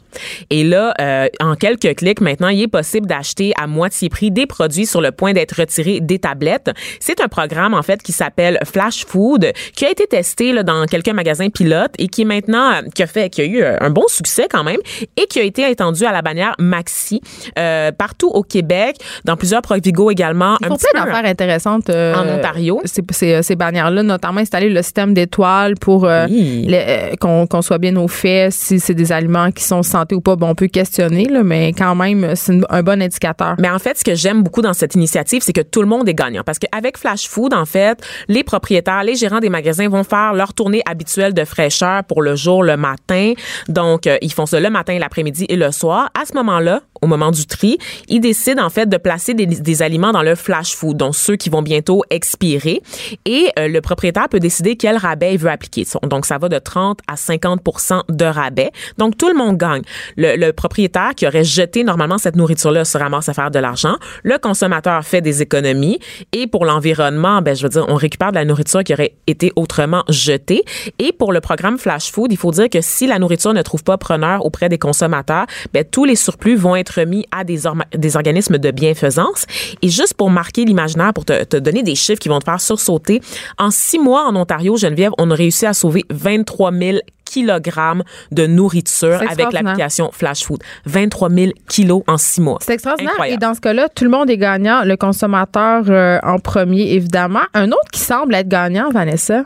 Et 0.49 0.63
là, 0.63 0.93
euh, 0.99 1.27
en 1.39 1.55
quelques 1.55 1.95
clics, 1.95 2.21
maintenant, 2.21 2.47
il 2.49 2.61
est 2.61 2.67
possible 2.67 3.07
d'acheter 3.07 3.53
à 3.61 3.67
moitié 3.67 4.09
prix 4.09 4.31
des 4.31 4.45
produits 4.45 4.85
sur 4.85 5.01
le 5.01 5.11
point 5.11 5.33
d'être 5.33 5.53
retirés 5.59 5.99
des 6.01 6.19
tablettes. 6.19 6.71
C'est 6.99 7.21
un 7.21 7.27
programme, 7.27 7.73
en 7.73 7.81
fait, 7.83 8.01
qui 8.01 8.11
s'appelle 8.11 8.59
Flash 8.65 9.05
Food, 9.05 9.51
qui 9.75 9.85
a 9.85 9.91
été 9.91 10.05
testé 10.07 10.51
là, 10.51 10.63
dans 10.63 10.85
quelques 10.85 11.09
magasins 11.09 11.49
pilotes 11.49 11.93
et 11.97 12.07
qui 12.07 12.21
est 12.21 12.25
maintenant, 12.25 12.71
euh, 12.71 12.81
qui 12.93 13.03
a 13.03 13.07
fait, 13.07 13.29
qui 13.29 13.41
a 13.41 13.45
eu 13.45 13.61
euh, 13.61 13.77
un 13.81 13.89
bon 13.89 14.05
succès 14.07 14.47
quand 14.49 14.63
même 14.63 14.79
et 15.17 15.25
qui 15.27 15.39
a 15.39 15.43
été 15.43 15.69
étendu 15.69 16.05
à 16.05 16.11
la 16.11 16.21
bannière 16.21 16.55
Maxi 16.59 17.21
euh, 17.57 17.91
partout 17.91 18.29
au 18.29 18.43
Québec, 18.43 18.95
dans 19.25 19.35
plusieurs 19.37 19.61
Provigo 19.61 20.09
également. 20.11 20.57
Ils 20.61 20.65
un 20.65 20.69
font 20.69 20.75
petit 20.75 20.85
plein 20.93 21.05
d'affaires 21.05 21.25
intéressantes. 21.29 21.89
euh, 21.89 22.13
En 22.15 22.27
Ontario. 22.39 22.81
Ces, 22.85 23.01
ces, 23.11 23.43
ces 23.43 23.55
bannières-là, 23.55 24.03
notamment 24.03 24.39
installer 24.39 24.69
le 24.69 24.81
système 24.81 25.13
d'étoiles 25.13 25.75
pour 25.75 26.05
euh, 26.05 26.25
Oui. 26.29 26.67
euh, 26.71 27.15
qu'on 27.19 27.61
soit 27.61 27.77
bien 27.77 27.95
au 27.97 28.07
fait 28.07 28.49
si 28.51 28.79
c'est 28.79 28.93
des 28.93 29.11
aliments 29.11 29.51
qui 29.51 29.58
sont 29.61 29.83
santé 29.83 30.15
ou 30.15 30.21
pas. 30.21 30.35
Bon, 30.35 30.49
on 30.49 30.55
peut 30.55 30.67
questionner, 30.67 31.25
là, 31.25 31.43
mais 31.43 31.73
quand 31.73 31.95
même, 31.95 32.35
c'est 32.35 32.59
un 32.69 32.83
bon 32.83 33.01
indicateur. 33.01 33.55
Mais 33.59 33.69
en 33.69 33.79
fait, 33.79 33.97
ce 33.97 34.03
que 34.03 34.15
j'aime 34.15 34.43
beaucoup 34.43 34.61
dans 34.61 34.73
cette 34.73 34.95
initiative, 34.95 35.41
c'est 35.43 35.53
que 35.53 35.61
tout 35.61 35.81
le 35.81 35.87
monde 35.87 36.07
est 36.07 36.13
gagnant. 36.13 36.43
Parce 36.45 36.59
qu'avec 36.59 36.97
Flash 36.97 37.27
Food, 37.27 37.53
en 37.53 37.65
fait, 37.65 37.99
les 38.27 38.43
propriétaires, 38.43 39.03
les 39.03 39.15
gérants 39.15 39.39
des 39.39 39.49
magasins 39.49 39.89
vont 39.89 40.03
faire 40.03 40.33
leur 40.33 40.53
tournée 40.53 40.81
habituelle 40.85 41.33
de 41.33 41.45
fraîcheur 41.45 42.03
pour 42.03 42.21
le 42.21 42.35
jour, 42.35 42.63
le 42.63 42.77
matin. 42.77 43.33
Donc, 43.67 44.07
euh, 44.07 44.17
ils 44.21 44.33
font 44.33 44.45
ça 44.45 44.59
le 44.59 44.69
matin, 44.69 44.97
l'après-midi 44.99 45.45
et 45.49 45.55
le 45.55 45.71
soir. 45.71 46.09
À 46.19 46.25
ce 46.25 46.33
moment-là, 46.35 46.81
au 47.01 47.07
moment 47.07 47.31
du 47.31 47.45
tri, 47.45 47.77
ils 48.07 48.19
décident 48.19 48.63
en 48.63 48.69
fait 48.69 48.87
de 48.87 48.97
placer 48.97 49.33
des, 49.33 49.45
des 49.45 49.81
aliments 49.81 50.11
dans 50.11 50.23
le 50.23 50.35
Flash 50.35 50.75
Food, 50.75 50.97
donc 50.97 51.15
ceux 51.15 51.35
qui 51.35 51.49
vont 51.49 51.61
bientôt 51.61 52.03
expirer. 52.09 52.81
Et 53.25 53.49
euh, 53.57 53.67
le 53.67 53.81
propriétaire 53.81 54.29
peut 54.29 54.39
décider 54.39 54.75
quel 54.75 54.97
rabais 54.97 55.33
il 55.33 55.39
veut 55.39 55.49
appliquer. 55.49 55.85
Donc, 56.03 56.25
ça 56.25 56.37
va 56.37 56.49
de 56.49 56.59
30 56.59 56.99
à 57.07 57.15
50% 57.15 58.03
de 58.09 58.25
rabais. 58.25 58.71
Donc, 58.97 59.17
tout 59.17 59.27
le 59.27 59.35
monde 59.35 59.48
gagne. 59.53 59.81
Le, 60.17 60.51
propriétaire 60.51 61.13
qui 61.15 61.27
aurait 61.27 61.43
jeté 61.43 61.83
normalement 61.83 62.17
cette 62.17 62.35
nourriture-là 62.35 62.85
se 62.85 62.97
ramasse 62.97 63.29
à 63.29 63.33
faire 63.33 63.51
de 63.51 63.59
l'argent. 63.59 63.95
Le 64.23 64.37
consommateur 64.37 65.03
fait 65.03 65.21
des 65.21 65.41
économies. 65.41 65.99
Et 66.33 66.47
pour 66.47 66.65
l'environnement, 66.65 67.41
ben, 67.41 67.55
je 67.55 67.63
veux 67.63 67.69
dire, 67.69 67.85
on 67.87 67.95
récupère 67.95 68.31
de 68.31 68.35
la 68.35 68.45
nourriture 68.45 68.83
qui 68.83 68.93
aurait 68.93 69.13
été 69.27 69.51
autrement 69.55 70.03
jetée. 70.09 70.63
Et 70.97 71.11
pour 71.11 71.33
le 71.33 71.41
programme 71.41 71.77
Flash 71.77 72.11
Food, 72.11 72.31
il 72.31 72.37
faut 72.37 72.51
dire 72.51 72.69
que 72.69 72.81
si 72.81 73.07
la 73.07 73.19
nourriture 73.19 73.53
ne 73.53 73.61
trouve 73.61 73.83
pas 73.83 73.97
preneur 73.97 74.45
auprès 74.45 74.69
des 74.69 74.77
consommateurs, 74.77 75.45
ben, 75.73 75.83
tous 75.89 76.05
les 76.05 76.15
surplus 76.15 76.55
vont 76.55 76.75
être 76.75 77.01
mis 77.01 77.25
à 77.31 77.43
des, 77.43 77.61
des 77.95 78.15
organismes 78.15 78.57
de 78.57 78.71
bienfaisance. 78.71 79.45
Et 79.81 79.89
juste 79.89 80.13
pour 80.13 80.29
marquer 80.29 80.65
l'imaginaire, 80.65 81.13
pour 81.13 81.25
te, 81.25 81.43
te 81.43 81.57
donner 81.57 81.83
des 81.83 81.95
chiffres 81.95 82.19
qui 82.19 82.29
vont 82.29 82.39
te 82.39 82.45
faire 82.45 82.61
sursauter, 82.61 83.21
en 83.57 83.71
six 83.71 83.99
mois 83.99 84.27
en 84.27 84.35
Ontario, 84.35 84.77
Geneviève, 84.77 85.11
on 85.17 85.31
a 85.31 85.35
réussi 85.35 85.65
à 85.65 85.73
sauver 85.73 86.05
23 86.09 86.71
000 86.71 86.97
kilogrammes 87.29 88.03
de 88.31 88.47
nourriture 88.47 89.21
avec 89.29 89.51
l'application 89.53 90.09
Flash 90.11 90.43
Food. 90.43 90.61
23 90.85 91.29
000 91.29 91.51
kilos 91.67 92.03
en 92.07 92.17
six 92.17 92.41
mois. 92.41 92.57
C'est 92.61 92.73
extraordinaire. 92.73 93.13
Incroyable. 93.13 93.43
Et 93.43 93.45
dans 93.45 93.53
ce 93.53 93.61
cas-là, 93.61 93.87
tout 93.89 94.03
le 94.03 94.09
monde 94.09 94.29
est 94.29 94.37
gagnant. 94.37 94.83
Le 94.83 94.97
consommateur 94.97 95.83
euh, 95.89 96.19
en 96.23 96.39
premier, 96.39 96.93
évidemment. 96.93 97.43
Un 97.53 97.71
autre 97.71 97.91
qui 97.91 98.01
semble 98.01 98.35
être 98.35 98.47
gagnant, 98.47 98.89
Vanessa? 98.89 99.45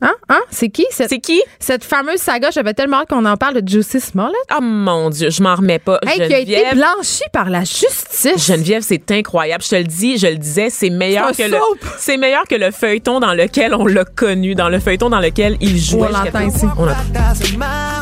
Hein? 0.00 0.12
Hein? 0.28 0.40
C'est 0.50 0.68
qui? 0.68 0.86
Cette, 0.90 1.08
C'est 1.08 1.18
qui? 1.18 1.42
cette 1.58 1.82
fameuse 1.84 2.18
saga, 2.20 2.50
j'avais 2.50 2.72
tellement 2.74 2.98
hâte 2.98 3.08
qu'on 3.08 3.24
en 3.24 3.36
parle 3.36 3.60
de 3.60 3.68
Juicy 3.68 4.00
Smollett. 4.00 4.34
Oh 4.56 4.62
mon 4.62 5.10
Dieu, 5.10 5.30
je 5.30 5.42
m'en 5.42 5.54
remets 5.56 5.78
pas. 5.80 5.98
Hey, 6.06 6.16
qui 6.28 6.34
a 6.34 6.38
été 6.38 6.52
Geneviève, 6.52 6.74
blanchi 6.74 7.22
par 7.32 7.50
la 7.50 7.60
justice. 7.64 8.46
Geneviève, 8.46 8.82
c'est 8.86 9.10
incroyable. 9.10 9.62
Je 9.64 9.70
te 9.70 9.74
le 9.76 9.84
dis, 9.84 10.18
je 10.18 10.26
le 10.28 10.36
disais, 10.36 10.70
c'est 10.70 10.90
meilleur 10.90 11.30
C'est 11.34 11.46
que 11.46 11.50
le, 11.50 11.58
c'est 11.98 12.16
meilleur 12.16 12.44
que 12.48 12.54
le 12.54 12.70
feuilleton 12.70 13.18
dans 13.20 13.34
lequel 13.34 13.74
on 13.74 13.86
l'a 13.86 14.04
connu, 14.04 14.54
dans 14.54 14.68
le 14.68 14.78
feuilleton 14.78 15.10
dans 15.10 15.20
lequel 15.20 15.56
il 15.60 15.78
jouait. 15.78 16.02
On 16.08 16.12
l'entend 16.12 16.24
jusqu'à- 16.24 16.44
ici. 16.44 16.66
On 16.78 16.84
l'entend. 16.84 16.98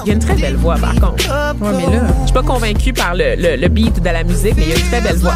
Il 0.04 0.08
y 0.08 0.10
a 0.10 0.14
une 0.14 0.18
très 0.20 0.34
belle 0.34 0.56
voix, 0.56 0.76
par 0.76 0.94
contre. 0.94 1.24
Ouais, 1.60 1.70
mais 1.76 1.96
là. 1.96 2.02
Je 2.20 2.24
suis 2.26 2.34
pas 2.34 2.42
convaincue 2.42 2.92
par 2.92 3.14
le, 3.14 3.34
le, 3.36 3.56
le 3.56 3.68
beat 3.68 4.00
de 4.02 4.08
la 4.10 4.22
musique, 4.22 4.54
mais 4.56 4.62
il 4.64 4.68
y 4.68 4.72
a 4.72 4.76
une 4.76 4.84
très 4.88 5.00
belle 5.00 5.16
voix. 5.16 5.34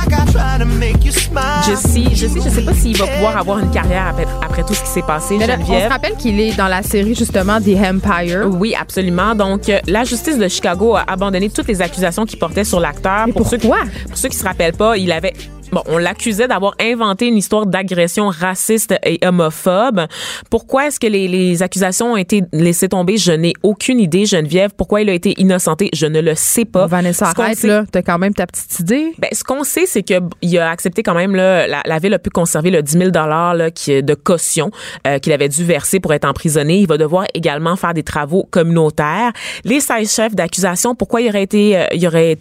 Je 1.66 1.74
sais, 1.74 2.04
je 2.14 2.26
sais, 2.26 2.40
je 2.44 2.48
sais 2.50 2.62
pas 2.62 2.74
s'il 2.74 2.96
va 2.96 3.06
pouvoir 3.06 3.36
avoir 3.36 3.58
une 3.58 3.70
carrière 3.70 4.06
après, 4.08 4.26
après 4.44 4.62
tout 4.64 4.74
ce 4.74 4.80
qui 4.82 4.88
s'est 4.88 5.02
passé, 5.02 5.36
Mais 5.38 5.46
là, 5.46 5.54
on 5.58 5.62
se 5.62 5.66
Geneviève. 5.66 5.88
rappelle 5.90 6.14
qu'il 6.16 6.40
est 6.40 6.49
dans 6.56 6.68
la 6.68 6.82
série, 6.82 7.14
justement, 7.14 7.60
The 7.60 7.76
Empire. 7.76 8.48
Oui, 8.52 8.74
absolument. 8.78 9.34
Donc, 9.34 9.68
euh, 9.68 9.80
la 9.86 10.04
justice 10.04 10.38
de 10.38 10.48
Chicago 10.48 10.96
a 10.96 11.04
abandonné 11.06 11.50
toutes 11.50 11.68
les 11.68 11.82
accusations 11.82 12.24
qui 12.24 12.36
portaient 12.36 12.64
sur 12.64 12.80
l'acteur. 12.80 13.26
Pour 13.34 13.46
ceux? 13.46 13.58
Pour 13.58 14.16
ceux 14.16 14.28
qui 14.28 14.36
se 14.36 14.44
rappellent 14.44 14.72
pas, 14.72 14.96
il 14.96 15.12
avait 15.12 15.32
Bon, 15.72 15.82
on 15.86 15.98
l'accusait 15.98 16.48
d'avoir 16.48 16.74
inventé 16.80 17.28
une 17.28 17.36
histoire 17.36 17.64
d'agression 17.64 18.28
raciste 18.28 18.94
et 19.04 19.18
homophobe. 19.24 20.06
Pourquoi 20.50 20.88
est-ce 20.88 20.98
que 20.98 21.06
les, 21.06 21.28
les 21.28 21.62
accusations 21.62 22.12
ont 22.14 22.16
été 22.16 22.42
laissées 22.52 22.88
tomber? 22.88 23.18
Je 23.18 23.30
n'ai 23.30 23.52
aucune 23.62 24.00
idée, 24.00 24.26
Geneviève. 24.26 24.70
Pourquoi 24.76 25.02
il 25.02 25.08
a 25.08 25.12
été 25.12 25.32
innocenté? 25.40 25.88
Je 25.94 26.06
ne 26.06 26.20
le 26.20 26.34
sais 26.34 26.64
pas. 26.64 26.86
Vanessa, 26.88 27.26
arrête, 27.28 27.56
sait- 27.58 27.68
là. 27.68 27.84
T'as 27.90 28.02
quand 28.02 28.18
même 28.18 28.34
ta 28.34 28.48
petite 28.48 28.80
idée. 28.80 29.12
ben, 29.18 29.28
ce 29.32 29.44
qu'on 29.44 29.62
sait, 29.62 29.86
c'est 29.86 30.02
qu'il 30.02 30.58
a 30.58 30.70
accepté 30.70 31.04
quand 31.04 31.14
même, 31.14 31.36
là, 31.36 31.68
la, 31.68 31.82
la 31.86 31.98
ville 32.00 32.14
a 32.14 32.18
pu 32.18 32.30
conserver 32.30 32.70
le 32.70 32.82
10 32.82 32.92
000 32.98 33.10
là, 33.12 33.70
qui, 33.70 34.02
de 34.02 34.14
caution 34.14 34.72
euh, 35.06 35.20
qu'il 35.20 35.32
avait 35.32 35.48
dû 35.48 35.64
verser 35.64 36.00
pour 36.00 36.12
être 36.14 36.24
emprisonné. 36.24 36.78
Il 36.80 36.88
va 36.88 36.98
devoir 36.98 37.26
également 37.34 37.76
faire 37.76 37.94
des 37.94 38.02
travaux 38.02 38.44
communautaires. 38.50 39.32
Les 39.64 39.78
16 39.80 40.12
chefs 40.12 40.34
d'accusation, 40.34 40.96
pourquoi 40.96 41.20
il 41.20 41.28
aurait 41.28 41.44
été, 41.44 41.76
euh, 41.78 41.84
il 41.94 42.04
aurait 42.08 42.38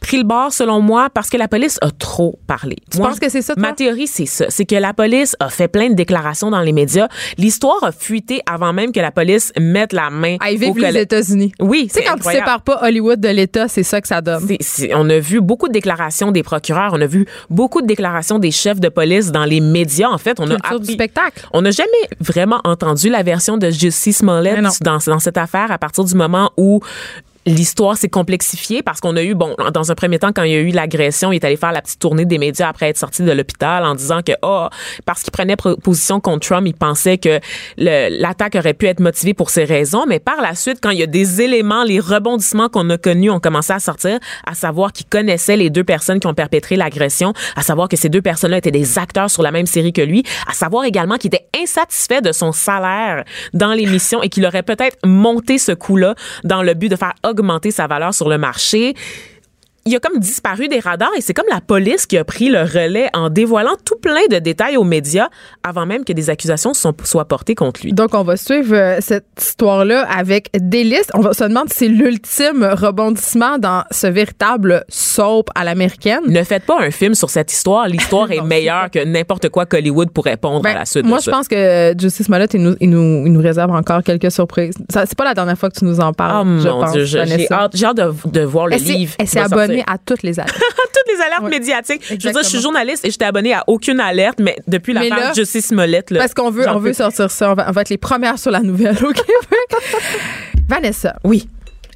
pris 0.00 0.18
le 0.18 0.24
bord, 0.24 0.52
selon 0.52 0.80
moi, 0.80 1.08
parce 1.12 1.28
que 1.30 1.36
la 1.36 1.48
police 1.48 1.78
a 1.82 1.90
trop 1.90 2.38
parlé. 2.46 2.76
Tu 2.90 2.98
penses 2.98 3.18
que 3.18 3.28
c'est 3.28 3.42
ça, 3.42 3.54
toi? 3.54 3.62
Ma 3.62 3.72
théorie, 3.72 4.06
c'est 4.06 4.26
ça. 4.26 4.46
C'est 4.48 4.64
que 4.64 4.74
la 4.76 4.94
police 4.94 5.36
a 5.40 5.48
fait 5.48 5.68
plein 5.68 5.88
de 5.90 5.94
déclarations 5.94 6.50
dans 6.50 6.60
les 6.60 6.72
médias. 6.72 7.08
L'histoire 7.36 7.82
a 7.82 7.92
fuité 7.92 8.40
avant 8.46 8.72
même 8.72 8.92
que 8.92 9.00
la 9.00 9.10
police 9.10 9.52
mette 9.58 9.92
la 9.92 10.10
main 10.10 10.36
Hey, 10.42 10.56
au 10.56 10.72
vive 10.74 10.78
les 10.78 11.00
États-Unis. 11.00 11.52
Oui, 11.60 11.88
Tu 11.88 11.94
sais, 11.94 12.00
c'est 12.00 12.04
quand 12.06 12.16
tu 12.16 12.30
sépares 12.30 12.62
pas 12.62 12.80
Hollywood 12.82 13.20
de 13.20 13.28
l'État, 13.28 13.68
c'est 13.68 13.82
ça 13.82 14.00
que 14.00 14.08
ça 14.08 14.20
donne. 14.20 14.46
On 14.94 15.10
a 15.10 15.18
vu 15.18 15.40
beaucoup 15.40 15.68
de 15.68 15.72
déclarations 15.72 16.30
des 16.30 16.42
procureurs, 16.42 16.92
on 16.94 17.00
a 17.00 17.06
vu 17.06 17.26
beaucoup 17.50 17.82
de 17.82 17.86
déclarations 17.86 18.38
des 18.38 18.50
chefs 18.50 18.80
de 18.80 18.88
police 18.88 19.30
dans 19.32 19.44
les 19.44 19.60
médias. 19.60 20.08
En 20.08 20.18
fait, 20.18 20.38
on 20.40 20.44
a 20.50 20.54
Culture 20.56 20.80
du 20.80 20.86
appris- 20.86 20.94
spectacle. 20.94 21.46
On 21.52 21.62
n'a 21.62 21.70
jamais 21.70 21.88
vraiment 22.20 22.60
entendu 22.64 23.08
la 23.08 23.22
version 23.22 23.56
de 23.58 23.70
Jussie 23.70 24.12
Smollett 24.12 24.60
dans 24.82 24.98
cette 25.20 25.38
affaire 25.38 25.70
à 25.72 25.78
partir 25.78 26.04
du 26.04 26.14
moment 26.14 26.50
où 26.56 26.80
l'histoire 27.48 27.96
s'est 27.96 28.08
complexifiée 28.08 28.82
parce 28.82 29.00
qu'on 29.00 29.16
a 29.16 29.22
eu, 29.22 29.34
bon, 29.34 29.56
dans 29.72 29.90
un 29.90 29.94
premier 29.94 30.18
temps, 30.18 30.32
quand 30.32 30.42
il 30.42 30.52
y 30.52 30.54
a 30.54 30.60
eu 30.60 30.70
l'agression, 30.70 31.32
il 31.32 31.36
est 31.36 31.44
allé 31.44 31.56
faire 31.56 31.72
la 31.72 31.80
petite 31.80 31.98
tournée 31.98 32.24
des 32.24 32.38
médias 32.38 32.68
après 32.68 32.88
être 32.88 32.98
sorti 32.98 33.22
de 33.22 33.32
l'hôpital 33.32 33.84
en 33.84 33.94
disant 33.94 34.20
que, 34.22 34.32
oh, 34.42 34.66
parce 35.06 35.22
qu'il 35.22 35.32
prenait 35.32 35.56
position 35.56 36.20
contre 36.20 36.46
Trump, 36.46 36.66
il 36.66 36.74
pensait 36.74 37.18
que 37.18 37.40
l'attaque 37.76 38.54
aurait 38.54 38.74
pu 38.74 38.86
être 38.86 39.00
motivée 39.00 39.34
pour 39.34 39.50
ces 39.50 39.64
raisons. 39.64 40.04
Mais 40.06 40.18
par 40.18 40.40
la 40.40 40.54
suite, 40.54 40.78
quand 40.82 40.90
il 40.90 40.98
y 40.98 41.02
a 41.02 41.06
des 41.06 41.40
éléments, 41.40 41.84
les 41.84 42.00
rebondissements 42.00 42.68
qu'on 42.68 42.88
a 42.90 42.98
connus 42.98 43.30
ont 43.30 43.40
commencé 43.40 43.72
à 43.72 43.80
sortir, 43.80 44.18
à 44.46 44.54
savoir 44.54 44.92
qu'il 44.92 45.06
connaissait 45.06 45.56
les 45.56 45.70
deux 45.70 45.84
personnes 45.84 46.20
qui 46.20 46.26
ont 46.26 46.34
perpétré 46.34 46.76
l'agression, 46.76 47.32
à 47.56 47.62
savoir 47.62 47.88
que 47.88 47.96
ces 47.96 48.08
deux 48.08 48.22
personnes-là 48.22 48.58
étaient 48.58 48.70
des 48.70 48.98
acteurs 48.98 49.30
sur 49.30 49.42
la 49.42 49.50
même 49.50 49.66
série 49.66 49.92
que 49.92 50.02
lui, 50.02 50.22
à 50.46 50.52
savoir 50.52 50.84
également 50.84 51.16
qu'il 51.16 51.28
était 51.28 51.46
insatisfait 51.58 52.20
de 52.20 52.32
son 52.32 52.52
salaire 52.52 53.24
dans 53.54 53.72
l'émission 53.72 54.22
et 54.22 54.28
qu'il 54.28 54.44
aurait 54.44 54.62
peut-être 54.62 54.98
monté 55.04 55.58
ce 55.58 55.72
coup-là 55.72 56.14
dans 56.44 56.62
le 56.62 56.74
but 56.74 56.88
de 56.88 56.96
faire 56.96 57.14
sa 57.70 57.86
valeur 57.86 58.14
sur 58.14 58.28
le 58.28 58.38
marché. 58.38 58.94
Il 59.90 59.96
a 59.96 60.00
comme 60.00 60.18
disparu 60.18 60.68
des 60.68 60.80
radars 60.80 61.10
et 61.16 61.22
c'est 61.22 61.32
comme 61.32 61.46
la 61.50 61.62
police 61.62 62.04
qui 62.04 62.18
a 62.18 62.24
pris 62.24 62.50
le 62.50 62.60
relais 62.60 63.08
en 63.14 63.30
dévoilant 63.30 63.74
tout 63.86 63.96
plein 63.96 64.26
de 64.30 64.38
détails 64.38 64.76
aux 64.76 64.84
médias 64.84 65.28
avant 65.66 65.86
même 65.86 66.04
que 66.04 66.12
des 66.12 66.28
accusations 66.28 66.74
sont- 66.74 66.92
soient 67.04 67.24
portées 67.24 67.54
contre 67.54 67.80
lui. 67.84 67.94
Donc, 67.94 68.12
on 68.12 68.22
va 68.22 68.36
suivre 68.36 68.74
euh, 68.76 68.98
cette 69.00 69.24
histoire-là 69.40 70.02
avec 70.10 70.50
délice. 70.54 71.06
On 71.14 71.20
va 71.20 71.32
se 71.32 71.44
demander 71.44 71.70
si 71.70 71.76
c'est 71.78 71.88
l'ultime 71.88 72.64
rebondissement 72.70 73.58
dans 73.58 73.84
ce 73.90 74.06
véritable 74.08 74.84
soap 74.90 75.48
à 75.54 75.64
l'américaine. 75.64 76.20
Ne 76.26 76.42
faites 76.42 76.64
pas 76.66 76.78
un 76.80 76.90
film 76.90 77.14
sur 77.14 77.30
cette 77.30 77.50
histoire. 77.50 77.88
L'histoire 77.88 78.30
est 78.32 78.42
meilleure 78.42 78.90
que 78.90 79.02
n'importe 79.04 79.48
quoi 79.48 79.64
qu'Hollywood 79.64 80.10
pourrait 80.10 80.36
pondre 80.36 80.62
Ben, 80.62 80.76
à 80.76 80.80
la 80.80 80.84
suite 80.84 81.06
moi, 81.06 81.16
de 81.18 81.22
je 81.22 81.30
ça. 81.30 81.32
pense 81.32 81.48
que 81.48 81.54
euh, 81.56 81.94
Justice 81.98 82.26
Smollett, 82.26 82.52
il 82.52 82.62
nous, 82.62 82.76
il, 82.80 82.90
nous, 82.90 83.26
il 83.26 83.32
nous 83.32 83.40
réserve 83.40 83.70
encore 83.70 84.02
quelques 84.02 84.30
surprises. 84.30 84.74
C'est 84.90 85.16
pas 85.16 85.24
la 85.24 85.34
dernière 85.34 85.56
fois 85.58 85.70
que 85.70 85.78
tu 85.78 85.86
nous 85.86 85.98
en 86.00 86.10
Oh 86.10 86.12
parles, 86.12 86.60
je 86.60 86.68
mon 86.68 86.80
pense, 86.80 86.92
Dieu, 86.92 87.04
je- 87.04 87.18
j'ai 87.24 87.48
hâte, 87.52 87.72
de, 87.96 88.30
de 88.30 88.40
voir 88.42 88.66
le 88.66 88.76
s'est- 88.78 88.84
livre. 88.84 89.14
Elle 89.18 89.24
qui 89.26 89.30
s'est 89.32 89.40
va 89.40 89.48
abonnée 89.80 89.84
à 89.86 89.98
toutes 89.98 90.22
les 90.22 90.38
alertes. 90.40 90.56
toutes 90.58 91.14
les 91.16 91.20
alertes 91.22 91.42
Ouais. 91.42 91.50
médiatiques. 91.50 92.02
Je 92.08 92.14
veux 92.14 92.18
dire, 92.32 92.42
je 92.42 92.48
suis 92.48 92.60
journaliste 92.60 93.04
et 93.04 93.10
je 93.10 93.16
t'ai 93.18 93.24
abonné 93.24 93.54
à 93.54 93.64
aucune 93.66 94.00
alerte, 94.00 94.38
mais 94.40 94.56
depuis 94.66 94.94
Mais 94.94 95.08
l'affaire 95.08 95.28
là, 95.28 95.32
Justice 95.34 95.66
Smollett, 95.68 96.10
là, 96.10 96.18
Parce 96.20 96.34
qu'on 96.34 96.50
veut, 96.50 96.68
on 96.68 96.78
veut 96.78 96.92
sortir 96.92 97.30
ça. 97.30 97.52
On 97.52 97.54
va, 97.54 97.66
on 97.68 97.72
va 97.72 97.80
être 97.82 97.90
les 97.90 97.98
premières 97.98 98.38
sur 98.38 98.50
la 98.50 98.60
nouvelle 98.60 98.96
au 99.04 99.12
Québec. 99.12 99.70
Vanessa, 100.68 101.16
Oui. 101.24 101.48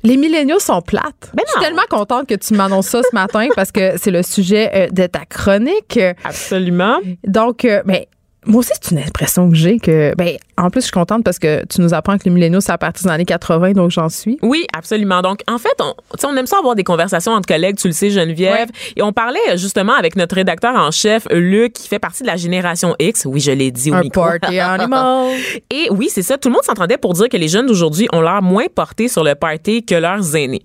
les 0.05 0.17
milléniaux 0.17 0.59
sont 0.59 0.81
plates. 0.83 1.31
Ben 1.35 1.43
Je 1.47 1.53
suis 1.53 1.61
tellement 1.61 1.83
contente 1.91 2.29
que 2.29 2.35
tu 2.35 2.55
m'annonces 2.55 2.89
ça 2.89 3.03
ce 3.03 3.15
matin 3.15 3.49
parce 3.55 3.71
que 3.73 3.93
c'est 3.99 4.11
le 4.11 4.23
sujet 4.23 4.71
euh, 4.75 4.89
de 4.91 5.07
ta 5.07 5.25
chronique. 5.25 5.99
Absolument. 6.25 6.99
Donc, 7.27 7.65
euh, 7.65 7.83
ben, 7.85 8.05
moi 8.45 8.59
aussi, 8.61 8.73
c'est 8.81 8.91
une 8.91 8.99
impression 8.99 9.49
que 9.49 9.55
j'ai 9.55 9.79
que, 9.79 10.15
ben, 10.17 10.37
en 10.59 10.69
plus, 10.71 10.81
je 10.81 10.87
suis 10.87 10.93
contente 10.93 11.23
parce 11.25 11.39
que 11.39 11.65
tu 11.67 11.81
nous 11.81 11.95
apprends 11.95 12.19
que 12.19 12.25
les 12.25 12.31
milléniaux, 12.31 12.61
c'est 12.61 12.73
à 12.73 12.79
partir 12.79 13.05
des 13.07 13.11
années 13.13 13.25
80, 13.25 13.73
donc 13.73 13.91
j'en 13.91 14.09
suis. 14.09 14.39
Oui, 14.43 14.67
absolument. 14.77 15.23
Donc, 15.23 15.41
en 15.49 15.59
fait, 15.59 15.75
on, 15.81 15.95
on 16.27 16.37
aime 16.37 16.47
ça 16.47 16.59
avoir 16.59 16.75
des 16.75 16.83
conversations 16.85 17.33
entre 17.33 17.47
collègues, 17.47 17.77
tu 17.77 17.87
le 17.87 17.93
sais, 17.93 18.11
Geneviève. 18.11 18.69
Et 18.97 19.03
on 19.03 19.13
parlait 19.13 19.39
justement 19.57 19.95
avec 19.95 20.17
notre 20.17 20.35
rédacteur 20.35 20.75
en 20.75 20.91
chef, 20.91 21.27
Luc, 21.31 21.73
qui 21.75 21.89
fait 21.89 21.99
partie 22.01 22.23
de 22.25 22.29
la 22.29 22.37
génération 22.37 22.97
X. 22.99 23.27
Oui, 23.27 23.41
je 23.41 23.53
l'ai 23.53 23.71
dit 23.71 23.91
au 23.93 23.95
Un 23.95 24.01
micro. 24.01 24.23
party 24.23 24.59
animal. 24.59 25.37
Et 25.71 25.89
oui, 25.91 26.09
c'est 26.11 26.23
ça. 26.23 26.37
Tout 26.37 26.49
le 26.49 26.55
monde 26.55 26.65
s'entendait 26.65 26.99
pour 26.99 27.15
dire 27.15 27.29
que 27.29 27.37
les 27.37 27.49
jeunes 27.49 27.67
d'aujourd'hui 27.67 28.09
ont 28.13 28.21
l'air 28.21 28.43
moins 28.43 28.67
portés 28.75 29.07
sur 29.09 29.23
le 29.25 29.35
party 29.37 29.85
que 29.85 29.95
leurs 29.95 30.35
aînés. 30.37 30.63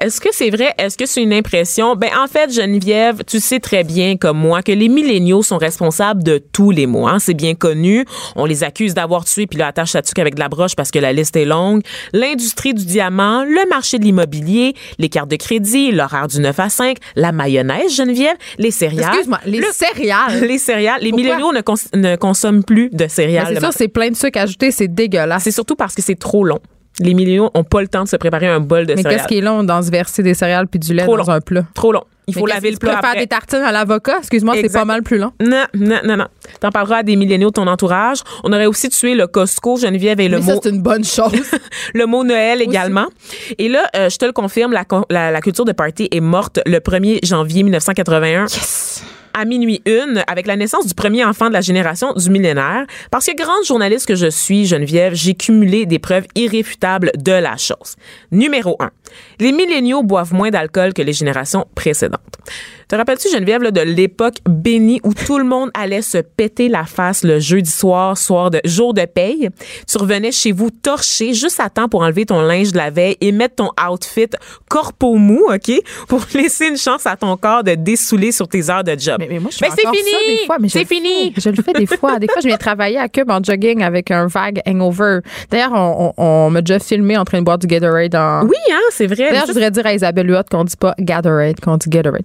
Est-ce 0.00 0.20
que 0.20 0.28
c'est 0.32 0.50
vrai? 0.50 0.74
Est-ce 0.78 0.96
que 0.96 1.06
c'est 1.06 1.22
une 1.22 1.32
impression? 1.32 1.96
Ben, 1.96 2.10
en 2.22 2.28
fait, 2.28 2.52
Geneviève, 2.52 3.24
tu 3.24 3.40
sais 3.40 3.58
très 3.58 3.82
bien, 3.84 4.16
comme 4.16 4.38
moi, 4.38 4.62
que 4.62 4.72
les 4.72 4.88
milléniaux 4.88 5.42
sont 5.42 5.58
responsables 5.58 6.22
de 6.22 6.38
tous 6.52 6.70
les 6.70 6.86
maux. 6.86 7.06
Hein. 7.16 7.18
C'est 7.18 7.34
bien 7.34 7.54
connu. 7.54 8.04
On 8.36 8.44
les 8.44 8.64
accuse 8.64 8.94
d'avoir 8.94 9.24
tué, 9.24 9.46
puis 9.46 9.58
là, 9.58 9.66
attache 9.68 9.90
sa 9.90 10.02
tuque 10.02 10.18
avec 10.18 10.34
de 10.34 10.40
la 10.40 10.48
broche 10.48 10.76
parce 10.76 10.90
que 10.90 10.98
la 10.98 11.12
liste 11.12 11.36
est 11.36 11.44
longue. 11.44 11.82
L'industrie 12.12 12.74
du 12.74 12.84
diamant, 12.84 13.44
le 13.44 13.68
marché 13.68 13.98
de 13.98 14.04
l'immobilier, 14.04 14.74
les 14.98 15.08
cartes 15.08 15.30
de 15.30 15.36
crédit, 15.36 15.92
l'horaire 15.92 16.28
du 16.28 16.40
9 16.40 16.58
à 16.60 16.68
5, 16.68 16.96
la 17.16 17.32
mayonnaise, 17.32 17.94
Geneviève, 17.94 18.36
les 18.58 18.70
céréales. 18.70 19.08
Excuse-moi, 19.10 19.40
les 19.46 19.58
Le- 19.58 19.66
céréales. 19.72 20.40
Les 20.46 20.58
céréales. 20.58 21.00
Les 21.02 21.12
milléniaux 21.12 21.52
ne, 21.52 21.60
cons- 21.60 21.74
ne 21.94 22.16
consomment 22.16 22.62
plus 22.64 22.88
de 22.90 22.96
Ben, 22.96 23.08
céréales. 23.08 23.46
c'est 23.48 23.54
le 23.54 23.60
sûr, 23.60 23.72
c'est 23.72 23.88
plein 23.88 24.10
de 24.10 24.16
sucre 24.16 24.38
ajouté, 24.38 24.70
c'est 24.70 24.88
dégueulasse. 24.88 25.42
c'est 25.42 25.50
surtout 25.50 25.74
parce 25.76 25.94
que 25.94 26.02
c'est 26.02 26.14
trop 26.18 26.44
long. 26.44 26.58
Les 27.00 27.12
milléniaux 27.14 27.50
ont 27.54 27.64
pas 27.64 27.80
le 27.82 27.88
temps 27.88 28.04
de 28.04 28.08
se 28.08 28.16
préparer 28.16 28.46
un 28.46 28.60
bol 28.60 28.86
de 28.86 28.94
Mais 28.94 29.02
céréales. 29.02 29.20
qu'est-ce 29.20 29.28
qui 29.28 29.38
est 29.38 29.42
long 29.42 29.62
dans 29.64 29.82
se 29.82 29.90
verser 29.90 30.22
des 30.22 30.34
céréales 30.34 30.66
puis 30.68 30.78
du 30.80 30.94
lait 30.94 31.02
Trop 31.02 31.16
dans 31.16 31.24
long. 31.24 31.32
un 31.32 31.40
plat? 31.40 31.64
Trop 31.74 31.92
long. 31.92 32.04
Il 32.28 32.34
faut 32.34 32.46
laver 32.46 32.70
le 32.70 32.76
tu 32.76 32.80
plat 32.80 32.94
préfères 32.94 33.10
après. 33.10 33.20
des 33.20 33.26
tartines 33.28 33.62
à 33.62 33.70
l'avocat? 33.70 34.16
Excuse-moi, 34.18 34.54
c'est 34.60 34.72
pas 34.72 34.84
mal 34.84 35.02
plus 35.02 35.18
long. 35.18 35.32
Non, 35.40 35.64
non, 35.74 36.00
non, 36.04 36.16
non. 36.16 36.26
T'en 36.60 36.70
parleras 36.70 36.98
à 36.98 37.02
des 37.04 37.14
milléniaux 37.14 37.48
de 37.50 37.54
ton 37.54 37.66
entourage. 37.66 38.18
On 38.42 38.52
aurait 38.52 38.66
aussi 38.66 38.88
tué 38.88 39.14
le 39.14 39.26
Costco, 39.26 39.76
Geneviève, 39.76 40.18
et 40.20 40.28
le 40.28 40.38
Mais 40.40 40.44
mot, 40.54 40.60
c'est 40.62 40.70
une 40.70 40.82
bonne 40.82 41.04
chose. 41.04 41.32
le 41.94 42.06
mot 42.06 42.24
Noël 42.24 42.62
également. 42.62 43.06
Et 43.58 43.68
là, 43.68 43.88
euh, 43.94 44.10
je 44.10 44.16
te 44.16 44.24
le 44.24 44.32
confirme, 44.32 44.72
la, 44.72 44.84
la, 45.10 45.30
la 45.30 45.40
culture 45.40 45.64
de 45.64 45.72
party 45.72 46.08
est 46.10 46.20
morte 46.20 46.60
le 46.66 46.78
1er 46.78 47.24
janvier 47.24 47.62
1981. 47.62 48.46
À 49.38 49.44
minuit 49.44 49.82
une, 49.84 50.24
avec 50.28 50.46
la 50.46 50.56
naissance 50.56 50.86
du 50.86 50.94
premier 50.94 51.22
enfant 51.22 51.48
de 51.48 51.52
la 51.52 51.60
génération 51.60 52.14
du 52.14 52.30
millénaire. 52.30 52.86
Parce 53.10 53.26
que 53.26 53.36
grande 53.36 53.66
journaliste 53.66 54.06
que 54.08 54.14
je 54.14 54.30
suis, 54.30 54.64
Geneviève, 54.64 55.12
j'ai 55.14 55.34
cumulé 55.34 55.84
des 55.84 55.98
preuves 55.98 56.24
irréfutables 56.34 57.12
de 57.18 57.32
la 57.32 57.58
chose. 57.58 57.96
Numéro 58.32 58.76
un. 58.80 58.90
Les 59.40 59.52
milléniaux 59.52 60.02
boivent 60.02 60.34
moins 60.34 60.50
d'alcool 60.50 60.94
que 60.94 61.02
les 61.02 61.12
générations 61.12 61.66
précédentes. 61.74 62.20
Te 62.88 62.94
rappelles-tu, 62.94 63.28
Geneviève, 63.28 63.62
là, 63.62 63.72
de 63.72 63.80
l'époque 63.80 64.36
bénie 64.48 65.00
où 65.02 65.12
tout 65.12 65.38
le 65.38 65.44
monde 65.44 65.70
allait 65.74 66.02
se 66.02 66.18
péter 66.18 66.68
la 66.68 66.84
face 66.84 67.24
le 67.24 67.40
jeudi 67.40 67.68
soir, 67.68 68.16
soir 68.16 68.48
de 68.48 68.60
jour 68.64 68.94
de 68.94 69.04
paye? 69.04 69.48
Tu 69.90 69.98
revenais 69.98 70.30
chez 70.30 70.52
vous 70.52 70.70
torché 70.70 71.34
juste 71.34 71.58
à 71.58 71.68
temps 71.68 71.88
pour 71.88 72.02
enlever 72.02 72.26
ton 72.26 72.40
linge 72.42 72.70
de 72.70 72.76
la 72.76 72.90
veille 72.90 73.16
et 73.20 73.32
mettre 73.32 73.56
ton 73.56 73.70
outfit 73.90 74.28
corpo 74.68 75.16
mou, 75.16 75.48
OK? 75.52 75.72
Pour 76.06 76.20
laisser 76.34 76.68
une 76.68 76.76
chance 76.76 77.06
à 77.06 77.16
ton 77.16 77.36
corps 77.36 77.64
de 77.64 77.74
dessouler 77.74 78.30
sur 78.30 78.46
tes 78.46 78.70
heures 78.70 78.84
de 78.84 78.96
job. 78.96 79.16
Mais, 79.18 79.26
mais 79.28 79.40
moi, 79.40 79.50
je 79.52 79.58
fais 79.58 79.66
c'est 79.76 79.84
encore 79.84 79.98
ça 79.98 80.04
fini! 80.04 80.36
des 80.38 80.46
fois, 80.46 80.58
mais 80.60 80.68
c'est 80.68 80.84
fini! 80.84 81.32
fais. 81.34 81.40
Je 81.40 81.48
le 81.48 81.62
fais 81.64 81.72
des 81.72 81.86
fois. 81.86 82.20
Des 82.20 82.28
fois, 82.28 82.40
je 82.40 82.46
viens 82.46 82.56
travailler 82.56 82.98
à 82.98 83.08
Cube 83.08 83.32
en 83.32 83.42
jogging 83.42 83.82
avec 83.82 84.12
un 84.12 84.28
vague 84.28 84.60
hangover. 84.64 85.18
D'ailleurs, 85.50 85.72
on, 85.72 86.14
on, 86.16 86.24
on 86.46 86.50
m'a 86.50 86.62
déjà 86.62 86.78
filmé 86.78 87.16
en 87.16 87.24
train 87.24 87.40
de 87.40 87.44
boire 87.44 87.58
du 87.58 87.66
Gatorade. 87.66 88.14
En... 88.14 88.44
Oui, 88.44 88.56
hein, 88.72 88.78
c'est 88.96 89.06
vrai. 89.06 89.28
D'ailleurs, 89.30 89.46
je 89.46 89.52
voudrais 89.52 89.70
dire 89.70 89.86
à 89.86 89.94
Isabelle 89.94 90.30
Huot 90.30 90.42
qu'on 90.50 90.64
dit 90.64 90.76
pas 90.76 90.94
Gatorade, 90.98 91.60
qu'on 91.60 91.76
dit 91.76 91.88
Gatorade. 91.88 92.22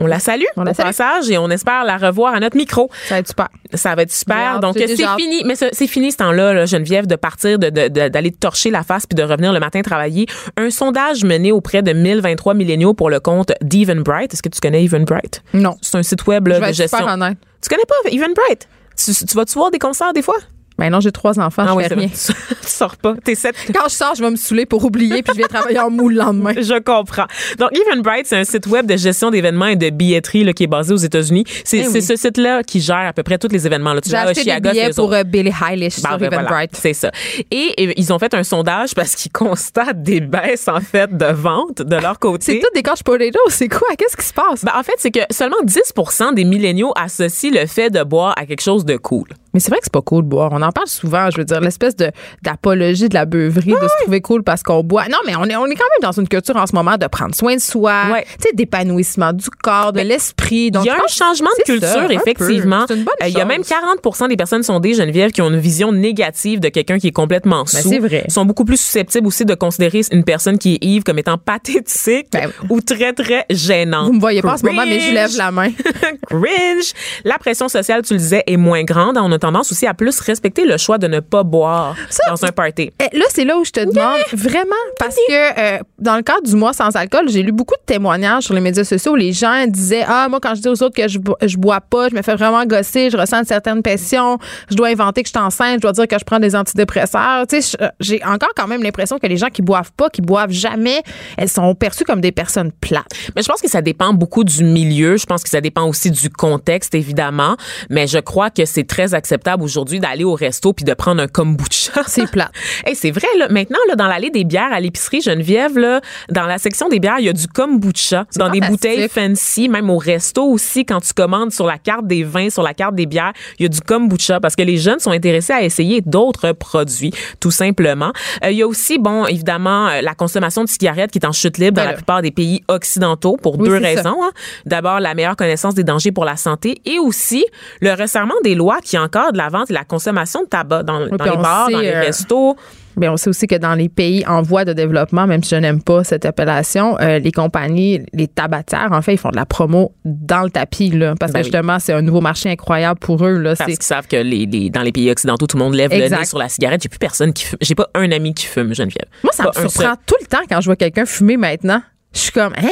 on 0.00 0.06
la 0.06 0.20
salue 0.20 0.44
On 0.56 0.62
la 0.62 0.70
au 0.70 0.74
salue. 0.74 0.86
passage 0.86 1.28
et 1.28 1.38
on 1.38 1.50
espère 1.50 1.84
la 1.84 1.96
revoir 1.96 2.32
à 2.34 2.38
notre 2.40 2.56
micro. 2.56 2.88
Ça 3.08 3.14
va 3.16 3.18
être 3.18 3.28
super. 3.28 3.48
Ça 3.74 3.94
va 3.96 4.02
être 4.02 4.12
super. 4.12 4.36
hâte, 4.36 4.62
Donc, 4.62 4.78
j'ai 4.78 4.86
c'est 4.96 5.06
fini. 5.18 5.42
Mais 5.44 5.56
ce- 5.56 5.70
c'est 5.72 5.88
fini 5.88 6.12
ce 6.12 6.18
temps-là, 6.18 6.54
là, 6.54 6.66
Geneviève, 6.66 7.06
de 7.08 7.16
partir, 7.16 7.58
de- 7.58 7.68
de- 7.68 7.88
de- 7.88 8.08
d'aller 8.08 8.30
te 8.30 8.38
torcher 8.38 8.70
la 8.70 8.84
face 8.84 9.06
puis 9.06 9.16
de 9.16 9.22
revenir 9.24 9.52
le 9.52 9.58
matin 9.60 9.82
travailler. 9.82 10.26
Un 10.56 10.70
sondage 10.70 11.24
mené 11.24 11.50
auprès 11.50 11.82
de 11.82 11.92
1023 11.92 12.54
milléniaux 12.54 12.94
pour 12.94 13.10
le 13.10 13.18
compte 13.18 13.50
d'Evenbright. 13.60 14.32
Est-ce 14.32 14.42
que 14.42 14.48
tu 14.48 14.60
connais 14.60 14.84
Evenbright? 14.84 15.42
Non. 15.52 15.74
C'est 15.82 15.98
un 15.98 16.02
site 16.04 16.26
web 16.28 16.46
là, 16.46 16.54
Je 16.54 16.60
vais 16.60 16.66
de 16.66 16.70
être 16.70 16.76
gestion. 16.76 16.98
super. 17.00 17.16
Tu 17.60 17.68
connais 17.68 17.82
pas 17.88 17.94
Evenbright? 18.10 18.68
Tu, 18.96 19.12
tu 19.12 19.34
vas-tu 19.36 19.54
voir 19.54 19.70
des 19.72 19.78
concerts 19.80 20.12
des 20.12 20.22
fois? 20.22 20.36
Ben 20.78 20.90
non, 20.90 21.00
j'ai 21.00 21.10
trois 21.10 21.40
enfants, 21.40 21.64
ah 21.66 21.70
je 21.72 21.74
oui, 21.76 21.84
fais 21.88 21.94
rien. 21.94 22.08
Tu 22.62 22.68
sors 22.74 22.96
pas. 22.96 23.14
T'es 23.24 23.34
sept. 23.34 23.54
Quand 23.74 23.88
je 23.88 23.94
sors, 23.94 24.14
je 24.14 24.22
vais 24.22 24.30
me 24.30 24.36
saouler 24.36 24.66
pour 24.66 24.84
oublier, 24.84 25.22
puis 25.22 25.32
je 25.36 25.42
vais 25.42 25.48
travailler 25.48 25.80
en 25.80 25.90
moule 25.90 26.12
le 26.14 26.18
lendemain. 26.20 26.52
Je 26.56 26.78
comprends. 26.80 27.26
Donc, 27.58 27.70
Eventbrite, 27.76 28.26
c'est 28.26 28.36
un 28.36 28.44
site 28.44 28.66
web 28.66 28.86
de 28.86 28.96
gestion 28.96 29.30
d'événements 29.30 29.66
et 29.66 29.76
de 29.76 29.90
billetterie 29.90 30.44
là, 30.44 30.52
qui 30.52 30.64
est 30.64 30.68
basé 30.68 30.92
aux 30.92 30.98
États-Unis. 30.98 31.44
C'est 31.64 31.78
Eh 31.78 31.88
oui. 31.88 32.02
ce 32.02 32.14
site-là 32.14 32.62
qui 32.62 32.80
gère 32.80 33.06
à 33.08 33.12
peu 33.12 33.22
près 33.22 33.38
tous 33.38 33.48
les 33.48 33.66
événements. 33.66 33.94
Là. 33.94 34.00
Tu 34.00 34.10
J'ai 34.10 34.16
acheté 34.16 34.34
des 34.34 34.40
Oshiaga, 34.40 34.70
billets 34.70 34.90
pour 34.94 35.12
euh, 35.12 35.24
Billie 35.24 35.50
Eilish 35.68 36.00
Ben, 36.02 36.10
sur 36.10 36.18
ben, 36.18 36.28
voilà, 36.28 36.42
Eventbrite. 36.42 36.76
c'est 36.76 36.92
ça. 36.92 37.10
Et, 37.50 37.98
ils 38.00 38.12
ont 38.12 38.18
fait 38.18 38.34
un 38.34 38.44
sondage 38.44 38.94
parce 38.94 39.14
qu'ils 39.14 39.32
constatent 39.32 40.02
des 40.02 40.20
baisses, 40.20 40.68
en 40.68 40.80
fait, 40.80 41.16
de 41.16 41.26
vente 41.32 41.82
de 41.82 41.96
leur 41.96 42.18
côté. 42.18 42.52
C'est 42.52 42.58
tout 42.60 42.70
des 42.74 42.82
couch 42.82 43.02
potatoes, 43.02 43.38
c'est 43.48 43.68
quoi? 43.68 43.88
Qu'est-ce 43.96 44.16
qui 44.16 44.26
se 44.26 44.34
passe? 44.34 44.64
Ben, 44.64 44.72
en 44.78 44.82
fait, 44.82 44.94
c'est 44.98 45.10
que 45.10 45.20
seulement 45.30 45.56
10% 45.64 46.34
des 46.34 46.44
milléniaux 46.44 46.92
associent 46.96 47.50
le 47.52 47.66
fait 47.66 47.90
de 47.90 48.02
boire 48.02 48.34
à 48.36 48.46
quelque 48.46 48.62
chose 48.62 48.84
de 48.84 48.96
cool. 48.96 49.28
Mais 49.54 49.60
c'est 49.60 49.70
vrai 49.70 49.78
que 49.78 49.84
c'est 49.84 49.92
pas 49.92 50.02
cool 50.02 50.24
de 50.24 50.28
boire. 50.28 50.50
On 50.52 50.62
en 50.62 50.72
parle 50.72 50.88
souvent, 50.88 51.30
je 51.30 51.38
veux 51.38 51.44
dire, 51.44 51.60
l'espèce 51.60 51.96
de 51.96 52.10
d'apologie 52.42 53.08
de 53.08 53.14
la 53.14 53.24
beuverie, 53.24 53.70
de 53.72 53.76
se 53.88 54.02
trouver 54.02 54.20
cool 54.20 54.42
parce 54.42 54.62
qu'on 54.62 54.82
boit. 54.82 55.08
Non, 55.08 55.18
mais 55.26 55.34
on 55.36 55.44
est, 55.44 55.56
on 55.56 55.66
est 55.66 55.74
quand 55.74 55.84
même 56.00 56.02
dans 56.10 56.12
une 56.12 56.28
culture 56.28 56.56
en 56.56 56.66
ce 56.66 56.74
moment 56.74 56.96
de 56.96 57.06
prendre 57.06 57.34
soin 57.34 57.54
de 57.56 57.60
soi, 57.60 58.04
tu 58.14 58.48
sais, 58.48 58.54
d'épanouissement 58.54 59.32
du 59.32 59.48
corps, 59.62 59.92
de 59.92 60.00
l'esprit. 60.00 60.70
Il 60.74 60.84
y 60.84 60.88
a 60.90 60.94
un 60.96 61.08
changement 61.08 61.48
de 61.58 61.64
ça, 61.64 61.72
culture, 61.72 62.06
peu. 62.06 62.12
effectivement. 62.12 62.84
C'est 62.88 62.94
une 62.96 63.04
bonne 63.04 63.14
Euh, 63.22 63.28
Il 63.28 63.34
y 63.36 63.40
a 63.40 63.44
même 63.44 63.64
chose. 63.64 63.74
40 64.02 64.28
des 64.28 64.36
personnes 64.36 64.62
sondées, 64.62 64.94
Geneviève, 64.94 65.30
qui 65.32 65.42
ont 65.42 65.48
une 65.48 65.58
vision 65.58 65.92
négative 65.92 66.60
de 66.60 66.68
quelqu'un 66.68 66.98
qui 66.98 67.08
est 67.08 67.12
complètement 67.12 67.64
sous. 67.66 67.76
Ben, 67.76 67.82
c'est 67.90 67.98
vrai. 67.98 68.24
Ils 68.26 68.32
sont 68.32 68.44
beaucoup 68.44 68.64
plus 68.64 68.76
susceptibles 68.78 69.26
aussi 69.26 69.44
de 69.44 69.54
considérer 69.54 70.02
une 70.12 70.24
personne 70.24 70.58
qui 70.58 70.74
est 70.74 70.84
ivre 70.84 71.04
comme 71.04 71.18
étant 71.18 71.38
pathétique 71.38 72.28
Ben, 72.32 72.50
ou 72.68 72.80
très, 72.80 73.12
très 73.12 73.44
gênante. 73.50 74.06
Vous 74.06 74.12
me 74.14 74.20
voyez 74.20 74.42
pas 74.42 74.54
en 74.54 74.56
ce 74.56 74.64
moment, 74.66 74.82
mais 74.86 75.00
je 75.00 75.12
lève 75.12 75.36
la 75.36 75.50
main. 75.50 75.70
Cringe. 76.28 76.92
La 77.24 77.38
pression 77.38 77.68
sociale, 77.68 78.02
tu 78.02 78.14
le 78.14 78.18
disais, 78.18 78.42
est 78.46 78.56
moins 78.56 78.84
grande. 78.84 79.16
On 79.18 79.30
a 79.32 79.37
tendance 79.38 79.72
aussi 79.72 79.86
à 79.86 79.94
plus 79.94 80.20
respecter 80.20 80.64
le 80.64 80.76
choix 80.76 80.98
de 80.98 81.06
ne 81.06 81.20
pas 81.20 81.42
boire 81.42 81.94
dans 82.28 82.44
un 82.44 82.52
party. 82.52 82.90
Eh, 83.00 83.16
Là, 83.18 83.24
c'est 83.30 83.44
là 83.44 83.56
où 83.58 83.64
je 83.64 83.70
te 83.70 83.80
demande 83.80 84.18
vraiment, 84.32 84.74
parce 84.98 85.16
que 85.16 85.58
euh, 85.58 85.78
dans 85.98 86.16
le 86.16 86.22
cadre 86.22 86.42
du 86.42 86.54
mois 86.54 86.72
sans 86.72 86.94
alcool, 86.96 87.28
j'ai 87.28 87.42
lu 87.42 87.52
beaucoup 87.52 87.74
de 87.74 87.84
témoignages 87.86 88.44
sur 88.44 88.54
les 88.54 88.60
médias 88.60 88.84
sociaux 88.84 89.12
où 89.12 89.16
les 89.16 89.32
gens 89.32 89.66
disaient 89.66 90.04
Ah, 90.06 90.28
moi, 90.28 90.38
quand 90.40 90.54
je 90.54 90.60
dis 90.62 90.68
aux 90.68 90.82
autres 90.82 90.94
que 90.94 91.08
je, 91.08 91.18
bo- 91.18 91.36
je 91.42 91.56
bois 91.56 91.80
pas, 91.80 92.08
je 92.08 92.14
me 92.14 92.22
fais 92.22 92.34
vraiment 92.36 92.64
gosser, 92.64 93.10
je 93.10 93.16
ressens 93.16 93.38
une 93.38 93.44
certaine 93.44 93.82
pression, 93.82 94.38
je 94.70 94.74
dois 94.76 94.88
inventer 94.88 95.22
que 95.22 95.28
je 95.28 95.32
suis 95.32 95.44
enceinte, 95.44 95.76
je 95.76 95.80
dois 95.80 95.92
dire 95.92 96.06
que 96.06 96.18
je 96.18 96.24
prends 96.24 96.38
des 96.40 96.54
antidépresseurs. 96.54 97.46
Tu 97.48 97.60
sais, 97.62 97.76
je- 97.80 97.86
j'ai 98.00 98.24
encore 98.24 98.50
quand 98.56 98.66
même 98.66 98.82
l'impression 98.82 99.18
que 99.18 99.26
les 99.26 99.36
gens 99.36 99.48
qui 99.48 99.62
boivent 99.62 99.92
pas, 99.96 100.08
qui 100.10 100.22
boivent 100.22 100.50
jamais, 100.50 101.02
elles 101.36 101.48
sont 101.48 101.74
perçues 101.74 102.04
comme 102.04 102.20
des 102.20 102.32
personnes 102.32 102.72
plates. 102.72 103.06
Mais 103.36 103.42
je 103.42 103.48
pense 103.48 103.60
que 103.60 103.68
ça 103.68 103.82
dépend 103.82 104.12
beaucoup 104.12 104.44
du 104.44 104.64
milieu. 104.64 105.16
Je 105.16 105.26
pense 105.26 105.42
que 105.42 105.48
ça 105.48 105.60
dépend 105.60 105.84
aussi 105.88 106.10
du 106.10 106.30
contexte, 106.30 106.94
évidemment. 106.94 107.56
Mais 107.90 108.06
je 108.06 108.18
crois 108.18 108.50
que 108.50 108.64
c'est 108.64 108.84
très 108.86 109.14
acceptable 109.28 109.62
aujourd'hui 109.62 110.00
d'aller 110.00 110.24
au 110.24 110.32
resto 110.34 110.72
puis 110.72 110.84
de 110.86 110.94
prendre 110.94 111.20
un 111.22 111.26
kombucha. 111.26 112.02
C'est 112.06 112.26
plate. 112.30 112.50
Hey, 112.86 112.94
c'est 112.94 113.10
vrai, 113.10 113.26
là. 113.38 113.48
Maintenant, 113.50 113.78
là, 113.88 113.94
dans 113.94 114.06
l'allée 114.06 114.30
des 114.30 114.44
bières 114.44 114.72
à 114.72 114.80
l'épicerie 114.80 115.20
Geneviève, 115.20 115.76
là, 115.78 116.00
dans 116.30 116.46
la 116.46 116.56
section 116.58 116.88
des 116.88 116.98
bières, 116.98 117.16
il 117.18 117.26
y 117.26 117.28
a 117.28 117.32
du 117.34 117.46
kombucha. 117.46 118.24
Dans 118.36 118.48
des 118.48 118.60
bouteilles 118.60 119.08
fancy, 119.08 119.68
même 119.68 119.90
au 119.90 119.98
resto 119.98 120.44
aussi, 120.44 120.86
quand 120.86 121.00
tu 121.00 121.12
commandes 121.12 121.52
sur 121.52 121.66
la 121.66 121.76
carte 121.78 122.06
des 122.06 122.24
vins, 122.24 122.48
sur 122.48 122.62
la 122.62 122.72
carte 122.72 122.94
des 122.94 123.04
bières, 123.06 123.32
il 123.58 123.64
y 123.64 123.66
a 123.66 123.68
du 123.68 123.80
kombucha 123.80 124.40
parce 124.40 124.56
que 124.56 124.62
les 124.62 124.78
jeunes 124.78 124.98
sont 124.98 125.10
intéressés 125.10 125.52
à 125.52 125.62
essayer 125.62 126.00
d'autres 126.00 126.52
produits, 126.52 127.12
tout 127.40 127.50
simplement. 127.50 128.12
Euh, 128.44 128.50
il 128.50 128.56
y 128.56 128.62
a 128.62 128.66
aussi, 128.66 128.98
bon, 128.98 129.26
évidemment, 129.26 129.88
euh, 129.88 130.00
la 130.00 130.14
consommation 130.14 130.64
de 130.64 130.68
cigarettes 130.68 131.10
qui 131.10 131.18
est 131.18 131.26
en 131.26 131.32
chute 131.32 131.58
libre 131.58 131.72
dans 131.76 131.82
Ben 131.82 131.86
la 131.86 131.90
là. 131.92 131.96
plupart 131.96 132.22
des 132.22 132.30
pays 132.30 132.62
occidentaux 132.68 133.36
pour 133.42 133.58
Oui, 133.58 133.68
deux 133.68 133.76
raisons. 133.76 134.22
hein. 134.22 134.30
D'abord, 134.64 135.00
la 135.00 135.14
meilleure 135.14 135.36
connaissance 135.36 135.74
des 135.74 135.84
dangers 135.84 136.12
pour 136.12 136.24
la 136.24 136.36
santé 136.36 136.80
et 136.86 136.98
aussi 136.98 137.44
le 137.80 137.92
resserrement 137.92 138.34
des 138.42 138.54
lois 138.54 138.78
qui 138.82 138.96
encadrent 139.18 139.36
la 139.36 139.48
vente 139.48 139.70
et 139.70 139.74
la 139.74 139.84
consommation 139.84 140.42
de 140.42 140.48
tabac 140.48 140.82
dans, 140.82 140.98
les 141.00 141.08
bars, 141.10 141.66
sait, 141.66 141.72
dans 141.72 141.80
les 141.80 141.88
euh, 141.92 142.00
restos. 142.00 142.56
Mais 142.96 143.08
on 143.08 143.16
sait 143.16 143.30
aussi 143.30 143.46
que 143.46 143.54
dans 143.54 143.74
les 143.74 143.88
pays 143.88 144.24
en 144.26 144.42
voie 144.42 144.64
de 144.64 144.72
développement, 144.72 145.28
même 145.28 145.44
si 145.44 145.50
je 145.54 145.60
n'aime 145.60 145.80
pas 145.80 146.02
cette 146.02 146.24
appellation, 146.24 146.98
euh, 147.00 147.20
les 147.20 147.30
compagnies, 147.30 148.00
les 148.12 148.26
tabatières, 148.26 148.88
en 148.90 149.02
fait, 149.02 149.12
ils 149.14 149.18
font 149.18 149.28
de 149.30 149.36
la 149.36 149.46
promo 149.46 149.92
dans 150.04 150.42
le 150.42 150.50
tapis, 150.50 150.90
là, 150.90 151.14
parce 151.18 151.30
Ben 151.30 151.38
que 151.40 151.44
oui. 151.46 151.52
justement, 151.52 151.78
c'est 151.78 151.92
un 151.92 152.02
nouveau 152.02 152.20
marché 152.20 152.50
incroyable 152.50 152.98
pour 152.98 153.24
eux. 153.24 153.38
Là, 153.38 153.54
Parce 153.56 153.70
qu'ils 153.72 153.82
savent 153.82 154.08
que 154.08 154.16
les, 154.16 154.46
les- 154.46 154.70
dans 154.70 154.82
les 154.82 154.90
pays 154.90 155.08
occidentaux, 155.12 155.46
tout 155.46 155.56
le 155.56 155.62
monde 155.62 155.74
lève 155.74 155.92
le 155.92 156.08
nez 156.08 156.24
sur 156.24 156.38
la 156.38 156.48
cigarette. 156.48 156.82
J'ai 156.82 156.88
plus 156.88 156.98
personne 156.98 157.32
qui 157.32 157.44
fume. 157.44 157.58
J'ai 157.60 157.76
pas 157.76 157.88
un 157.94 158.10
ami 158.10 158.34
qui 158.34 158.46
fume, 158.46 158.74
Geneviève. 158.74 159.06
Moi, 159.22 159.32
ça 159.32 159.44
Pas 159.44 159.50
me 159.62 159.68
surprend 159.68 159.90
seul. 159.90 159.96
tout 160.04 160.16
le 160.20 160.26
temps 160.26 160.42
quand 160.50 160.60
je 160.60 160.66
vois 160.66 160.76
quelqu'un 160.76 161.06
fumer 161.06 161.36
maintenant. 161.36 161.80
Je 162.12 162.18
suis 162.18 162.32
comme, 162.32 162.52
hein? 162.56 162.68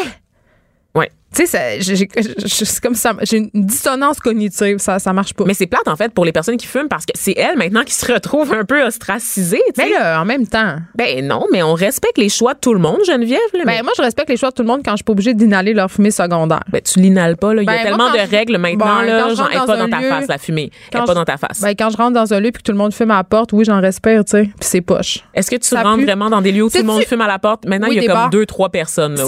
Tu 1.37 1.46
sais, 1.46 1.79
c'est 1.83 2.81
comme 2.81 2.94
ça, 2.94 3.12
j'ai 3.22 3.38
une 3.38 3.51
dissonance 3.53 4.18
cognitive, 4.20 4.79
ça, 4.79 4.99
ça 4.99 5.12
marche 5.12 5.35
pas. 5.35 5.44
Mais 5.44 5.55
c'est 5.55 5.66
plate, 5.66 5.87
en 5.87 5.96
fait, 5.96 6.12
pour 6.12 6.25
les 6.25 6.33
personnes 6.33 6.57
qui 6.57 6.66
fument 6.66 6.88
parce 6.88 7.05
que 7.05 7.12
c'est 7.14 7.35
elles, 7.37 7.57
maintenant, 7.59 7.83
qui 7.85 7.92
se 7.94 8.11
retrouvent 8.11 8.53
un 8.53 8.64
peu 8.64 8.83
ostracisées, 8.85 9.61
tu 9.75 9.83
sais. 9.83 9.88
Mais 9.90 9.99
là, 9.99 10.20
en 10.20 10.25
même 10.25 10.46
temps, 10.46 10.77
Ben 10.94 11.27
non, 11.27 11.46
mais 11.53 11.62
on 11.62 11.75
respecte 11.75 12.18
les 12.18 12.29
choix 12.29 12.55
de 12.55 12.59
tout 12.61 12.72
le 12.72 12.81
monde, 12.81 12.99
Geneviève. 13.07 13.38
Là, 13.53 13.61
mais- 13.66 13.77
ben, 13.79 13.83
moi, 13.85 13.92
je 13.96 14.03
respecte 14.03 14.31
les 14.31 14.37
choix 14.37 14.51
de 14.51 14.55
tout 14.55 14.62
le 14.62 14.68
monde 14.68 14.81
quand 14.85 14.92
je 14.92 14.96
suis 14.96 15.05
pas 15.05 15.12
obligée 15.12 15.35
d'inhaler 15.35 15.75
leur 15.75 15.90
fumée 15.90 16.11
secondaire. 16.11 16.62
Ben, 16.70 16.81
tu 16.81 17.01
l'inhales 17.01 17.37
pas, 17.37 17.53
là. 17.55 17.62
Il 17.62 17.66
y 17.66 17.68
a 17.68 17.72
Ben, 17.77 17.83
tellement 17.83 18.11
de 18.12 18.18
je- 18.18 18.31
règles 18.31 18.57
maintenant, 18.59 19.01
Ben, 19.01 19.05
là. 19.07 19.35
Genre, 19.35 19.49
elle 19.53 19.59
pas 19.66 19.77
dans 19.77 19.88
ta 19.90 20.01
lieu- 20.01 20.09
face, 20.09 20.29
la 20.29 20.38
fumée. 20.38 20.70
Elle 20.92 21.01
pas 21.01 21.07
je- 21.09 21.12
dans 21.12 21.25
ta 21.25 21.37
face. 21.37 21.61
Ben, 21.61 21.75
quand 21.79 21.90
je 21.90 21.96
rentre 21.99 22.12
dans 22.14 22.33
un 22.33 22.40
lieu 22.40 22.51
puis 22.51 22.62
que 22.62 22.66
tout 22.66 22.72
le 22.72 22.79
monde 22.79 22.94
fume 22.94 23.11
à 23.11 23.16
la 23.16 23.25
porte, 23.25 23.53
oui, 23.53 23.64
j'en 23.66 23.81
respire, 23.81 24.25
tu 24.25 24.31
sais. 24.31 24.42
Puis 24.44 24.53
c'est 24.61 24.81
poche. 24.81 25.18
Est-ce 25.35 25.51
que 25.51 25.57
tu 25.57 25.68
ça 25.68 25.83
rentres 25.83 25.99
pue. 25.99 26.05
vraiment 26.07 26.31
dans 26.31 26.40
des 26.40 26.53
lieux 26.53 26.62
où 26.64 26.70
tout 26.70 26.79
le 26.79 26.85
monde 26.85 27.03
fume 27.05 27.20
à 27.20 27.27
la 27.27 27.38
porte? 27.38 27.66
Maintenant, 27.66 27.88
il 27.88 28.03
y 28.03 28.09
a 28.09 28.12
comme 28.12 28.31
deux, 28.31 28.46
trois 28.46 28.70
personnes, 28.70 29.16
là, 29.16 29.25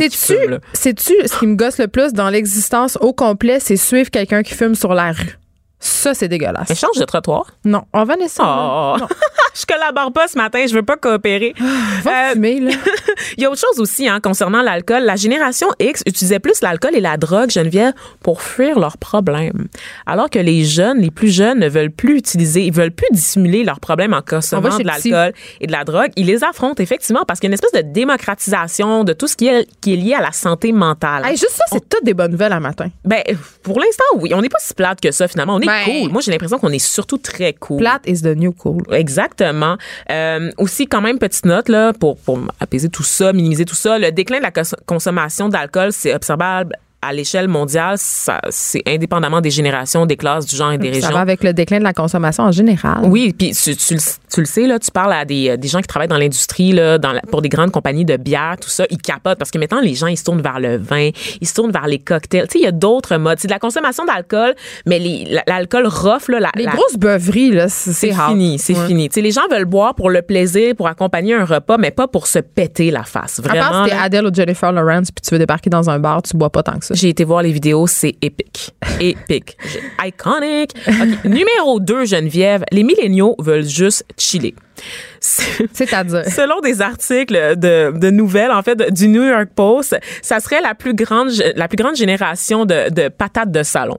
sais-tu 0.73 1.15
ce 1.27 1.39
qui 1.39 1.47
me 1.47 1.55
gosse 1.57 1.79
le 1.79 1.89
plus 1.89 1.98
dans 2.07 2.31
l'existence 2.31 2.97
au 3.01 3.13
complet, 3.13 3.59
c'est 3.61 3.77
suivre 3.77 4.11
quelqu'un 4.11 4.43
qui 4.43 4.55
fume 4.55 4.75
sur 4.75 4.95
la 4.95 5.13
rue. 5.13 5.39
Ça, 5.81 6.13
c'est 6.15 6.29
dégueulasse. 6.29 6.69
Mais 6.69 6.75
change 6.75 6.99
de 6.99 7.05
trottoir. 7.05 7.47
Non, 7.65 7.83
on 7.93 8.05
va 8.05 8.17
laisser 8.17 8.37
ça. 8.37 8.45
Oh. 8.45 8.97
Non. 8.99 9.07
je 9.55 9.65
collabore 9.65 10.13
pas 10.13 10.27
ce 10.29 10.37
matin, 10.37 10.65
je 10.69 10.75
veux 10.75 10.83
pas 10.83 10.97
coopérer. 10.97 11.55
Va 12.03 12.31
Euh, 12.31 12.33
fumer, 12.33 12.61
là. 12.61 12.73
Il 13.37 13.43
y 13.43 13.47
a 13.47 13.51
autre 13.51 13.61
chose 13.61 13.79
aussi 13.81 14.09
hein, 14.09 14.21
concernant 14.21 14.63
l'alcool. 14.63 15.03
La 15.05 15.17
génération 15.17 15.69
X 15.79 16.03
utilisait 16.07 16.41
plus 16.41 16.61
l'alcool 16.63 16.95
et 16.95 17.01
la 17.01 17.17
drogue, 17.17 17.51
Geneviève, 17.51 17.93
pour 18.23 18.43
fuir 18.43 18.79
leurs 18.79 18.99
problèmes. 18.99 19.69
Alors 20.07 20.31
que 20.31 20.39
les 20.39 20.65
jeunes, 20.65 20.99
les 21.01 21.11
plus 21.11 21.29
jeunes, 21.33 21.59
ne 21.61 21.69
veulent 21.69 21.91
plus 21.91 22.17
utiliser, 22.19 22.65
ils 22.65 22.73
veulent 22.73 22.91
plus 22.91 23.09
dissimuler 23.13 23.63
leurs 23.65 23.81
problèmes 23.81 24.15
en 24.15 24.19
On 24.19 24.23
consommant 24.23 24.77
de 24.77 24.85
l'alcool 24.85 25.33
et 25.61 25.67
de 25.67 25.73
la 25.73 25.85
drogue. 25.85 26.11
Ils 26.17 26.27
les 26.27 26.43
affrontent 26.45 26.83
effectivement 26.83 27.25
parce 27.27 27.39
qu'il 27.41 27.49
y 27.49 27.51
a 27.51 27.53
une 27.53 27.55
espèce 27.55 27.73
de 27.73 27.89
démocratisation 27.93 29.05
de 29.05 29.13
tout 29.13 29.27
ce 29.29 29.37
qui 29.37 29.47
est, 29.49 29.67
qui 29.81 29.95
est 29.95 29.97
lié 29.97 30.15
à 30.15 30.21
la 30.23 30.33
santé 30.33 30.73
mentale. 30.73 31.25
Hey, 31.25 31.37
juste 31.37 31.53
ça, 31.57 31.65
c'est 31.71 31.89
toutes 31.89 32.05
des 32.05 32.15
bonnes 32.15 32.33
nouvelles 32.33 32.53
à 32.53 32.61
matin. 32.61 32.89
Ben, 33.05 33.23
pour 33.63 33.79
l'instant, 33.79 34.05
oui. 34.17 34.33
On 34.35 34.43
n'est 34.43 34.49
pas 34.49 34.59
si 34.61 34.75
plate 34.75 35.01
que 35.01 35.11
ça, 35.13 35.29
finalement. 35.29 35.55
On 35.57 35.61
est 35.61 35.68
Ben- 35.69 35.85
cool. 35.85 36.11
Moi, 36.13 36.21
j'ai 36.23 36.33
l'impression 36.33 36.59
qu'on 36.59 36.71
est 36.73 36.79
surtout 36.79 37.19
très 37.19 37.53
cool. 37.53 37.79
Plate 37.79 38.03
is 38.07 38.23
the 38.23 38.35
new 38.37 38.53
cool. 38.53 38.83
Exactement. 38.93 39.77
Euh, 40.11 40.51
aussi, 40.59 40.87
quand 40.87 41.01
même, 41.01 41.19
petite 41.19 41.45
note 41.45 41.69
là, 41.69 41.93
pour, 41.93 42.17
pour 42.19 42.41
apaiser 42.61 42.89
tout 42.89 43.03
ça, 43.05 43.33
minimiser 43.33 43.65
tout 43.65 43.75
ça, 43.75 43.99
le 43.99 44.11
déclin 44.11 44.39
de 44.39 44.43
la 44.43 44.51
cons- 44.51 44.77
consommation 44.87 45.49
d'alcool, 45.49 45.93
c'est 45.93 46.15
observable 46.15 46.75
à 47.01 47.13
l'échelle 47.13 47.47
mondiale, 47.47 47.95
ça, 47.97 48.41
c'est 48.51 48.83
indépendamment 48.87 49.41
des 49.41 49.51
générations, 49.51 50.05
des 50.05 50.17
classes, 50.17 50.47
du 50.47 50.57
genre 50.57 50.73
et 50.73 50.79
des 50.79 50.89
Ça 50.95 51.07
régions. 51.07 51.11
va 51.13 51.21
avec 51.21 51.45
le 51.45 51.53
déclin 51.53 51.79
de 51.79 51.85
la 51.85 51.93
consommation 51.93 52.43
en 52.45 52.51
général. 52.53 53.03
Oui, 53.05 53.33
puis 53.39 53.53
tu, 53.53 53.77
tu, 53.77 53.95
le- 53.95 54.01
tu 54.33 54.41
le 54.41 54.47
sais, 54.47 54.67
là, 54.67 54.81
tu 54.81 54.91
parles 54.91 55.13
à 55.13 55.25
des, 55.25 55.57
des 55.57 55.69
gens 55.69 55.81
qui 55.81 55.87
travaillent 55.87 56.09
dans 56.09 56.19
l'industrie, 56.19 56.73
là, 56.73 56.99
dans 56.99 57.13
la- 57.13 57.21
pour 57.21 57.41
des 57.41 57.49
grandes 57.49 57.71
compagnies 57.71 58.05
de 58.05 58.17
bière, 58.17 58.57
tout 58.61 58.69
ça, 58.69 58.85
ils 58.91 58.99
capotent 59.01 59.39
parce 59.39 59.53
que 59.53 59.59
maintenant, 59.59 59.81
les 59.81 59.95
gens, 59.95 60.09
ils 60.09 60.17
se 60.17 60.25
tournent 60.25 60.43
vers 60.43 60.59
le 60.59 60.77
vin, 60.77 61.11
ils 61.41 61.47
se 61.47 61.55
tournent 61.55 61.71
vers 61.71 61.87
les 61.87 62.01
cocktails. 62.01 62.49
Tu 62.49 62.55
sais, 62.55 62.59
il 62.59 62.65
y 62.65 62.69
a 62.69 62.73
d'autres 62.73 63.17
modes. 63.17 63.39
C'est 63.39 63.47
de 63.49 63.53
la 63.53 63.61
consommation 63.61 64.05
d'alcool, 64.05 64.55
mais 64.85 64.99
l'alcool 65.47 65.87
rough, 65.87 66.29
là, 66.29 66.41
la, 66.41 66.51
Les 66.57 66.65
la- 66.65 66.73
grosses 66.73 66.97
beuveries, 66.97 67.53
là, 67.53 67.69
c'est 67.69 68.13
fini, 68.13 68.59
c'est 68.59 68.77
Ouais. 68.77 68.87
fini. 68.89 69.09
Tu 69.09 69.15
sais, 69.15 69.21
les 69.21 69.31
gens 69.31 69.47
veulent 69.49 69.65
boire 69.67 69.95
pour 69.95 70.11
le 70.11 70.23
plaisir, 70.23 70.75
pour 70.75 70.89
accompagner 70.89 71.35
un 71.35 71.45
repas, 71.45 71.79
mais 71.79 71.93
pas 71.93 72.09
pour 72.09 72.27
se 72.27 72.41
péter 72.41 72.91
la 72.91 73.05
face. 73.05 73.39
À 73.39 73.43
Vraiment. 73.43 73.69
part 73.71 73.85
si 73.85 73.91
t'es 73.93 73.97
Adele 73.97 74.27
ou 74.27 74.35
Jennifer 74.35 74.73
Lawrence 74.73 75.13
puis 75.13 75.23
tu 75.23 75.33
veux 75.33 75.39
débarquer 75.39 75.71
dans 75.71 75.89
un 75.89 76.01
bar, 76.01 76.23
tu 76.23 76.37
bois 76.37 76.51
pas 76.51 76.65
tant 76.65 76.77
que 76.79 76.85
ça. 76.85 76.88
J'ai 76.95 77.09
été 77.11 77.25
voir 77.25 77.43
les 77.43 77.53
vidéos, 77.53 77.87
c'est 77.87 78.15
épique. 78.23 78.71
Épique. 79.01 79.57
Iconic. 80.05 80.73
Numéro 81.25 81.81
2, 81.81 82.05
Geneviève. 82.05 82.65
Les 82.73 82.83
milléniaux 82.83 83.35
veulent 83.39 83.67
juste 83.69 84.05
chiller. 84.17 84.55
C'est- 85.21 85.67
C'est-à-dire. 85.73 86.25
Selon 86.27 86.61
des 86.61 86.81
articles 86.81 87.57
de, 87.57 87.93
de 87.97 88.11
nouvelles, 88.11 88.51
en 88.53 88.63
fait, 88.63 88.93
du 88.93 89.09
New 89.09 89.25
York 89.25 89.49
Post, 89.55 89.99
ça 90.23 90.41
serait 90.41 90.61
la 90.61 90.75
plus 90.75 90.95
grande, 90.95 91.31
la 91.57 91.69
plus 91.69 91.77
grande 91.77 91.97
génération 91.97 92.65
de, 92.65 92.89
de 92.91 93.09
patates 93.09 93.51
de 93.51 93.63
salon. 93.63 93.99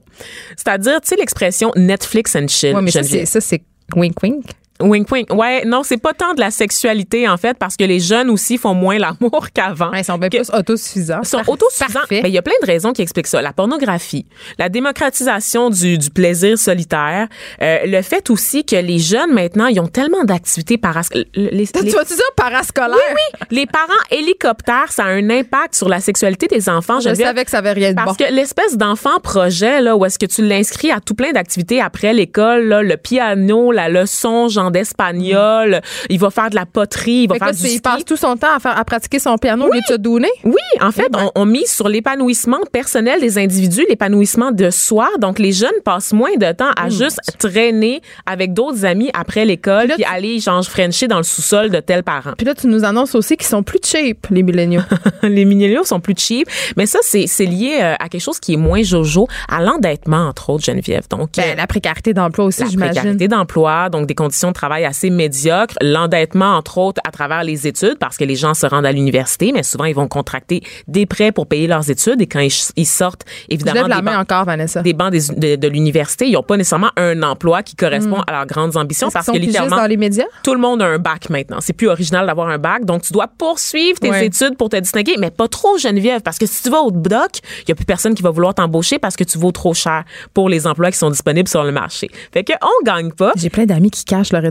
C'est-à-dire, 0.56 1.00
tu 1.00 1.08
sais, 1.08 1.16
l'expression 1.16 1.72
Netflix 1.76 2.34
and 2.36 2.48
chill. 2.48 2.74
Ouais, 2.74 2.82
mais 2.82 2.90
Geneviève. 2.90 3.20
c'est 3.26 3.26
ça, 3.26 3.40
c'est 3.40 3.62
wink 3.94 4.22
wink. 4.22 4.44
Wink 4.80 5.10
wink. 5.10 5.32
Ouais, 5.32 5.64
non, 5.64 5.82
c'est 5.82 5.96
pas 5.98 6.12
tant 6.14 6.34
de 6.34 6.40
la 6.40 6.50
sexualité 6.50 7.28
en 7.28 7.36
fait 7.36 7.56
parce 7.58 7.76
que 7.76 7.84
les 7.84 8.00
jeunes 8.00 8.30
aussi 8.30 8.58
font 8.58 8.74
moins 8.74 8.98
l'amour 9.20 9.48
qu'avant. 9.54 9.90
Ouais, 9.90 10.00
ils 10.00 10.04
sont 10.04 10.18
bien 10.18 10.28
plus 10.28 10.50
autosuffisants. 10.52 11.20
Ils 11.22 11.28
sont 11.28 11.42
autosuffisants. 11.46 12.00
Ben, 12.10 12.22
il 12.26 12.32
y 12.32 12.38
a 12.38 12.42
plein 12.42 12.54
de 12.62 12.66
raisons 12.66 12.92
qui 12.92 13.02
expliquent 13.02 13.26
ça. 13.26 13.42
La 13.42 13.52
pornographie, 13.52 14.26
la 14.58 14.68
démocratisation 14.68 15.70
du, 15.70 15.98
du 15.98 16.10
plaisir 16.10 16.58
solitaire, 16.58 17.28
euh, 17.62 17.78
le 17.84 18.02
fait 18.02 18.30
aussi 18.30 18.64
que 18.64 18.76
les 18.76 18.98
jeunes 18.98 19.32
maintenant, 19.32 19.66
ils 19.66 19.80
ont 19.80 19.86
tellement 19.88 20.24
d'activités 20.24 20.78
parascolaires. 20.78 21.26
Les, 21.34 21.66
Tu 21.66 21.90
vas-tu 21.90 22.14
dire 22.14 22.24
parascolaire? 22.36 22.96
oui, 23.14 23.40
les 23.50 23.66
parents 23.66 23.92
hélicoptères, 24.10 24.90
ça 24.92 25.04
a 25.04 25.08
un 25.08 25.30
impact 25.30 25.74
sur 25.74 25.88
la 25.88 26.00
sexualité 26.00 26.46
des 26.46 26.68
enfants. 26.68 26.98
Je 27.00 27.04
Geneviève. 27.04 27.26
savais 27.28 27.44
que 27.44 27.50
ça 27.50 27.58
avait 27.58 27.72
rien 27.72 27.90
de 27.90 27.96
Parce 27.96 28.16
bon. 28.16 28.24
que 28.24 28.32
l'espèce 28.32 28.76
d'enfant 28.76 29.18
projet, 29.22 29.80
là, 29.80 29.96
où 29.96 30.04
est-ce 30.04 30.18
que 30.18 30.26
tu 30.26 30.42
l'inscris 30.42 30.90
à 30.90 31.00
tout 31.00 31.14
plein 31.14 31.32
d'activités 31.32 31.80
après 31.80 32.12
l'école, 32.12 32.64
là, 32.66 32.82
le 32.82 32.96
piano, 32.96 33.72
la 33.72 33.88
leçon, 33.88 34.48
genre 34.48 34.69
d'espagnol, 34.70 35.80
il 36.08 36.18
va 36.18 36.30
faire 36.30 36.50
de 36.50 36.54
la 36.54 36.66
poterie, 36.66 37.22
il 37.24 37.28
va 37.28 37.34
Fait 37.34 37.38
que 37.40 37.44
faire 37.46 37.48
là, 37.48 37.52
du 37.52 37.58
c'est- 37.60 37.68
il 37.68 37.70
ski. 37.72 37.80
passe 37.80 38.04
tout 38.04 38.16
son 38.16 38.36
temps 38.36 38.54
à, 38.54 38.60
faire, 38.60 38.78
à 38.78 38.84
pratiquer 38.84 39.18
son 39.18 39.36
piano 39.36 39.66
au 39.68 39.72
lieu 39.72 39.80
de 39.80 39.86
se 39.94 39.98
donner. 39.98 40.28
Oui, 40.44 40.54
en 40.80 40.90
fait, 40.92 41.08
on, 41.16 41.30
on 41.34 41.46
mise 41.46 41.70
sur 41.70 41.88
l'épanouissement 41.88 42.58
personnel 42.72 43.20
des 43.20 43.38
individus, 43.38 43.84
l'épanouissement 43.88 44.50
de 44.52 44.70
soi. 44.70 45.08
Donc, 45.18 45.38
les 45.38 45.52
jeunes 45.52 45.70
passent 45.84 46.12
moins 46.12 46.36
de 46.36 46.52
temps 46.52 46.70
à 46.76 46.88
juste 46.90 47.20
traîner 47.38 48.00
avec 48.26 48.52
d'autres 48.52 48.84
amis 48.84 49.10
après 49.14 49.44
l'école, 49.44 49.80
Puis 49.80 49.88
là, 49.88 49.94
puis 49.96 50.04
tu- 50.04 50.10
aller, 50.14 50.38
genre, 50.40 50.64
frencher 50.64 51.08
dans 51.08 51.16
le 51.18 51.22
sous-sol 51.22 51.70
de 51.70 51.80
tels 51.80 52.02
parents. 52.02 52.32
Puis 52.36 52.46
là, 52.46 52.54
tu 52.54 52.66
nous 52.66 52.84
annonces 52.84 53.14
aussi 53.14 53.36
qu'ils 53.36 53.46
sont 53.46 53.62
plus 53.62 53.80
cheap, 53.84 54.26
les 54.30 54.42
milléniaux. 54.42 54.80
les 55.22 55.44
milléniaux 55.44 55.84
sont 55.84 56.00
plus 56.00 56.14
cheap, 56.16 56.48
mais 56.76 56.86
ça, 56.86 56.98
c'est 57.02 57.26
lié 57.46 57.78
euh, 57.80 57.94
à 57.98 58.08
quelque 58.08 58.20
chose 58.22 58.38
qui 58.38 58.54
est 58.54 58.56
moins 58.56 58.82
jojo, 58.82 59.26
à 59.48 59.60
l'endettement, 59.62 60.28
entre 60.28 60.50
autres, 60.50 60.64
Geneviève. 60.64 61.04
Donc, 61.10 61.38
euh, 61.38 61.42
Ben, 61.42 61.56
la 61.56 61.66
précarité 61.66 62.12
d'emploi 62.14 62.44
aussi, 62.44 62.60
la 62.62 62.66
j'imagine. 62.68 62.94
précarité 62.94 63.28
d'emploi, 63.28 63.88
donc 63.88 64.06
des 64.06 64.14
conditions 64.14 64.48
de 64.48 64.54
travail 64.60 64.84
assez 64.84 65.10
médiocres, 65.10 65.74
l'endettement 65.80 66.56
entre 66.56 66.78
autres 66.78 67.00
à 67.06 67.10
travers 67.10 67.42
les 67.44 67.66
études 67.66 67.96
parce 67.98 68.16
que 68.16 68.24
les 68.24 68.36
gens 68.36 68.54
se 68.54 68.66
rendent 68.66 68.86
à 68.86 68.92
l'université, 68.92 69.52
mais 69.52 69.62
souvent 69.62 69.84
ils 69.86 69.94
vont 69.94 70.08
contracter 70.08 70.62
des 70.86 71.06
prêts 71.06 71.32
pour 71.32 71.46
payer 71.46 71.66
leurs 71.66 71.88
études 71.90 72.20
et 72.20 72.26
quand 72.26 72.40
ils, 72.40 72.52
ils 72.76 72.86
sortent 72.86 73.24
évidemment 73.48 73.86
la 73.86 73.96
des 73.96 74.02
bancs, 74.02 74.14
encore, 74.16 74.46
des 74.82 74.92
bancs 74.92 75.10
des- 75.10 75.28
de, 75.36 75.56
de 75.56 75.68
l'université, 75.68 76.26
ils 76.26 76.32
n'ont 76.32 76.42
pas 76.42 76.56
nécessairement 76.56 76.90
un 76.96 77.22
emploi 77.22 77.62
qui 77.62 77.74
correspond 77.76 78.20
à 78.26 78.32
leurs 78.32 78.46
grandes 78.46 78.76
ambitions 78.76 79.10
parce 79.10 79.26
que 79.26 79.36
littéralement 79.36 79.76
dans 79.76 79.86
les 79.86 79.96
médias? 79.96 80.24
tout 80.42 80.54
le 80.54 80.60
monde 80.60 80.82
a 80.82 80.86
un 80.86 80.98
bac 80.98 81.30
maintenant. 81.30 81.58
C'est 81.60 81.72
plus 81.72 81.88
original 81.88 82.26
d'avoir 82.26 82.48
un 82.48 82.58
bac. 82.58 82.84
Donc, 82.84 83.02
tu 83.02 83.12
dois 83.12 83.28
poursuivre 83.28 83.98
tes 83.98 84.10
Ouais. 84.10 84.26
études 84.26 84.56
pour 84.56 84.68
te 84.68 84.76
distinguer, 84.76 85.14
mais 85.18 85.30
pas 85.30 85.48
trop, 85.48 85.78
Geneviève, 85.78 86.20
parce 86.22 86.38
que 86.38 86.46
si 86.46 86.62
tu 86.64 86.70
vas 86.70 86.80
au 86.80 86.90
doc, 86.90 87.30
il 87.62 87.68
y 87.68 87.72
a 87.72 87.74
plus 87.74 87.84
personne 87.84 88.14
qui 88.14 88.22
va 88.22 88.30
vouloir 88.30 88.54
t'embaucher 88.54 88.98
parce 88.98 89.16
que 89.16 89.24
tu 89.24 89.38
vaux 89.38 89.52
trop 89.52 89.72
cher 89.74 90.04
pour 90.34 90.48
les 90.48 90.66
emplois 90.66 90.90
qui 90.90 90.98
sont 90.98 91.10
disponibles 91.10 91.48
sur 91.48 91.62
le 91.64 91.72
marché. 91.72 92.10
Fait 92.32 92.44
que 92.44 92.52
on 92.62 92.84
gagne 92.84 93.12
pas. 93.12 93.32
J'ai 93.36 93.50
plein 93.50 93.66
d'amis 93.66 93.90
qui 93.90 94.04
cachent 94.04 94.32
leur 94.32 94.44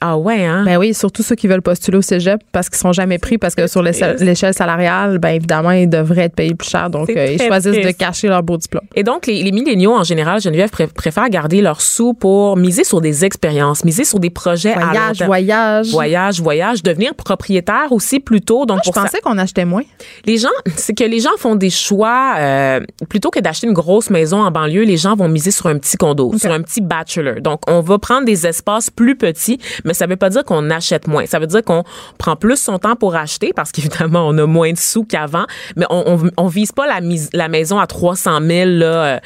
Ah 0.00 0.16
ouais, 0.16 0.44
hein? 0.44 0.64
Ben 0.64 0.76
oui, 0.78 0.94
surtout 0.94 1.22
ceux 1.22 1.34
qui 1.34 1.46
veulent 1.48 1.62
postuler 1.62 1.98
au 1.98 2.02
cégep 2.02 2.40
parce 2.52 2.68
qu'ils 2.68 2.78
sont 2.78 2.92
jamais 2.92 3.18
pris 3.18 3.38
parce 3.38 3.54
que 3.54 3.66
sur 3.66 3.82
l'échelle 3.82 4.54
salariale, 4.54 5.18
ben 5.18 5.30
évidemment, 5.30 5.70
ils 5.70 5.88
devraient 5.88 6.22
être 6.24 6.34
payés 6.34 6.54
plus 6.54 6.68
cher. 6.68 6.90
Donc, 6.90 7.10
euh, 7.10 7.26
ils 7.32 7.40
choisissent 7.42 7.84
de 7.84 7.90
cacher 7.92 8.28
leur 8.28 8.42
beau 8.42 8.56
diplôme. 8.56 8.84
Et 8.94 9.02
donc, 9.02 9.26
les, 9.26 9.42
les 9.42 9.52
milléniaux, 9.52 9.94
en 9.94 10.04
général, 10.04 10.40
Geneviève, 10.40 10.70
pré- 10.70 10.86
préfèrent 10.86 11.28
garder 11.28 11.60
leurs 11.60 11.80
sous 11.80 12.14
pour 12.14 12.56
miser 12.56 12.84
sur 12.84 13.00
des 13.00 13.24
expériences, 13.24 13.84
miser 13.84 14.04
sur 14.04 14.18
des 14.20 14.30
projets 14.30 14.72
à 14.72 14.80
long 14.80 14.86
Voyage, 14.92 15.18
terme. 15.18 15.28
voyage. 15.28 15.90
Voyage, 15.90 16.40
voyage, 16.40 16.82
devenir 16.82 17.14
propriétaire 17.14 17.90
aussi. 17.92 18.20
Donc, 18.20 18.68
Moi, 18.68 18.78
je 18.84 18.90
pour 18.90 18.94
ça- 18.94 19.02
pensais 19.02 19.20
qu'on 19.20 19.38
achetait 19.38 19.64
moins. 19.64 19.82
Les 20.26 20.38
gens, 20.38 20.48
c'est 20.76 20.94
que 20.94 21.04
les 21.04 21.20
gens 21.20 21.30
font 21.38 21.54
des 21.54 21.70
choix 21.70 22.34
euh, 22.38 22.80
plutôt 23.08 23.30
que 23.30 23.40
d'acheter 23.40 23.66
une 23.66 23.72
grosse 23.72 24.10
maison 24.10 24.42
en 24.42 24.50
banlieue, 24.50 24.82
les 24.84 24.96
gens 24.96 25.14
vont 25.16 25.28
miser 25.28 25.50
sur 25.50 25.66
un 25.66 25.78
petit 25.78 25.96
condo, 25.96 26.32
sur 26.38 26.50
un 26.50 26.60
petit 26.62 26.80
bachelor. 26.80 27.40
Donc 27.40 27.60
on 27.68 27.80
va 27.80 27.98
prendre 27.98 28.24
des 28.24 28.46
espaces 28.46 28.81
plus 28.90 29.16
petits, 29.16 29.58
mais 29.84 29.94
ça 29.94 30.06
veut 30.06 30.16
pas 30.16 30.30
dire 30.30 30.44
qu'on 30.44 30.70
achète 30.70 31.06
moins. 31.06 31.26
Ça 31.26 31.38
veut 31.38 31.46
dire 31.46 31.62
qu'on 31.62 31.84
prend 32.18 32.36
plus 32.36 32.56
son 32.56 32.78
temps 32.78 32.96
pour 32.96 33.16
acheter 33.16 33.52
parce 33.54 33.72
qu'évidemment 33.72 34.26
on 34.26 34.36
a 34.38 34.46
moins 34.46 34.72
de 34.72 34.78
sous 34.78 35.04
qu'avant, 35.04 35.46
mais 35.76 35.86
on, 35.90 36.04
on, 36.06 36.30
on 36.36 36.46
vise 36.46 36.72
pas 36.72 36.86
la 36.86 37.00
mise 37.00 37.30
la 37.32 37.48
maison 37.48 37.78
à 37.78 37.86
300 37.86 38.40
000 38.40 38.70
là, 38.70 38.86
euh, 38.86 39.18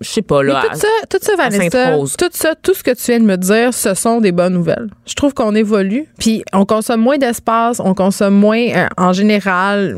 je 0.00 0.08
sais 0.08 0.22
pas 0.22 0.42
Mais 0.42 0.52
là. 0.52 0.62
tout 0.70 0.78
ça, 0.78 0.88
tout 1.08 1.18
ça, 1.20 1.32
à 1.32 1.36
Vanessa, 1.36 1.96
tout 2.18 2.30
ça, 2.32 2.54
tout 2.54 2.74
ce 2.74 2.82
que 2.82 2.90
tu 2.90 3.02
viens 3.10 3.20
de 3.20 3.24
me 3.24 3.36
dire, 3.36 3.74
ce 3.74 3.94
sont 3.94 4.20
des 4.20 4.32
bonnes 4.32 4.54
nouvelles. 4.54 4.88
Je 5.06 5.14
trouve 5.14 5.34
qu'on 5.34 5.54
évolue, 5.54 6.06
puis 6.18 6.42
on 6.52 6.64
consomme 6.64 7.00
moins 7.00 7.18
d'espace, 7.18 7.80
on 7.80 7.94
consomme 7.94 8.34
moins 8.34 8.66
euh, 8.68 8.86
en 8.96 9.12
général. 9.12 9.96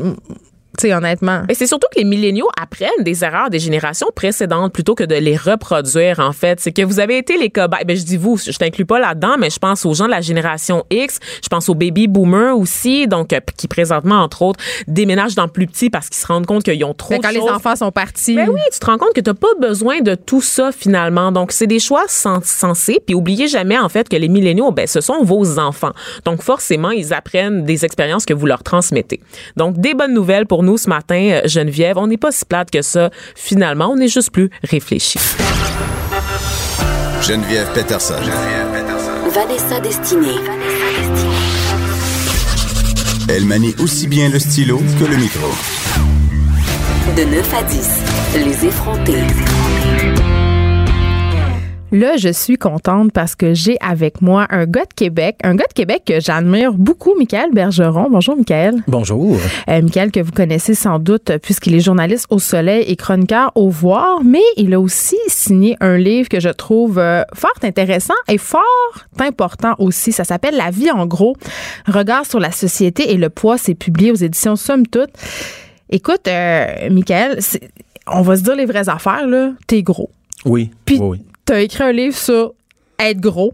Tu 0.77 0.87
sais, 0.87 0.93
honnêtement. 0.93 1.43
Et 1.49 1.53
c'est 1.53 1.67
surtout 1.67 1.87
que 1.93 1.99
les 1.99 2.05
milléniaux 2.05 2.47
apprennent 2.59 2.89
des 3.01 3.23
erreurs 3.23 3.49
des 3.51 3.59
générations 3.59 4.07
précédentes 4.15 4.73
plutôt 4.73 4.95
que 4.95 5.03
de 5.03 5.13
les 5.15 5.37
reproduire, 5.37 6.19
en 6.19 6.31
fait. 6.33 6.59
C'est 6.59 6.71
que 6.71 6.81
vous 6.81 6.99
avez 6.99 7.17
été 7.19 7.37
les 7.37 7.49
cobayes. 7.51 7.85
Ben, 7.85 7.95
je 7.95 8.03
dis 8.03 8.17
vous, 8.17 8.37
je 8.37 8.57
t'inclus 8.57 8.85
pas 8.85 8.99
là-dedans, 8.99 9.35
mais 9.37 9.49
je 9.51 9.59
pense 9.59 9.85
aux 9.85 9.93
gens 9.93 10.05
de 10.05 10.11
la 10.11 10.21
génération 10.21 10.83
X. 10.89 11.19
Je 11.43 11.47
pense 11.47 11.69
aux 11.69 11.75
baby 11.75 12.07
boomers 12.07 12.57
aussi, 12.57 13.07
donc, 13.07 13.33
euh, 13.33 13.39
qui 13.55 13.67
présentement, 13.67 14.15
entre 14.21 14.41
autres, 14.41 14.59
déménagent 14.87 15.35
dans 15.35 15.47
plus 15.47 15.67
petit 15.67 15.89
parce 15.91 16.09
qu'ils 16.09 16.17
se 16.21 16.27
rendent 16.27 16.47
compte 16.47 16.63
qu'ils 16.63 16.83
ont 16.85 16.93
trop 16.95 17.11
Mais 17.11 17.19
de 17.19 17.23
quand 17.23 17.31
les 17.31 17.39
enfants 17.41 17.75
sont 17.75 17.91
partis. 17.91 18.35
Ben 18.35 18.49
oui, 18.49 18.59
tu 18.71 18.79
te 18.79 18.85
rends 18.85 18.97
compte 18.97 19.13
que 19.13 19.21
tu 19.21 19.29
n'as 19.29 19.35
pas 19.35 19.53
besoin 19.61 20.01
de 20.01 20.15
tout 20.15 20.41
ça 20.41 20.71
finalement. 20.71 21.31
Donc, 21.31 21.51
c'est 21.51 21.67
des 21.67 21.79
choix 21.79 22.03
sen- 22.07 22.41
sensés. 22.43 22.99
Puis, 23.05 23.13
oubliez 23.13 23.47
jamais 23.47 23.77
en 23.77 23.89
fait 23.89 24.09
que 24.09 24.15
les 24.15 24.27
milléniaux, 24.27 24.71
ben, 24.71 24.87
ce 24.87 25.01
sont 25.01 25.23
vos 25.23 25.59
enfants. 25.59 25.93
Donc, 26.25 26.41
forcément, 26.41 26.89
ils 26.89 27.13
apprennent 27.13 27.63
des 27.63 27.85
expériences 27.85 28.25
que 28.25 28.33
vous 28.33 28.47
leur 28.47 28.63
transmettez. 28.63 29.19
Donc, 29.55 29.77
des 29.77 29.93
bonnes 29.93 30.13
nouvelles 30.13 30.47
pour 30.47 30.62
pour 30.63 30.71
nous 30.71 30.77
ce 30.77 30.87
matin, 30.87 31.41
Geneviève. 31.45 31.97
On 31.97 32.07
n'est 32.07 32.17
pas 32.17 32.31
si 32.31 32.45
plate 32.45 32.71
que 32.71 32.81
ça. 32.81 33.09
Finalement, 33.35 33.89
on 33.91 33.97
est 33.97 34.07
juste 34.07 34.31
plus 34.31 34.49
réfléchi. 34.63 35.19
Geneviève 37.21 37.67
Peterson. 37.73 38.15
Vanessa 39.29 39.79
Destinée. 39.81 40.39
Elle 43.27 43.45
manie 43.45 43.75
aussi 43.79 44.07
bien 44.07 44.29
le 44.29 44.39
stylo 44.39 44.81
que 44.99 45.05
le 45.05 45.17
micro. 45.17 45.47
De 47.17 47.23
9 47.23 47.53
à 47.53 47.63
10, 47.63 47.89
les 48.35 48.65
effrontés. 48.65 49.23
Là, 51.93 52.17
je 52.17 52.29
suis 52.29 52.57
contente 52.57 53.11
parce 53.11 53.35
que 53.35 53.53
j'ai 53.53 53.77
avec 53.79 54.23
moi 54.23 54.47
un 54.49 54.65
gars 54.65 54.85
de 54.85 54.93
Québec, 54.95 55.35
un 55.43 55.53
gars 55.53 55.67
de 55.69 55.73
Québec 55.73 56.01
que 56.07 56.19
j'admire 56.19 56.73
beaucoup, 56.73 57.13
Michael 57.15 57.51
Bergeron. 57.53 58.07
Bonjour, 58.09 58.35
Michael. 58.35 58.83
Bonjour. 58.87 59.37
Euh, 59.69 59.79
Michael, 59.83 60.09
que 60.09 60.19
vous 60.19 60.31
connaissez 60.31 60.73
sans 60.73 60.97
doute 60.97 61.31
puisqu'il 61.43 61.75
est 61.75 61.81
journaliste 61.81 62.25
au 62.31 62.39
Soleil 62.39 62.83
et 62.87 62.95
chroniqueur 62.95 63.51
au 63.53 63.69
Voir, 63.69 64.23
mais 64.23 64.41
il 64.57 64.73
a 64.73 64.79
aussi 64.79 65.17
signé 65.27 65.77
un 65.81 65.97
livre 65.97 66.29
que 66.29 66.39
je 66.39 66.49
trouve 66.49 66.97
euh, 66.97 67.21
fort 67.35 67.51
intéressant 67.61 68.15
et 68.27 68.39
fort 68.39 68.63
important 69.19 69.75
aussi. 69.77 70.11
Ça 70.11 70.23
s'appelle 70.23 70.57
La 70.57 70.71
vie 70.71 70.89
en 70.89 71.05
gros, 71.05 71.35
regard 71.85 72.25
sur 72.25 72.39
la 72.39 72.51
société 72.51 73.11
et 73.11 73.17
le 73.17 73.29
poids. 73.29 73.59
C'est 73.59 73.75
publié 73.75 74.11
aux 74.11 74.15
éditions 74.15 74.55
Somme 74.55 74.87
Toute. 74.87 75.11
Écoute, 75.91 76.27
euh, 76.27 76.89
Michael, 76.89 77.37
on 78.07 78.23
va 78.23 78.35
se 78.35 78.41
dire 78.41 78.55
les 78.55 78.65
vraies 78.65 78.89
affaires, 78.89 79.27
là. 79.27 79.51
T'es 79.67 79.83
gros. 79.83 80.09
Oui. 80.43 80.71
Puis, 80.85 80.97
oui, 80.97 81.19
oui. 81.19 81.25
Tu 81.45 81.53
as 81.53 81.61
écrit 81.61 81.83
un 81.83 81.91
livre 81.91 82.15
sur 82.15 82.53
être 82.99 83.19
gros. 83.19 83.51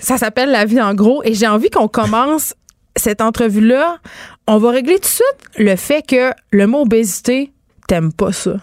Ça 0.00 0.18
s'appelle 0.18 0.50
La 0.50 0.64
vie 0.64 0.80
en 0.80 0.94
gros. 0.94 1.22
Et 1.24 1.34
j'ai 1.34 1.46
envie 1.46 1.70
qu'on 1.70 1.88
commence 1.88 2.54
cette 2.96 3.20
entrevue-là. 3.20 3.98
On 4.46 4.58
va 4.58 4.70
régler 4.70 4.94
tout 4.94 5.00
de 5.00 5.06
suite 5.06 5.38
le 5.58 5.76
fait 5.76 6.02
que 6.02 6.32
le 6.50 6.66
mot 6.66 6.82
obésité, 6.82 7.52
t'aimes 7.86 8.12
pas 8.12 8.32
ça. 8.32 8.56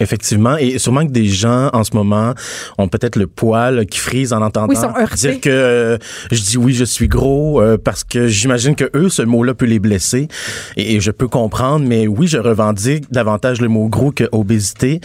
Effectivement. 0.00 0.56
Et 0.56 0.78
sûrement 0.78 1.04
que 1.06 1.10
des 1.10 1.26
gens, 1.26 1.70
en 1.72 1.82
ce 1.84 1.94
moment, 1.94 2.34
ont 2.78 2.88
peut-être 2.88 3.16
le 3.16 3.26
poil 3.26 3.84
qui 3.86 3.98
frise 3.98 4.32
en 4.32 4.42
entendant 4.42 4.68
Oui, 4.68 4.76
sont 4.76 4.92
dire 5.16 5.40
que 5.40 5.48
euh, 5.50 5.98
je 6.30 6.40
dis 6.42 6.56
oui, 6.56 6.72
je 6.74 6.84
suis 6.84 7.08
gros, 7.08 7.60
euh, 7.60 7.76
parce 7.82 8.04
que 8.04 8.26
j'imagine 8.28 8.74
que 8.76 8.88
eux, 8.94 9.08
ce 9.08 9.22
mot-là 9.22 9.54
peut 9.54 9.66
les 9.66 9.78
blesser. 9.78 10.28
Et, 10.76 10.94
et 10.94 11.00
je 11.00 11.10
peux 11.10 11.28
comprendre, 11.28 11.84
mais 11.86 12.06
oui, 12.06 12.26
je 12.28 12.38
revendique 12.38 13.10
davantage 13.10 13.60
le 13.60 13.68
mot 13.68 13.88
gros 13.88 14.12
que 14.12 14.24
obésité. 14.32 15.00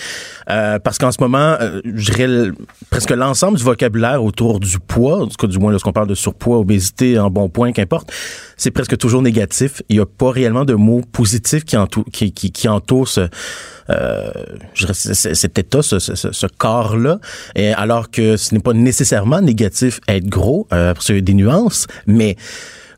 euh, 0.50 0.78
parce 0.80 0.98
qu'en 0.98 1.12
ce 1.12 1.22
moment, 1.22 1.58
je 1.84 2.12
dirais 2.12 2.52
presque 2.90 3.12
l'ensemble 3.12 3.58
du 3.58 3.64
vocabulaire 3.64 4.24
autour 4.24 4.60
du 4.60 4.80
poids, 4.80 5.22
en 5.24 5.28
tout 5.28 5.38
cas, 5.38 5.48
du 5.48 5.58
moins 5.58 5.72
lorsqu'on 5.72 5.94
parle 5.94 6.08
de 6.08 6.16
surpoids, 6.16 6.58
obésité, 6.60 7.18
en 7.18 7.30
bon 7.30 7.50
point, 7.50 7.72
qu'importe, 7.72 8.12
c'est 8.58 8.72
presque 8.72 8.98
toujours 8.98 9.22
négatif. 9.22 9.82
Il 9.90 9.96
n'y 9.98 10.02
a 10.02 10.06
pas 10.06 10.32
réellement 10.32 10.66
de 10.66 10.74
mots 10.76 11.02
positifs 11.12 11.66
qui, 11.66 11.76
entou- 11.78 12.06
qui, 12.12 12.32
qui, 12.32 12.52
qui 12.52 12.68
entourent 12.68 13.08
ce, 13.08 13.28
euh, 13.90 14.32
cet 14.76 15.58
état, 15.60 15.82
ce, 15.82 16.00
ce, 16.00 16.16
ce- 16.16 16.48
corps-là, 16.58 17.20
et 17.56 17.74
alors 17.74 18.10
que 18.12 18.38
ce 18.38 18.54
n'est 18.54 18.62
pas 18.62 18.74
nécessairement 18.74 19.42
négatif 19.42 20.00
être 20.08 20.28
gros, 20.28 20.68
euh, 20.74 20.94
parce 20.94 21.08
qu'il 21.08 21.16
y 21.16 21.18
a 21.18 21.22
des 21.22 21.34
nuances, 21.34 21.88
mais 22.08 22.36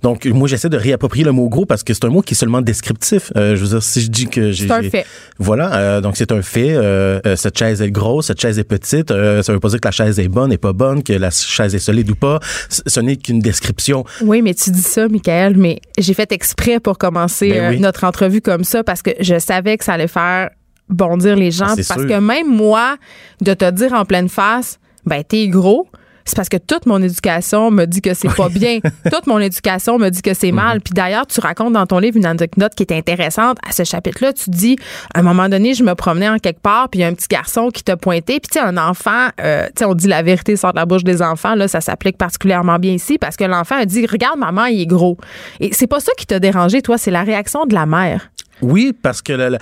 donc 0.03 0.25
moi 0.25 0.47
j'essaie 0.47 0.69
de 0.69 0.77
réapproprier 0.77 1.25
le 1.25 1.31
mot 1.31 1.49
gros 1.49 1.65
parce 1.65 1.81
que 1.81 1.91
c'est 1.91 2.05
un 2.05 2.09
mot 2.09 2.21
qui 2.21 2.35
est 2.35 2.37
seulement 2.37 2.61
descriptif. 2.61 3.31
Euh, 3.35 3.55
je 3.55 3.61
veux 3.63 3.69
dire, 3.69 3.81
si 3.81 4.01
je 4.01 4.11
dis 4.11 4.27
que 4.27 4.51
j'ai... 4.51 4.67
C'est 4.67 4.73
un 4.73 4.83
fait. 4.83 5.05
Voilà, 5.39 5.73
euh, 5.75 6.01
donc 6.01 6.15
c'est 6.15 6.31
un 6.31 6.43
fait. 6.43 6.73
Euh, 6.75 7.19
euh, 7.25 7.35
cette 7.35 7.57
chaise 7.57 7.81
est 7.81 7.89
grosse, 7.89 8.27
cette 8.27 8.39
chaise 8.39 8.59
est 8.59 8.65
petite. 8.65 9.09
Euh, 9.09 9.41
ça 9.41 9.51
veut 9.51 9.59
pas 9.59 9.69
dire 9.69 9.79
que 9.81 9.87
la 9.87 9.91
chaise 9.91 10.19
est 10.19 10.27
bonne 10.27 10.51
et 10.51 10.59
pas 10.59 10.73
bonne, 10.73 11.01
que 11.01 11.13
la 11.13 11.31
chaise 11.31 11.73
est 11.73 11.79
solide 11.79 12.11
ou 12.11 12.15
pas. 12.15 12.39
Ce 12.69 12.99
n'est 12.99 13.15
qu'une 13.15 13.39
description. 13.39 14.05
Oui, 14.21 14.43
mais 14.43 14.53
tu 14.53 14.69
dis 14.69 14.81
ça, 14.83 15.07
Michael, 15.07 15.57
mais 15.57 15.79
j'ai 15.97 16.13
fait 16.13 16.31
exprès 16.31 16.79
pour 16.79 16.99
commencer 16.99 17.49
Ben 17.49 17.71
oui. 17.71 17.79
notre 17.79 18.03
entrevue 18.03 18.41
comme 18.41 18.63
ça 18.63 18.83
parce 18.83 19.01
que 19.01 19.11
je 19.21 19.39
savais 19.39 19.75
que 19.77 19.85
ça 19.85 19.93
allait 19.93 20.07
faire 20.07 20.51
bondir 20.89 21.35
les 21.35 21.51
gens. 21.51 21.67
Ah, 21.69 21.75
parce 21.75 21.99
sûr. 22.01 22.07
que 22.07 22.19
même 22.19 22.47
moi, 22.47 22.97
de 23.41 23.53
te 23.53 23.69
dire 23.71 23.93
en 23.93 24.05
pleine 24.05 24.29
face, 24.29 24.79
ben, 25.05 25.23
t'es 25.23 25.47
gros. 25.47 25.87
C'est 26.27 26.35
parce 26.35 26.49
que 26.49 26.57
toute 26.57 26.87
mon 26.87 27.01
éducation 27.03 27.69
me 27.69 27.85
dit 27.85 28.01
que 28.01 28.13
c'est 28.15 28.33
pas 28.35 28.49
bien. 28.49 28.79
toute 29.11 29.27
mon 29.27 29.37
éducation 29.39 29.99
me 29.99 30.09
dit 30.09 30.23
que 30.23 30.33
c'est 30.33 30.49
Mhm. 30.51 30.55
mal. 30.55 30.81
Puis 30.81 30.93
d'ailleurs, 30.93 31.27
tu 31.27 31.39
racontes 31.39 31.73
dans 31.73 31.85
ton 31.85 31.99
livre 31.99 32.17
une 32.17 32.25
anecdote 32.25 32.73
qui 32.75 32.81
est 32.83 32.91
intéressante. 32.91 33.57
À 33.67 33.71
ce 33.71 33.83
chapitre-là, 33.83 34.33
tu 34.33 34.49
dis, 34.49 34.75
à 35.13 35.19
un 35.19 35.21
moment 35.21 35.47
donné, 35.49 35.75
je 35.75 35.83
me 35.83 35.93
promenais 35.93 36.27
en 36.29 36.39
quelque 36.39 36.61
part, 36.61 36.89
puis 36.89 36.99
il 36.99 37.03
y 37.03 37.05
a 37.05 37.09
un 37.09 37.13
petit 37.13 37.27
garçon 37.29 37.69
qui 37.69 37.83
t'a 37.83 37.95
pointé. 37.95 38.39
Puis 38.39 38.49
tu 38.51 38.59
sais, 38.59 38.65
un 38.65 38.77
enfant, 38.77 39.27
euh, 39.39 39.67
tu 39.67 39.71
sais, 39.79 39.85
on 39.85 39.93
dit 39.93 40.07
la 40.07 40.23
vérité 40.23 40.55
sort 40.55 40.73
de 40.73 40.79
la 40.79 40.85
bouche 40.87 41.03
des 41.03 41.21
enfants. 41.21 41.53
Là, 41.53 41.67
ça 41.67 41.79
s'applique 41.79 42.17
particulièrement 42.17 42.79
bien 42.79 42.93
ici 42.93 43.17
parce 43.19 43.37
que 43.37 43.43
l'enfant 43.43 43.75
a 43.77 43.85
dit, 43.85 44.05
regarde, 44.07 44.39
maman, 44.39 44.65
il 44.65 44.81
est 44.81 44.85
gros. 44.87 45.17
Et 45.59 45.73
c'est 45.73 45.87
pas 45.87 45.99
ça 45.99 46.11
qui 46.17 46.25
t'a 46.25 46.39
dérangé, 46.39 46.81
toi, 46.81 46.97
c'est 46.97 47.11
la 47.11 47.21
réaction 47.23 47.65
de 47.67 47.75
la 47.75 47.85
mère. 47.85 48.31
Oui, 48.61 48.93
parce 48.99 49.21
que 49.21 49.33
la- 49.33 49.51
la- 49.51 49.59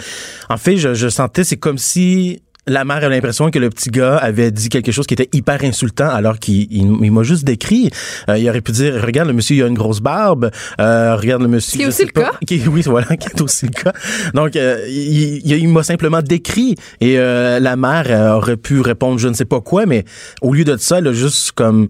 en 0.50 0.58
fait, 0.58 0.78
je, 0.78 0.94
je 0.94 1.10
sentais, 1.10 1.44
c'est 1.44 1.58
comme 1.58 1.78
si 1.78 2.42
la 2.68 2.86
mère 2.86 2.98
avait 2.98 3.10
l'impression 3.10 3.52
que 3.52 3.60
le 3.60 3.70
petit 3.70 3.90
gars 3.90 4.16
avait 4.18 4.50
dit 4.52 4.70
quelque 4.70 4.92
chose 4.92 5.06
qui 5.06 5.14
était 5.14 5.30
hyper 5.34 5.64
insultant 5.64 6.08
alors 6.10 6.40
qu'il 6.40 6.72
il- 6.72 6.98
il 7.02 7.12
m'a 7.12 7.24
juste 7.24 7.44
décrit. 7.44 7.90
Euh, 8.30 8.38
il 8.38 8.48
aurait 8.50 8.62
pu 8.62 8.72
dire, 8.72 9.02
regarde, 9.04 9.28
le 9.28 9.34
monsieur, 9.34 9.56
il 9.58 9.64
a 9.64 9.68
une 9.68 9.74
grosse 9.74 10.00
barbe. 10.00 10.50
Euh, 10.80 11.16
regarde, 11.16 11.42
le 11.42 11.50
monsieur... 11.50 11.78
Qui 11.78 11.84
est 11.84 11.88
aussi 11.88 12.06
le 12.06 12.12
pas- 12.12 12.22
cas. 12.22 12.32
Qui, 12.48 12.62
oui, 12.68 12.82
voilà, 12.86 13.18
qui 13.18 13.28
est 13.28 13.42
aussi 13.42 13.66
le 13.66 13.72
cas. 13.72 13.92
Donc, 14.34 14.56
euh, 14.56 14.86
il, 14.88 15.68
m'a 15.68 15.84
simplement 15.84 16.22
décrit. 16.22 16.76
Et 17.02 17.18
euh, 17.20 17.60
la 17.60 17.76
mère 17.76 18.38
aurait 18.38 18.58
pu 18.58 18.80
répondre 18.80 19.20
je 19.20 19.28
ne 19.28 19.34
sais 19.34 19.46
pas 19.46 19.60
quoi, 19.60 19.86
mais 19.86 20.06
au 20.42 20.54
lieu 20.54 20.64
de 20.64 20.78
ça, 20.78 21.00
elle 21.00 21.08
a 21.08 21.14
juste 21.14 21.52
comme 21.54 21.90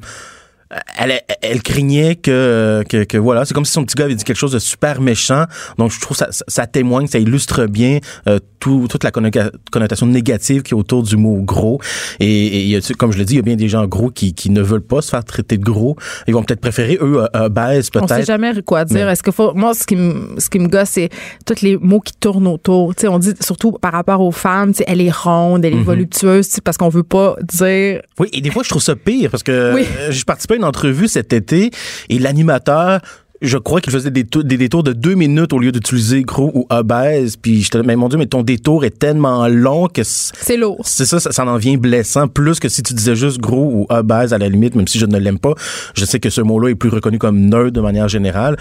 elle, 0.97 1.19
elle 1.41 1.61
craignait 1.61 2.15
que, 2.15 2.83
que, 2.89 3.03
que 3.03 3.17
voilà, 3.17 3.45
c'est 3.45 3.53
comme 3.53 3.65
si 3.65 3.71
son 3.71 3.83
petit 3.85 3.95
gars 3.95 4.05
avait 4.05 4.15
dit 4.15 4.23
quelque 4.23 4.37
chose 4.37 4.51
de 4.51 4.59
super 4.59 5.01
méchant. 5.01 5.45
Donc, 5.77 5.91
je 5.91 5.99
trouve 5.99 6.17
que 6.17 6.23
ça, 6.31 6.43
ça, 6.47 6.67
témoigne, 6.67 7.07
ça 7.07 7.19
illustre 7.19 7.65
bien 7.65 7.99
euh, 8.27 8.39
tout, 8.59 8.87
toute 8.89 9.03
la 9.03 9.11
connotation 9.11 10.05
négative 10.05 10.61
qui 10.61 10.73
est 10.73 10.77
autour 10.77 11.03
du 11.03 11.17
mot 11.17 11.41
gros. 11.41 11.79
Et, 12.19 12.79
comme 12.97 13.11
je 13.11 13.17
le 13.17 13.25
dis, 13.25 13.33
il 13.33 13.37
y 13.37 13.39
a 13.39 13.43
bien 13.43 13.55
des 13.55 13.67
gens 13.69 13.85
gros 13.87 14.09
qui, 14.09 14.33
qui 14.33 14.49
ne 14.49 14.61
veulent 14.61 14.81
pas 14.81 15.01
se 15.01 15.09
faire 15.09 15.23
traiter 15.23 15.57
de 15.57 15.63
gros. 15.63 15.95
Ils 16.27 16.33
vont 16.33 16.43
peut-être 16.43 16.61
préférer, 16.61 16.97
eux, 17.01 17.23
euh, 17.35 17.45
obèses, 17.45 17.89
On 17.95 18.07
sait 18.07 18.15
peut-être. 18.15 18.27
jamais 18.27 18.53
quoi 18.65 18.85
dire. 18.85 19.09
Est-ce 19.09 19.23
que 19.23 19.31
faut 19.31 19.53
moi 19.53 19.73
ce 19.73 19.85
qui 19.85 19.95
me 19.95 20.39
ce 20.39 20.49
qui 20.49 20.59
me 20.59 20.67
gosse 20.67 20.89
c'est 20.89 21.09
tous 21.45 21.61
les 21.61 21.77
mots 21.77 21.99
qui 21.99 22.13
tournent 22.13 22.47
autour. 22.47 22.95
Tu 22.95 23.01
sais 23.01 23.07
on 23.07 23.19
dit 23.19 23.33
surtout 23.39 23.71
par 23.73 23.91
rapport 23.93 24.21
aux 24.21 24.31
femmes, 24.31 24.71
tu 24.71 24.77
sais 24.79 24.85
elle 24.87 25.01
est 25.01 25.11
ronde, 25.13 25.65
elle 25.65 25.73
est 25.73 25.77
Mhm. 25.77 25.83
voluptueuse, 25.83 26.47
tu 26.47 26.55
sais, 26.55 26.61
parce 26.61 26.77
qu'on 26.77 26.89
veut 26.89 27.03
pas 27.03 27.35
dire 27.43 28.01
Oui, 28.19 28.29
et 28.31 28.41
des 28.41 28.51
fois, 28.51 28.63
je 28.63 28.69
trouve 28.69 28.81
ça 28.81 28.95
pire 28.95 29.29
parce 29.29 29.43
que 29.43 29.73
Oui. 29.73 29.85
euh, 29.99 30.11
j'ai 30.11 30.23
participé 30.23 30.55
à 30.55 30.57
une 30.63 30.69
entrevue 30.69 31.07
cet 31.07 31.33
été 31.33 31.71
et 32.09 32.19
l'animateur, 32.19 33.01
je 33.43 33.57
crois 33.57 33.81
qu'il 33.81 33.91
faisait 33.91 34.09
des, 34.09 34.23
des 34.23 34.57
détours 34.57 34.83
de 34.83 34.93
deux 34.93 35.15
minutes 35.15 35.51
au 35.51 35.59
lieu 35.59 35.71
d'utiliser 35.71 36.23
gros 36.23 36.51
ou 36.53 36.65
obèse. 36.69 37.35
Puis 37.35 37.61
j'étais 37.61 37.77
là, 37.77 37.83
mais 37.85 37.95
mon 37.95 38.07
Dieu, 38.07 38.17
mais 38.17 38.25
ton 38.25 38.41
détour 38.41 38.85
est 38.85 38.97
tellement 38.97 39.47
long 39.47 39.87
que 39.87 40.01
c'est 40.03 40.57
lourd. 40.57 40.81
c'est 40.85 41.05
ça, 41.05 41.19
ça, 41.19 41.31
ça 41.31 41.45
en 41.45 41.57
vient 41.57 41.77
blessant. 41.77 42.27
Plus 42.27 42.59
que 42.59 42.69
si 42.69 42.81
tu 42.81 42.93
disais 42.93 43.15
juste 43.15 43.39
gros 43.39 43.69
ou 43.71 43.85
obèse 43.89 44.33
à 44.33 44.37
la 44.37 44.47
limite, 44.47 44.75
même 44.75 44.87
si 44.87 44.97
je 44.97 45.05
ne 45.05 45.17
l'aime 45.17 45.39
pas. 45.39 45.53
Je 45.93 46.05
sais 46.05 46.19
que 46.19 46.29
ce 46.29 46.41
mot-là 46.41 46.69
est 46.69 46.75
plus 46.75 46.89
reconnu 46.89 47.19
comme 47.19 47.39
neutre 47.39 47.71
de 47.71 47.81
manière 47.81 48.07
générale. 48.07 48.55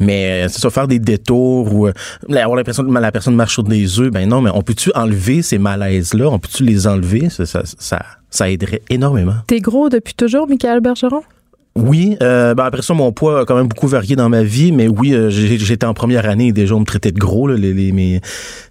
Mais 0.00 0.44
euh, 0.44 0.48
c'est 0.48 0.60
ça, 0.60 0.70
faire 0.70 0.88
des 0.88 0.98
détours 0.98 1.72
ou 1.74 1.86
euh, 1.86 1.92
avoir 2.30 2.56
l'impression 2.56 2.84
que 2.84 2.92
la 2.92 3.12
personne 3.12 3.34
marche 3.36 3.52
sur 3.54 3.62
des 3.62 4.00
œufs, 4.00 4.10
ben 4.10 4.28
non, 4.28 4.40
mais 4.40 4.50
on 4.52 4.62
peut-tu 4.62 4.90
enlever 4.94 5.42
ces 5.42 5.58
malaises-là? 5.58 6.28
On 6.28 6.38
peut-tu 6.38 6.64
les 6.64 6.86
enlever? 6.86 7.28
Ça, 7.30 7.46
ça, 7.46 7.62
ça, 7.64 8.00
ça 8.30 8.50
aiderait 8.50 8.82
énormément. 8.90 9.34
T'es 9.46 9.60
gros 9.60 9.88
depuis 9.88 10.14
toujours, 10.14 10.48
Michael 10.48 10.80
Bergeron? 10.80 11.22
Oui, 11.76 12.16
euh, 12.22 12.54
ben 12.54 12.64
après 12.66 12.82
ça, 12.82 12.94
mon 12.94 13.10
poids 13.10 13.40
a 13.40 13.44
quand 13.44 13.56
même 13.56 13.66
beaucoup 13.66 13.88
varié 13.88 14.14
dans 14.14 14.28
ma 14.28 14.44
vie, 14.44 14.70
mais 14.70 14.86
oui, 14.86 15.12
euh, 15.12 15.28
j'ai- 15.28 15.58
j'étais 15.58 15.86
en 15.86 15.92
première 15.92 16.24
année 16.28 16.46
et 16.48 16.52
déjà 16.52 16.76
on 16.76 16.80
me 16.80 16.84
traitait 16.84 17.10
de 17.10 17.18
gros. 17.18 17.48
Là, 17.48 17.56
les, 17.56 17.72
les- 17.74 17.90
mes, 17.90 18.20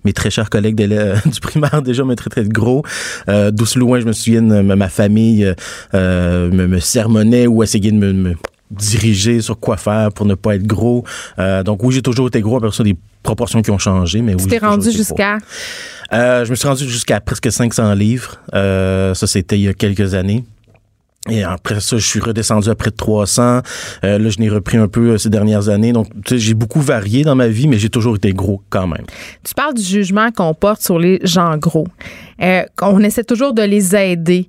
mes 0.06 0.14
très 0.14 0.30
chers 0.30 0.50
collègues 0.50 0.76
du 1.26 1.40
primaire 1.42 1.82
déjà 1.82 2.06
me 2.06 2.16
traitaient 2.16 2.46
de 2.46 2.54
gros. 2.54 2.84
Euh, 3.28 3.52
D'aussi 3.52 3.78
loin, 3.78 4.00
je 4.00 4.06
me 4.06 4.14
souviens, 4.14 4.40
ma 4.42 4.88
famille 4.88 5.44
euh, 5.44 5.54
euh, 5.94 6.50
me, 6.50 6.66
me 6.66 6.80
sermonnait 6.80 7.46
ou 7.46 7.62
essayait 7.62 7.92
de 7.92 7.98
me, 7.98 8.14
me 8.14 8.36
diriger 8.74 9.42
sur 9.42 9.60
quoi 9.60 9.78
faire 9.78 10.12
pour 10.12 10.26
ne 10.26 10.36
pas 10.36 10.56
être 10.56 10.66
gros. 10.66 11.04
Euh, 11.40 11.64
donc 11.64 11.84
oui, 11.84 11.94
j'ai 11.94 12.02
toujours 12.02 12.28
été 12.28 12.42
gros. 12.42 12.58
Après 12.58 12.72
ça, 12.72 12.84
des 12.84 12.98
proportions 13.22 13.62
qui 13.62 13.72
ont 13.72 13.78
changé, 13.78 14.22
mais 14.22 14.36
oui. 14.36 14.44
Tu 14.44 14.50
t'es 14.50 14.58
rendu 14.58 14.92
jusqu'à? 14.92 15.38
Euh, 16.12 16.46
je 16.46 16.52
me 16.52 16.56
suis 16.56 16.68
rendu 16.68 16.88
jusqu'à 16.88 17.20
presque 17.22 17.52
500 17.52 17.94
livres. 17.94 18.40
Euh, 18.54 19.14
ça, 19.14 19.28
c'était 19.28 19.58
il 19.58 19.64
y 19.64 19.68
a 19.68 19.74
quelques 19.74 20.14
années. 20.14 20.44
Et 21.30 21.42
après 21.44 21.80
ça, 21.80 21.98
je 21.98 22.06
suis 22.06 22.20
redescendu 22.20 22.70
à 22.70 22.76
près 22.76 22.90
de 22.90 22.96
300. 22.96 23.62
Euh, 24.04 24.20
là, 24.20 24.30
je 24.30 24.40
n'ai 24.40 24.50
repris 24.50 24.78
un 24.78 24.90
peu 24.90 25.12
euh, 25.12 25.18
ces 25.18 25.30
dernières 25.30 25.70
années. 25.70 25.94
Donc, 25.94 26.08
tu 26.26 26.36
sais, 26.36 26.38
j'ai 26.38 26.54
beaucoup 26.54 26.82
varié 26.82 27.24
dans 27.24 27.36
ma 27.36 27.48
vie, 27.48 27.68
mais 27.68 27.80
j'ai 27.80 27.90
toujours 27.90 28.18
été 28.18 28.34
gros 28.34 28.62
quand 28.70 28.88
même. 28.88 29.06
Tu 29.44 29.54
parles 29.54 29.74
du 29.74 29.82
jugement 29.82 30.32
qu'on 30.32 30.54
porte 30.54 30.82
sur 30.82 31.00
les 31.00 31.22
gens 31.24 31.58
gros. 31.58 31.88
Euh, 32.42 32.64
on 32.82 33.00
essaie 33.00 33.24
toujours 33.24 33.54
de 33.54 33.62
les 33.62 33.96
aider. 33.96 34.48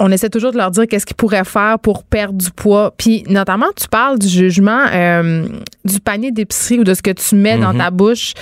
On 0.00 0.10
essaie 0.12 0.28
toujours 0.28 0.52
de 0.52 0.56
leur 0.56 0.70
dire 0.70 0.86
qu'est-ce 0.88 1.06
qu'ils 1.06 1.16
pourraient 1.16 1.44
faire 1.44 1.78
pour 1.78 2.04
perdre 2.04 2.38
du 2.38 2.50
poids. 2.50 2.94
Puis 2.96 3.24
notamment, 3.28 3.66
tu 3.76 3.88
parles 3.88 4.18
du 4.18 4.28
jugement 4.28 4.84
euh, 4.92 5.46
du 5.84 6.00
panier 6.00 6.30
d'épicerie 6.30 6.78
ou 6.78 6.84
de 6.84 6.94
ce 6.94 7.02
que 7.02 7.10
tu 7.10 7.34
mets 7.34 7.58
dans 7.58 7.72
Mhm. 7.72 7.78
ta 7.78 7.90
bouche. 7.90 8.32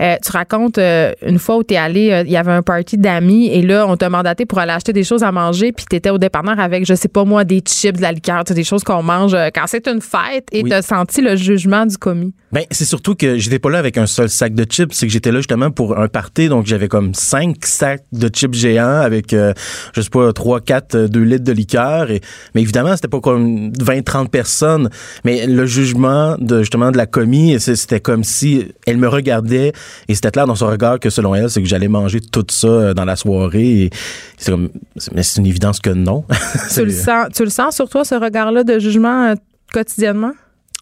Euh, 0.00 0.16
tu 0.24 0.30
racontes 0.32 0.78
euh, 0.78 1.12
une 1.26 1.38
fois 1.38 1.56
où 1.58 1.64
tu 1.64 1.74
es 1.74 1.76
allé, 1.76 2.22
il 2.26 2.32
y 2.32 2.36
avait 2.36 2.52
un 2.52 2.62
party 2.62 2.96
d'amis 2.98 3.48
et 3.48 3.62
là, 3.62 3.86
on 3.88 3.96
t'a 3.96 4.08
mandaté 4.08 4.46
pour 4.46 4.58
aller 4.58 4.72
acheter 4.72 4.92
des 4.92 5.04
choses 5.04 5.22
à 5.22 5.32
manger 5.32 5.72
puis 5.72 5.84
tu 5.88 5.96
étais 5.96 6.10
au 6.10 6.18
dépanneur 6.18 6.58
avec, 6.58 6.86
je 6.86 6.94
sais 6.94 7.08
pas 7.08 7.24
moi, 7.24 7.44
des 7.44 7.60
chips, 7.60 7.96
de 7.96 8.02
la 8.02 8.12
liqueur, 8.12 8.44
des 8.44 8.64
choses 8.64 8.84
qu'on 8.84 9.02
mange 9.02 9.36
quand 9.54 9.64
c'est 9.66 9.86
une 9.88 10.00
fête 10.00 10.46
et 10.52 10.62
Oui. 10.62 10.70
tu 10.70 10.74
as 10.74 10.82
senti 10.82 11.20
le 11.20 11.36
jugement 11.36 11.86
du 11.86 11.96
commis. 11.98 12.32
Ben, 12.52 12.64
c'est 12.70 12.84
surtout 12.84 13.14
que 13.14 13.38
j'étais 13.38 13.58
pas 13.58 13.70
là 13.70 13.78
avec 13.78 13.96
un 13.96 14.06
seul 14.06 14.28
sac 14.28 14.54
de 14.54 14.64
chips, 14.64 14.92
c'est 14.92 15.06
que 15.06 15.12
j'étais 15.12 15.32
là 15.32 15.38
justement 15.38 15.70
pour 15.70 15.98
un 15.98 16.08
party, 16.08 16.48
donc 16.48 16.66
j'avais 16.66 16.88
comme 16.88 17.14
cinq 17.14 17.56
sacs 17.64 18.02
de 18.12 18.28
chips 18.28 18.54
géants 18.54 19.00
avec, 19.00 19.30
je 19.30 20.00
sais 20.00 20.10
pas, 20.10 20.32
3, 20.32 20.60
4, 20.60 21.01
2 21.06 21.20
litres 21.20 21.44
de 21.44 21.52
liqueur. 21.52 22.10
Et, 22.10 22.20
mais 22.54 22.62
évidemment, 22.62 22.94
c'était 22.94 23.08
pas 23.08 23.20
comme 23.20 23.72
20, 23.80 24.02
30 24.02 24.30
personnes. 24.30 24.90
Mais 25.24 25.46
le 25.46 25.66
jugement 25.66 26.36
de 26.38 26.60
justement 26.60 26.90
de 26.90 26.96
la 26.96 27.06
commis, 27.06 27.58
c'était 27.60 28.00
comme 28.00 28.24
si 28.24 28.68
elle 28.86 28.98
me 28.98 29.08
regardait 29.08 29.72
et 30.08 30.14
c'était 30.14 30.30
clair 30.30 30.46
dans 30.46 30.54
son 30.54 30.68
regard 30.68 30.98
que 30.98 31.10
selon 31.10 31.34
elle, 31.34 31.50
c'est 31.50 31.62
que 31.62 31.68
j'allais 31.68 31.88
manger 31.88 32.20
tout 32.20 32.46
ça 32.50 32.68
euh, 32.68 32.94
dans 32.94 33.04
la 33.04 33.16
soirée. 33.16 33.84
Et 33.84 33.90
c'est 34.36 34.50
comme, 34.50 34.70
mais 35.12 35.22
c'est 35.22 35.40
une 35.40 35.46
évidence 35.46 35.80
que 35.80 35.90
non. 35.90 36.24
Tu 36.74 36.84
le, 36.84 36.90
sens, 36.90 37.28
tu 37.34 37.44
le 37.44 37.50
sens 37.50 37.74
sur 37.74 37.88
toi, 37.88 38.04
ce 38.04 38.14
regard-là 38.14 38.64
de 38.64 38.78
jugement 38.78 39.26
euh, 39.26 39.34
quotidiennement? 39.72 40.32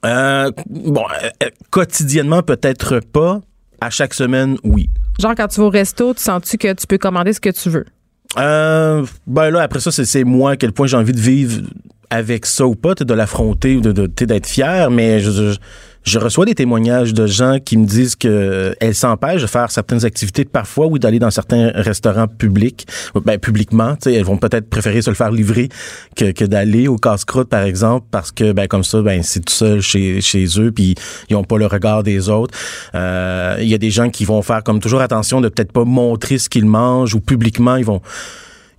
Euh, 0.05 0.51
bon, 0.69 1.05
euh, 1.43 1.49
quotidiennement, 1.71 2.43
peut-être 2.43 3.01
pas. 3.01 3.41
À 3.83 3.89
chaque 3.89 4.13
semaine, 4.13 4.59
oui. 4.63 4.91
Genre, 5.19 5.35
quand 5.35 5.49
tu 5.49 5.61
vas 5.61 5.67
au 5.67 5.71
resto, 5.71 6.13
tu 6.13 6.23
sens-tu 6.23 6.59
que 6.59 6.73
tu 6.75 6.87
peux 6.87 6.99
commander 6.99 7.33
ce 7.33 7.41
que 7.41 7.51
tu 7.51 7.71
veux? 7.71 7.87
Euh, 8.39 9.05
ben 9.27 9.51
là, 9.51 9.63
après 9.63 9.81
ça, 9.81 9.91
c'est, 9.91 10.25
moi 10.25 10.53
à 10.53 10.57
quel 10.57 10.73
point 10.73 10.87
j'ai 10.87 10.97
envie 10.97 11.13
de 11.13 11.21
vivre 11.21 11.63
avec 12.11 12.47
ça 12.47 12.67
ou 12.67 12.75
pas, 12.75 12.95
de 12.95 13.15
l'affronter 13.15 13.77
ou 13.77 13.81
de, 13.81 14.07
d'être 14.07 14.47
fier, 14.47 14.91
mais 14.91 15.21
je, 15.21 15.57
je 16.03 16.19
reçois 16.19 16.47
des 16.47 16.55
témoignages 16.55 17.13
de 17.13 17.27
gens 17.27 17.59
qui 17.63 17.77
me 17.77 17.87
disent 17.87 18.17
que 18.17 18.29
euh, 18.29 18.73
elles 18.81 18.95
s'empêchent 18.95 19.43
de 19.43 19.47
faire 19.47 19.71
certaines 19.71 20.05
activités 20.05 20.45
parfois 20.45 20.87
ou 20.87 20.99
d'aller 20.99 21.19
dans 21.19 21.31
certains 21.31 21.71
restaurants 21.75 22.27
publics, 22.27 22.87
ben 23.25 23.39
publiquement, 23.39 23.97
t'sais, 23.97 24.15
elles 24.15 24.25
vont 24.25 24.39
peut-être 24.39 24.69
préférer 24.69 25.03
se 25.03 25.11
le 25.11 25.17
faire 25.17 25.31
livrer 25.31 25.69
que, 26.17 26.33
que 26.33 26.45
d'aller 26.45 26.89
au 26.89 26.97
casse-croûte 26.97 27.49
par 27.49 27.63
exemple 27.63 28.07
parce 28.11 28.33
que 28.33 28.53
ben 28.53 28.67
comme 28.67 28.85
ça 28.85 29.03
ben 29.03 29.23
c'est 29.23 29.45
tout 29.45 29.53
seul 29.53 29.81
chez 29.81 30.21
chez 30.21 30.47
eux 30.59 30.73
puis 30.73 30.95
ils 31.29 31.37
ont 31.37 31.45
pas 31.45 31.59
le 31.59 31.67
regard 31.67 32.03
des 32.03 32.29
autres. 32.29 32.57
Euh, 32.95 33.57
Il 33.61 33.69
y 33.69 33.75
a 33.75 33.79
des 33.79 33.91
gens 33.91 34.11
qui 34.11 34.25
vont 34.25 34.43
faire 34.43 34.63
comme 34.63 34.81
toujours 34.81 35.01
attention 35.01 35.41
de 35.41 35.49
peut-être 35.49 35.73
pas 35.73 35.85
montrer 35.85 36.39
ce 36.39 36.49
qu'ils 36.49 36.67
mangent 36.67 37.15
ou 37.15 37.21
publiquement 37.21 37.77
ils 37.77 37.85
vont 37.85 38.01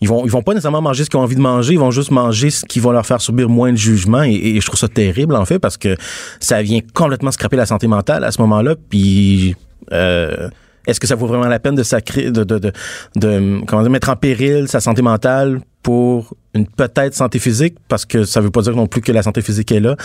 ils 0.02 0.08
vont 0.08 0.26
ils 0.26 0.32
vont 0.32 0.42
pas 0.42 0.54
nécessairement 0.54 0.82
manger 0.82 1.04
ce 1.04 1.10
qu'ils 1.10 1.20
ont 1.20 1.24
envie 1.24 1.36
de 1.36 1.42
manger, 1.42 1.74
ils 1.74 1.80
vont 1.80 1.92
juste 1.92 2.12
manger 2.12 2.50
ce 2.50 2.66
qui 2.66 2.80
va 2.80 2.92
leur 2.92 3.06
faire 3.06 3.22
subir 3.22 3.50
moins 3.50 3.72
de 3.72 3.78
jugement 3.78 4.24
et, 4.24 4.60
je 4.60 4.66
trouve 4.66 4.80
ça 4.80 4.88
terrible 4.88 5.36
en 5.36 5.46
fait 5.46 5.60
parce 5.60 5.78
que 5.78 5.96
ça 6.40 6.62
vient 6.62 6.80
complètement 6.94 7.32
scraper 7.32 7.56
la 7.56 7.66
santé 7.66 7.88
mentale 7.88 8.24
à 8.24 8.32
ce 8.32 8.42
moment-là 8.42 8.76
puis 8.90 9.56
euh, 9.92 10.50
est-ce 10.88 11.00
que 11.00 11.08
ça 11.08 11.16
vaut 11.16 11.28
vraiment 11.28 11.48
la 11.48 11.60
peine 11.60 11.76
de 11.76 11.84
sacrer 11.84 12.32
de 12.32 12.44
de, 12.44 12.58
de, 12.58 12.72
de 13.16 13.66
comment 13.68 13.82
dire, 13.84 13.92
mettre 13.92 14.10
en 14.10 14.16
péril 14.16 14.68
sa 14.68 14.80
santé 14.80 15.02
mentale 15.02 15.62
pour 15.84 16.36
une 16.54 16.68
peut-être 16.68 17.14
santé 17.14 17.40
physique? 17.40 17.76
Parce 17.88 18.06
que 18.06 18.24
ça 18.24 18.42
veut 18.42 18.50
pas 18.50 18.62
dire 18.62 18.76
non 18.76 18.88
plus 18.88 19.02
que 19.02 19.12
la 19.12 19.22
santé 19.22 19.42
physique 19.42 19.72
est 19.72 19.80
là. 19.80 19.96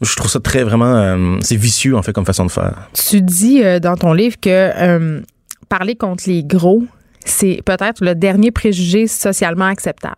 Je 0.00 0.14
trouve 0.14 0.30
ça 0.30 0.40
très 0.40 0.62
vraiment 0.62 0.94
euh, 0.96 1.36
c'est 1.40 1.56
vicieux 1.56 1.96
en 1.96 2.02
fait 2.02 2.12
comme 2.12 2.24
façon 2.24 2.46
de 2.46 2.50
faire. 2.50 2.88
Tu 2.94 3.22
dis 3.22 3.62
euh, 3.64 3.80
dans 3.80 3.96
ton 3.96 4.12
livre 4.12 4.36
que 4.40 4.48
euh, 4.50 5.20
parler 5.68 5.96
contre 5.96 6.24
les 6.26 6.44
gros, 6.44 6.84
c'est 7.30 7.60
peut-être 7.64 8.04
le 8.04 8.14
dernier 8.14 8.50
préjugé 8.50 9.06
socialement 9.06 9.66
acceptable. 9.66 10.16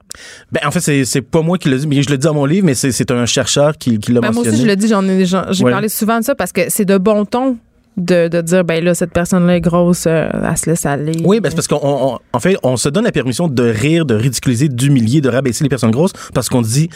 Ben 0.50 0.60
en 0.64 0.70
fait 0.70 0.80
c'est 0.80 1.04
c'est 1.04 1.22
pas 1.22 1.42
moi 1.42 1.58
qui 1.58 1.68
le 1.68 1.78
dis 1.78 1.86
mais 1.86 2.02
je 2.02 2.10
le 2.10 2.18
dis 2.18 2.26
dans 2.26 2.34
mon 2.34 2.44
livre 2.46 2.66
mais 2.66 2.74
c'est 2.74 2.92
c'est 2.92 3.10
un 3.10 3.26
chercheur 3.26 3.76
qui 3.78 3.98
qui 3.98 4.12
l'a 4.12 4.20
Ben, 4.20 4.28
moi 4.28 4.36
mentionné. 4.36 4.56
aussi, 4.56 4.62
je 4.62 4.68
le 4.68 4.76
dis, 4.76 4.88
j'en 4.88 5.06
ai, 5.08 5.24
j'en- 5.26 5.44
j'ai 5.52 5.64
Ouais. 5.64 5.70
parlé 5.70 5.88
souvent 5.88 6.18
de 6.18 6.24
ça 6.24 6.34
parce 6.34 6.52
que 6.52 6.62
c'est 6.68 6.84
de 6.84 6.98
bon 6.98 7.24
ton 7.24 7.56
de, 7.98 8.28
de 8.28 8.40
dire, 8.40 8.64
ben 8.64 8.82
là, 8.82 8.94
cette 8.94 9.12
personne-là 9.12 9.56
est 9.56 9.60
grosse, 9.60 10.04
euh, 10.06 10.26
elle 10.32 10.56
se 10.56 10.70
laisse 10.70 10.86
aller. 10.86 11.12
Oui, 11.24 11.40
ben 11.40 11.50
c'est 11.50 11.56
parce 11.56 11.68
qu'en 11.68 11.80
on, 11.82 12.18
en 12.32 12.40
fait, 12.40 12.56
on 12.62 12.78
se 12.78 12.88
donne 12.88 13.04
la 13.04 13.12
permission 13.12 13.48
de 13.48 13.62
rire, 13.64 14.06
de 14.06 14.14
ridiculiser, 14.14 14.68
d'humilier, 14.70 15.20
de 15.20 15.28
rabaisser 15.28 15.62
les 15.62 15.68
personnes 15.68 15.90
grosses 15.90 16.14
parce 16.32 16.48
qu'on 16.48 16.62
dit 16.62 16.88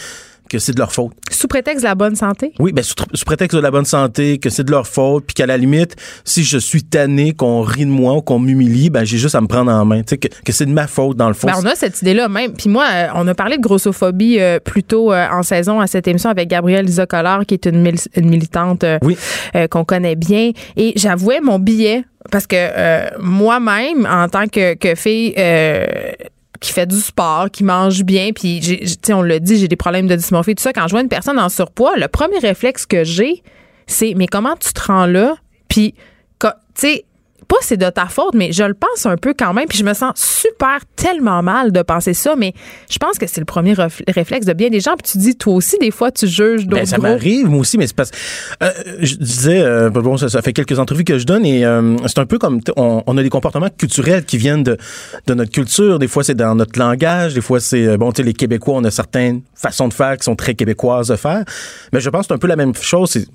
que 0.49 0.59
c'est 0.59 0.72
de 0.72 0.78
leur 0.78 0.92
faute. 0.92 1.12
Sous 1.30 1.49
prétexte 1.49 1.82
de 1.82 1.88
la 1.88 1.94
bonne 1.94 2.16
santé? 2.16 2.53
Oui, 2.59 2.72
ben 2.72 2.82
sous, 2.82 2.94
sous 3.14 3.24
prétexte 3.24 3.57
de 3.57 3.61
la 3.62 3.70
bonne 3.70 3.84
santé, 3.84 4.38
que 4.38 4.51
c'est 4.51 4.64
de 4.64 4.70
leur 4.70 4.86
faute, 4.86 5.24
puis 5.26 5.34
qu'à 5.34 5.47
la 5.47 5.57
limite, 5.57 5.97
si 6.24 6.44
je 6.44 6.59
suis 6.59 6.82
tanné, 6.84 7.32
qu'on 7.32 7.62
rit 7.62 7.84
de 7.86 7.90
moi 7.90 8.14
ou 8.14 8.22
qu'on 8.22 8.38
m'humilie, 8.38 8.90
ben 8.90 9.05
j'ai 9.05 9.18
juste 9.18 9.34
à 9.34 9.40
me 9.40 9.47
prendre 9.47 9.70
en 9.72 9.84
main, 9.84 10.01
tu 10.03 10.11
sais 10.11 10.18
que, 10.18 10.28
que 10.28 10.53
c'est 10.53 10.66
de 10.66 10.72
ma 10.72 10.86
faute 10.86 11.16
dans 11.16 11.28
le 11.28 11.34
fond. 11.34 11.47
Ben, 11.49 11.55
on 11.62 11.66
a 11.66 11.74
cette 11.74 12.01
idée-là 12.03 12.28
même. 12.28 12.53
Puis 12.53 12.68
moi, 12.68 12.86
euh, 12.92 13.07
on 13.14 13.26
a 13.28 13.34
parlé 13.34 13.57
de 13.57 13.62
grossophobie 13.62 14.38
euh, 14.40 14.59
plus 14.61 14.82
tôt 14.82 15.12
euh, 15.12 15.26
en 15.30 15.42
saison 15.42 15.80
à 15.80 15.86
cette 15.86 16.07
émission 16.09 16.30
avec 16.30 16.49
Gabrielle 16.49 16.86
Lisa 16.86 17.07
Collard, 17.07 17.44
qui 17.47 17.55
est 17.55 17.66
une, 17.66 17.82
mil- 17.82 17.99
une 18.16 18.28
militante 18.28 18.84
euh, 18.84 18.99
Oui. 19.03 19.16
euh, 19.55 19.66
qu'on 19.68 19.84
connaît 19.84 20.16
bien. 20.16 20.53
Et 20.76 20.92
j'avouais 20.97 21.40
mon 21.40 21.59
billet 21.59 22.05
parce 22.30 22.47
que 22.47 22.57
euh, 22.57 23.09
moi-même, 23.20 24.07
en 24.11 24.28
tant 24.28 24.47
que, 24.49 24.74
que 24.74 24.94
fille 24.94 25.34
euh, 25.38 25.84
qui 26.61 26.72
fait 26.72 26.86
du 26.86 26.98
sport, 27.00 27.50
qui 27.50 27.64
mange 27.64 28.04
bien, 28.04 28.32
puis 28.32 28.61
tu 29.02 29.12
on 29.12 29.22
l'a 29.22 29.38
dit, 29.38 29.59
j'ai 29.59 29.68
des 29.68 29.76
problèmes 29.76 30.07
de 30.07 30.16
dysmorphie, 30.16 30.54
tout 30.54 30.62
ça. 30.62 30.72
Quand 30.72 30.86
je 30.88 30.92
vois 30.92 31.00
une 31.00 31.09
personne 31.09 31.38
en 31.38 31.48
surpoids, 31.48 31.96
le 31.96 32.09
premier 32.09 32.38
réflexe 32.38 32.86
que 32.86 33.04
j'ai, 33.04 33.42
c'est 33.86 34.14
mais 34.16 34.26
comment 34.26 34.57
tu 34.57 34.72
te 34.72 34.82
rends 34.82 35.07
là? 35.07 35.36
Puis, 35.68 35.94
tu 36.40 36.48
sais, 36.74 37.04
pas 37.49 37.57
c'est 37.62 37.76
de 37.76 37.88
ta 37.88 38.07
faute, 38.07 38.34
mais 38.34 38.53
je 38.53 38.62
le 38.62 38.74
pense 38.74 39.07
un 39.07 39.16
peu 39.16 39.34
quand 39.36 39.53
même. 39.53 39.66
Puis 39.68 39.78
je 39.78 39.84
me 39.84 39.94
sens 39.94 40.12
super 40.16 40.80
tellement 40.97 41.42
mal 41.42 41.72
de 41.72 41.82
penser 41.82 42.14
ça, 42.14 42.34
mais 42.36 42.55
je 42.90 42.99
pense 42.99 43.18
que 43.18 43.26
c'est 43.26 43.40
le 43.40 43.47
premier 43.47 43.74
réflexe 44.09 44.47
de 44.47 44.53
bien 44.53 44.68
des 44.68 44.80
gens. 44.80 44.94
Puis 44.97 45.12
tu 45.12 45.18
dis, 45.18 45.36
toi 45.36 45.55
aussi, 45.55 45.78
des 45.78 45.90
fois, 45.90 46.11
tu 46.11 46.26
juges 46.26 46.66
d'autres 46.66 46.82
Ben, 46.82 46.86
ça 46.86 46.99
m'arrive, 46.99 47.49
moi 47.49 47.61
aussi, 47.61 47.78
mais 47.78 47.86
c'est 47.86 47.97
parce 47.97 48.11
euh, 48.62 48.70
je 49.01 49.14
disais, 49.16 49.61
euh, 49.61 49.90
bon, 49.90 50.16
ça, 50.16 50.28
ça 50.28 50.42
fait 50.42 50.53
quelques 50.53 50.78
entrevues 50.78 51.05
que 51.05 51.18
je 51.18 51.26
donne 51.26 51.44
et 51.44 51.64
euh, 51.64 51.97
c'est 52.07 52.18
un 52.18 52.26
peu 52.26 52.38
comme, 52.38 52.61
on, 52.76 53.03
on 53.07 53.16
a 53.18 53.22
des 53.22 53.30
comportements 53.30 53.68
culturels 53.76 54.24
qui 54.24 54.38
viennent 54.38 54.62
de, 54.62 54.76
de 55.26 55.34
notre 55.34 55.51
culture. 55.51 55.99
Des 55.99 56.09
fois, 56.09 56.24
c'est 56.24 56.34
dans 56.34 56.55
notre 56.55 56.78
langage. 56.78 57.34
Des 57.34 57.40
fois, 57.40 57.61
c'est, 57.61 57.86
euh, 57.86 57.97
bon, 57.97 58.12
tu 58.12 58.22
sais, 58.22 58.22
les 58.22 58.34
Québécois, 58.34 58.74
on 58.76 58.84
a 58.84 58.90
certaines 58.90 59.42
façons 59.55 59.88
de 59.88 59.94
faire 59.94 60.16
qui 60.16 60.24
sont 60.24 60.36
très 60.36 60.55
québécoises 60.55 61.09
de 61.09 61.16
faire. 61.16 61.44
Mais 61.92 62.01
je 62.01 62.11
pense 62.11 62.22
que 62.22 62.26
c'est 62.28 62.34
un 62.34 62.38
peu 62.38 62.47
la 62.47 62.57
même 62.57 62.74
chose. 62.74 63.11
C'est, 63.11 63.26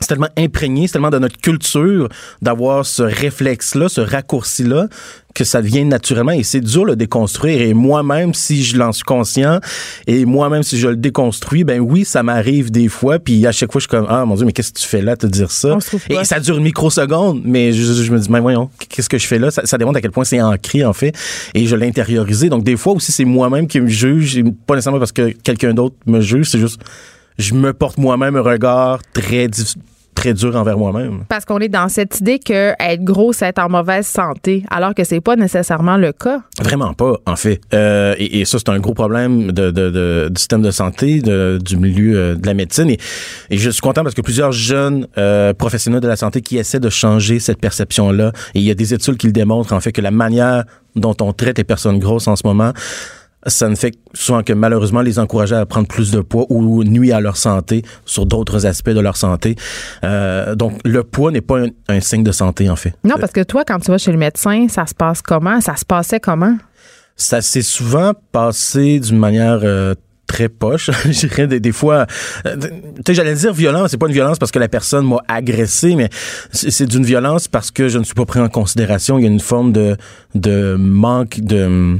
c'est 0.00 0.08
tellement 0.08 0.28
imprégné, 0.36 0.86
c'est 0.86 0.94
tellement 0.94 1.10
de 1.10 1.18
notre 1.18 1.38
culture 1.38 2.08
d'avoir 2.42 2.86
ce 2.86 3.02
réflexe-là, 3.02 3.88
ce 3.88 4.00
raccourci-là, 4.00 4.88
que 5.34 5.44
ça 5.44 5.62
devient 5.62 5.84
naturellement 5.84 6.32
et 6.32 6.42
c'est 6.42 6.60
dur 6.60 6.84
le 6.84 6.96
déconstruire. 6.96 7.60
Et 7.60 7.74
moi-même, 7.74 8.34
si 8.34 8.64
je 8.64 8.76
l'en 8.76 8.92
suis 8.92 9.04
conscient 9.04 9.60
et 10.06 10.24
moi-même, 10.24 10.62
si 10.62 10.78
je 10.78 10.88
le 10.88 10.96
déconstruis, 10.96 11.64
ben 11.64 11.80
oui, 11.80 12.04
ça 12.04 12.22
m'arrive 12.22 12.70
des 12.70 12.88
fois. 12.88 13.18
Puis 13.18 13.46
à 13.46 13.52
chaque 13.52 13.70
fois, 13.70 13.78
je 13.78 13.82
suis 13.82 13.88
comme, 13.88 14.06
ah 14.08 14.24
mon 14.24 14.34
Dieu, 14.34 14.46
mais 14.46 14.52
qu'est-ce 14.52 14.72
que 14.72 14.78
tu 14.78 14.86
fais 14.88 15.02
là, 15.02 15.16
te 15.16 15.26
dire 15.26 15.50
ça? 15.50 15.78
Et 16.08 16.24
ça 16.24 16.40
dure 16.40 16.56
une 16.56 16.64
microseconde, 16.64 17.42
mais 17.44 17.72
je, 17.72 17.92
je 17.92 18.10
me 18.10 18.18
dis, 18.18 18.30
mais 18.30 18.40
voyons, 18.40 18.70
qu'est-ce 18.88 19.08
que 19.08 19.18
je 19.18 19.26
fais 19.26 19.38
là? 19.38 19.50
Ça, 19.50 19.62
ça 19.64 19.78
démontre 19.78 19.98
à 19.98 20.00
quel 20.00 20.10
point 20.10 20.24
c'est 20.24 20.40
ancré, 20.40 20.84
en 20.84 20.92
fait. 20.92 21.14
Et 21.54 21.66
je 21.66 21.76
l'ai 21.76 21.86
intériorisé. 21.86 22.48
Donc 22.48 22.64
des 22.64 22.76
fois 22.76 22.94
aussi, 22.94 23.12
c'est 23.12 23.24
moi-même 23.24 23.66
qui 23.66 23.80
me 23.80 23.88
juge, 23.88 24.42
pas 24.66 24.74
nécessairement 24.74 24.98
parce 24.98 25.12
que 25.12 25.30
quelqu'un 25.30 25.74
d'autre 25.74 25.96
me 26.06 26.20
juge, 26.20 26.50
c'est 26.50 26.58
juste, 26.58 26.80
je 27.38 27.54
me 27.54 27.72
porte 27.72 27.98
moi-même 27.98 28.36
un 28.36 28.42
regard 28.42 29.00
très 29.12 29.48
très 30.20 30.34
dur 30.34 30.54
envers 30.54 30.76
moi-même. 30.76 31.24
Parce 31.28 31.44
qu'on 31.46 31.58
est 31.60 31.68
dans 31.68 31.88
cette 31.88 32.20
idée 32.20 32.38
que 32.38 32.72
être 32.78 33.02
gros, 33.02 33.32
c'est 33.32 33.46
être 33.46 33.58
en 33.58 33.70
mauvaise 33.70 34.06
santé, 34.06 34.64
alors 34.70 34.94
que 34.94 35.02
c'est 35.04 35.20
pas 35.22 35.34
nécessairement 35.34 35.96
le 35.96 36.12
cas. 36.12 36.40
Vraiment 36.62 36.92
pas, 36.92 37.14
en 37.26 37.36
fait. 37.36 37.60
Euh, 37.72 38.14
et, 38.18 38.40
et 38.40 38.44
ça, 38.44 38.58
c'est 38.58 38.68
un 38.68 38.78
gros 38.80 38.92
problème 38.94 39.50
de, 39.52 39.70
de- 39.70 39.90
de- 39.90 40.28
du 40.30 40.38
système 40.38 40.60
de 40.62 40.70
santé, 40.70 41.20
de- 41.22 41.58
du 41.64 41.76
milieu 41.78 42.18
euh, 42.18 42.34
de 42.34 42.46
la 42.46 42.52
médecine. 42.54 42.90
Et, 42.90 42.98
et 43.50 43.56
je 43.56 43.70
suis 43.70 43.80
content 43.80 44.02
parce 44.02 44.14
que 44.14 44.20
plusieurs 44.20 44.52
jeunes 44.52 45.06
euh, 45.16 45.54
professionnels 45.54 46.00
de 46.02 46.08
la 46.08 46.16
santé 46.16 46.42
qui 46.42 46.58
essaient 46.58 46.80
de 46.80 46.90
changer 46.90 47.38
cette 47.38 47.58
perception-là. 47.60 48.32
Et 48.54 48.58
il 48.60 48.64
y 48.64 48.70
a 48.70 48.74
des 48.74 48.92
études 48.92 49.16
qui 49.16 49.26
le 49.26 49.32
démontrent, 49.32 49.72
en 49.72 49.80
fait, 49.80 49.92
que 49.92 50.02
la 50.02 50.10
manière 50.10 50.64
dont 50.96 51.16
on 51.22 51.32
traite 51.32 51.56
les 51.56 51.64
personnes 51.64 51.98
grosses 51.98 52.28
en 52.28 52.36
ce 52.36 52.46
moment, 52.46 52.72
ça 53.46 53.68
ne 53.68 53.74
fait 53.74 53.94
souvent 54.12 54.42
que 54.42 54.52
malheureusement 54.52 55.00
les 55.00 55.18
encourager 55.18 55.54
à 55.54 55.64
prendre 55.66 55.86
plus 55.88 56.10
de 56.10 56.20
poids 56.20 56.46
ou 56.50 56.84
nuit 56.84 57.12
à 57.12 57.20
leur 57.20 57.36
santé 57.36 57.82
sur 58.04 58.26
d'autres 58.26 58.66
aspects 58.66 58.90
de 58.90 59.00
leur 59.00 59.16
santé. 59.16 59.56
Euh, 60.04 60.54
donc 60.54 60.74
le 60.84 61.02
poids 61.04 61.30
n'est 61.30 61.40
pas 61.40 61.60
un, 61.60 61.68
un 61.88 62.00
signe 62.00 62.22
de 62.22 62.32
santé 62.32 62.68
en 62.68 62.76
fait. 62.76 62.94
Non, 63.04 63.16
parce 63.18 63.32
que 63.32 63.42
toi, 63.42 63.64
quand 63.66 63.78
tu 63.78 63.90
vas 63.90 63.98
chez 63.98 64.12
le 64.12 64.18
médecin, 64.18 64.66
ça 64.68 64.86
se 64.86 64.94
passe 64.94 65.22
comment? 65.22 65.60
Ça 65.60 65.76
se 65.76 65.84
passait 65.84 66.20
comment? 66.20 66.56
Ça 67.16 67.40
s'est 67.40 67.62
souvent 67.62 68.12
passé 68.32 68.98
d'une 69.00 69.18
manière 69.18 69.60
euh, 69.62 69.94
très 70.26 70.48
poche, 70.48 70.90
je 71.04 71.26
dirais 71.26 71.46
des, 71.46 71.60
des 71.60 71.72
fois. 71.72 72.06
euh, 72.46 72.56
tu 72.56 72.68
sais, 73.06 73.14
j'allais 73.14 73.34
dire 73.34 73.52
violent, 73.52 73.86
c'est 73.88 73.98
pas 73.98 74.06
une 74.06 74.12
violence 74.12 74.38
parce 74.38 74.52
que 74.52 74.58
la 74.58 74.68
personne 74.68 75.06
m'a 75.08 75.18
agressé, 75.28 75.96
mais 75.96 76.08
c'est 76.52 76.70
c'est 76.70 76.86
d'une 76.86 77.04
violence 77.04 77.48
parce 77.48 77.70
que 77.70 77.88
je 77.88 77.98
ne 77.98 78.04
suis 78.04 78.14
pas 78.14 78.26
pris 78.26 78.40
en 78.40 78.48
considération. 78.48 79.18
Il 79.18 79.24
y 79.24 79.28
a 79.28 79.30
une 79.30 79.40
forme 79.40 79.72
de 79.72 79.96
de 80.34 80.76
manque 80.78 81.40
de 81.40 81.98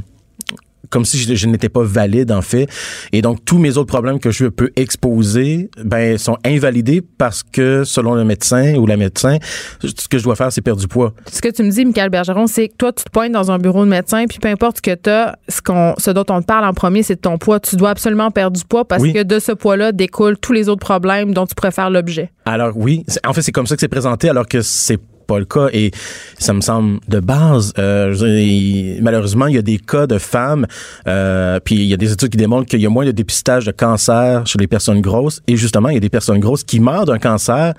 comme 0.91 1.05
si 1.05 1.19
je, 1.19 1.35
je 1.35 1.47
n'étais 1.47 1.69
pas 1.69 1.83
valide 1.83 2.33
en 2.33 2.43
fait. 2.43 2.69
Et 3.13 3.23
donc 3.23 3.45
tous 3.45 3.59
mes 3.59 3.77
autres 3.77 3.87
problèmes 3.89 4.19
que 4.19 4.31
je 4.31 4.47
peux 4.47 4.71
exposer, 4.77 5.71
ben 5.83 6.19
sont 6.19 6.37
invalidés 6.45 7.01
parce 7.19 7.43
que 7.43 7.85
selon 7.85 8.15
le 8.15 8.25
médecin 8.25 8.75
ou 8.75 8.87
la 8.87 8.97
médecin, 8.97 9.39
ce 9.83 10.09
que 10.09 10.19
je 10.19 10.25
dois 10.25 10.37
faire, 10.37 10.53
c'est 10.53 10.61
perdre 10.61 10.81
du 10.81 10.89
poids. 10.89 11.15
Ce 11.31 11.41
que 11.41 11.49
tu 11.49 11.63
me 11.63 11.71
dis, 11.71 11.85
Michael 11.85 12.11
Bergeron, 12.11 12.47
c'est 12.47 12.69
que 12.69 12.75
toi, 12.77 12.93
tu 12.93 13.05
te 13.05 13.11
pointes 13.11 13.33
dans 13.33 13.51
un 13.51 13.59
bureau 13.59 13.85
de 13.85 13.91
médecin, 13.91 14.25
puis 14.29 14.39
peu 14.39 14.49
importe 14.49 14.79
ce 14.79 14.83
que 14.83 14.95
tu 14.95 15.11
as, 15.11 15.39
ce, 15.49 15.63
qu'on, 15.63 15.95
ce 15.99 16.11
dont 16.11 16.25
on 16.29 16.41
te 16.41 16.47
parle 16.47 16.65
en 16.65 16.75
premier, 16.75 17.03
c'est 17.03 17.15
de 17.17 17.21
ton 17.21 17.39
poids. 17.39 17.61
Tu 17.61 17.77
dois 17.77 17.91
absolument 17.91 18.31
perdre 18.31 18.57
du 18.59 18.65
poids 18.65 18.85
parce 18.85 19.03
Oui. 19.03 19.13
que 19.13 19.23
de 19.23 19.39
ce 19.39 19.53
poids-là 19.53 19.93
découlent 19.93 20.39
tous 20.39 20.53
les 20.53 20.69
autres 20.69 20.81
problèmes 20.85 21.33
dont 21.33 21.47
tu 21.47 21.55
préfères 21.55 21.91
l'objet. 21.91 22.31
Alors 22.45 22.73
oui, 22.77 23.05
en 23.27 23.33
fait 23.33 23.43
c'est 23.43 23.53
comme 23.53 23.67
ça 23.67 23.77
que 23.77 23.81
c'est 23.81 23.89
présenté 23.89 24.29
alors 24.29 24.47
que 24.47 24.61
c'est 24.63 24.99
pas 25.31 25.39
le 25.39 25.45
cas 25.45 25.69
et 25.73 25.93
ça 26.39 26.53
me 26.53 26.61
semble 26.61 26.99
de 27.07 27.21
base. 27.21 27.73
Euh, 27.79 28.13
dire, 28.13 28.99
malheureusement, 29.01 29.47
il 29.47 29.55
y 29.55 29.59
a 29.59 29.63
des 29.63 29.79
cas 29.79 30.09
de 30.09 30.19
femmes, 30.19 30.67
euh, 31.07 31.61
puis 31.65 31.77
il 31.77 31.85
y 31.85 31.95
a 31.95 31.97
des 31.97 32.13
études 32.13 32.31
qui 32.31 32.37
démontrent 32.37 32.67
qu'il 32.67 32.81
y 32.81 32.87
a 32.87 32.91
moins 32.91 33.07
de 33.07 33.13
dépistage 33.13 33.65
de 33.65 33.71
cancer 33.71 34.45
chez 34.47 34.59
les 34.59 34.67
personnes 34.67 35.01
grosses 35.01 35.41
et 35.47 35.57
justement 35.57 35.89
il 35.89 35.95
y 35.95 35.99
a 35.99 36.01
des 36.01 36.09
personnes 36.09 36.41
grosses 36.41 36.65
qui 36.65 36.81
meurent 36.81 37.07
d'un 37.07 37.19
cancer 37.19 37.75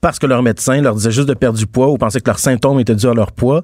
parce 0.00 0.20
que 0.20 0.26
leur 0.26 0.42
médecin 0.42 0.80
leur 0.80 0.94
disait 0.94 1.10
juste 1.10 1.28
de 1.28 1.34
perdre 1.34 1.58
du 1.58 1.66
poids 1.66 1.88
ou 1.88 1.98
pensait 1.98 2.20
que 2.20 2.30
leurs 2.30 2.38
symptômes 2.38 2.78
étaient 2.78 2.94
dus 2.94 3.08
à 3.08 3.14
leur 3.14 3.32
poids 3.32 3.62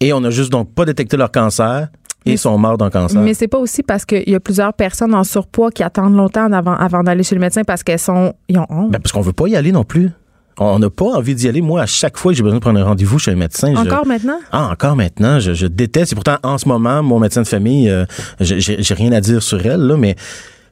et 0.00 0.12
on 0.12 0.22
a 0.24 0.30
juste 0.30 0.52
donc 0.52 0.74
pas 0.74 0.84
détecté 0.84 1.16
leur 1.16 1.32
cancer 1.32 1.88
et 2.26 2.36
sont 2.36 2.58
morts 2.58 2.78
d'un 2.78 2.90
cancer. 2.90 3.20
Mais 3.20 3.34
c'est 3.34 3.48
pas 3.48 3.58
aussi 3.58 3.82
parce 3.82 4.04
qu'il 4.04 4.28
y 4.28 4.34
a 4.34 4.40
plusieurs 4.40 4.74
personnes 4.74 5.14
en 5.14 5.24
surpoids 5.24 5.70
qui 5.70 5.82
attendent 5.82 6.16
longtemps 6.16 6.50
avant, 6.52 6.74
avant 6.74 7.02
d'aller 7.02 7.22
chez 7.22 7.34
le 7.34 7.40
médecin 7.40 7.64
parce 7.64 7.82
qu'elles 7.82 7.98
sont. 7.98 8.34
Ils 8.48 8.58
ont 8.58 8.66
honte. 8.68 8.90
Ben, 8.90 8.98
parce 8.98 9.12
qu'on 9.12 9.20
veut 9.20 9.32
pas 9.32 9.46
y 9.48 9.56
aller 9.56 9.72
non 9.72 9.84
plus. 9.84 10.10
On 10.58 10.78
n'a 10.78 10.90
pas 10.90 11.06
envie 11.06 11.34
d'y 11.34 11.48
aller. 11.48 11.60
Moi, 11.60 11.82
à 11.82 11.86
chaque 11.86 12.16
fois 12.16 12.32
que 12.32 12.36
j'ai 12.36 12.42
besoin 12.42 12.58
de 12.58 12.62
prendre 12.62 12.78
un 12.78 12.84
rendez-vous 12.84 13.18
chez 13.18 13.32
un 13.32 13.36
médecin, 13.36 13.72
je- 13.74 13.80
Encore 13.80 14.06
maintenant? 14.06 14.38
Ah, 14.52 14.68
encore 14.70 14.94
maintenant, 14.96 15.40
je, 15.40 15.52
je 15.52 15.66
déteste. 15.66 16.12
Et 16.12 16.14
pourtant, 16.14 16.36
en 16.42 16.58
ce 16.58 16.68
moment, 16.68 17.02
mon 17.02 17.18
médecin 17.18 17.42
de 17.42 17.46
famille, 17.48 17.88
euh, 17.90 18.04
j'ai 18.40 18.94
rien 18.94 19.12
à 19.12 19.20
dire 19.20 19.42
sur 19.42 19.64
elle, 19.66 19.80
là, 19.80 19.96
mais 19.96 20.14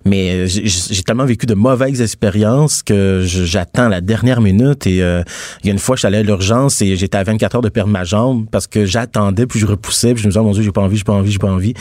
mais 0.05 0.49
j'ai 0.49 0.67
j'ai 0.67 1.03
tellement 1.05 1.25
vécu 1.25 1.47
de 1.47 1.55
mauvaises 1.55 2.03
expériences 2.03 2.83
que 2.83 3.23
j'attends 3.25 3.89
la 3.89 4.01
dernière 4.01 4.41
minute. 4.41 4.85
Et 4.89 5.01
euh, 5.01 5.23
il 5.63 5.67
y 5.69 5.71
a 5.71 5.73
une 5.73 5.79
fois, 5.79 5.95
je 5.95 6.01
suis 6.01 6.07
allé 6.09 6.19
à 6.19 6.23
l'urgence 6.25 6.83
et 6.83 6.97
j'étais 6.97 7.17
à 7.19 7.23
24 7.23 7.55
heures 7.55 7.63
de 7.63 7.69
perdre 7.69 7.91
ma 7.93 8.03
jambe 8.03 8.47
parce 8.51 8.67
que 8.67 8.85
j'attendais, 8.85 9.47
puis 9.47 9.61
je 9.61 9.67
repoussais, 9.67 10.13
puis 10.15 10.21
je 10.23 10.27
me 10.27 10.33
disais, 10.33 10.41
oh 10.41 10.45
mon 10.45 10.51
Dieu, 10.53 10.65
j'ai 10.65 10.73
pas 10.73 10.81
envie, 10.81 10.97
j'ai 10.97 11.05
pas 11.05 11.13
envie, 11.13 11.31
j'ai 11.31 11.39
pas 11.39 11.51
envie. 11.53 11.75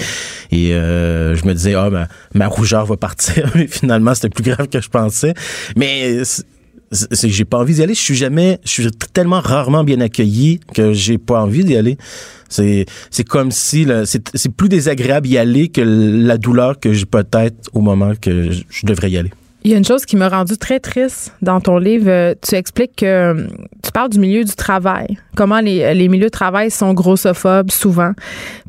Et 0.51 0.73
euh, 0.75 1.35
je 1.35 1.43
me 1.45 1.53
disais, 1.55 1.73
ah, 1.73 1.89
ma, 1.89 2.07
ma 2.35 2.45
rougeur 2.47 2.85
va 2.85 2.95
partir. 2.95 3.49
Mais 3.55 3.65
finalement, 3.65 4.13
c'était 4.13 4.29
plus 4.29 4.43
grave 4.43 4.67
que 4.67 4.79
je 4.81 4.89
pensais. 4.89 5.33
Mais 5.75 6.21
c'est- 6.91 7.27
que 7.27 7.33
j'ai 7.33 7.45
pas 7.45 7.57
envie 7.59 7.73
d'y 7.73 7.83
aller. 7.83 7.93
Je 7.93 8.01
suis 8.01 8.15
jamais, 8.15 8.59
je 8.63 8.69
suis 8.69 8.87
tellement 9.13 9.39
rarement 9.39 9.83
bien 9.83 9.99
accueilli 10.01 10.59
que 10.73 10.93
j'ai 10.93 11.17
pas 11.17 11.41
envie 11.41 11.63
d'y 11.63 11.75
aller. 11.75 11.97
C'est, 12.49 12.85
c'est 13.09 13.23
comme 13.23 13.51
si 13.51 13.87
c'est, 14.05 14.49
plus 14.49 14.67
désagréable 14.69 15.27
y 15.27 15.37
aller 15.37 15.69
que 15.69 15.81
la 15.81 16.37
douleur 16.37 16.79
que 16.79 16.91
j'ai 16.91 17.05
peut-être 17.05 17.69
au 17.73 17.81
moment 17.81 18.13
que 18.19 18.51
je 18.51 18.85
devrais 18.85 19.09
y 19.09 19.17
aller. 19.17 19.31
Il 19.63 19.69
y 19.69 19.75
a 19.75 19.77
une 19.77 19.85
chose 19.85 20.05
qui 20.05 20.15
m'a 20.15 20.27
rendu 20.27 20.57
très 20.57 20.79
triste 20.79 21.35
dans 21.43 21.61
ton 21.61 21.77
livre. 21.77 22.09
Euh, 22.09 22.33
Tu 22.41 22.55
expliques 22.55 22.95
que 22.95 23.05
euh, 23.05 23.47
tu 23.83 23.91
parles 23.91 24.09
du 24.09 24.17
milieu 24.17 24.43
du 24.43 24.55
travail, 24.55 25.19
comment 25.35 25.59
les, 25.59 25.93
les 25.93 26.07
milieux 26.07 26.25
de 26.25 26.29
travail 26.29 26.71
sont 26.71 26.95
grossophobes 26.95 27.69
souvent. 27.69 28.13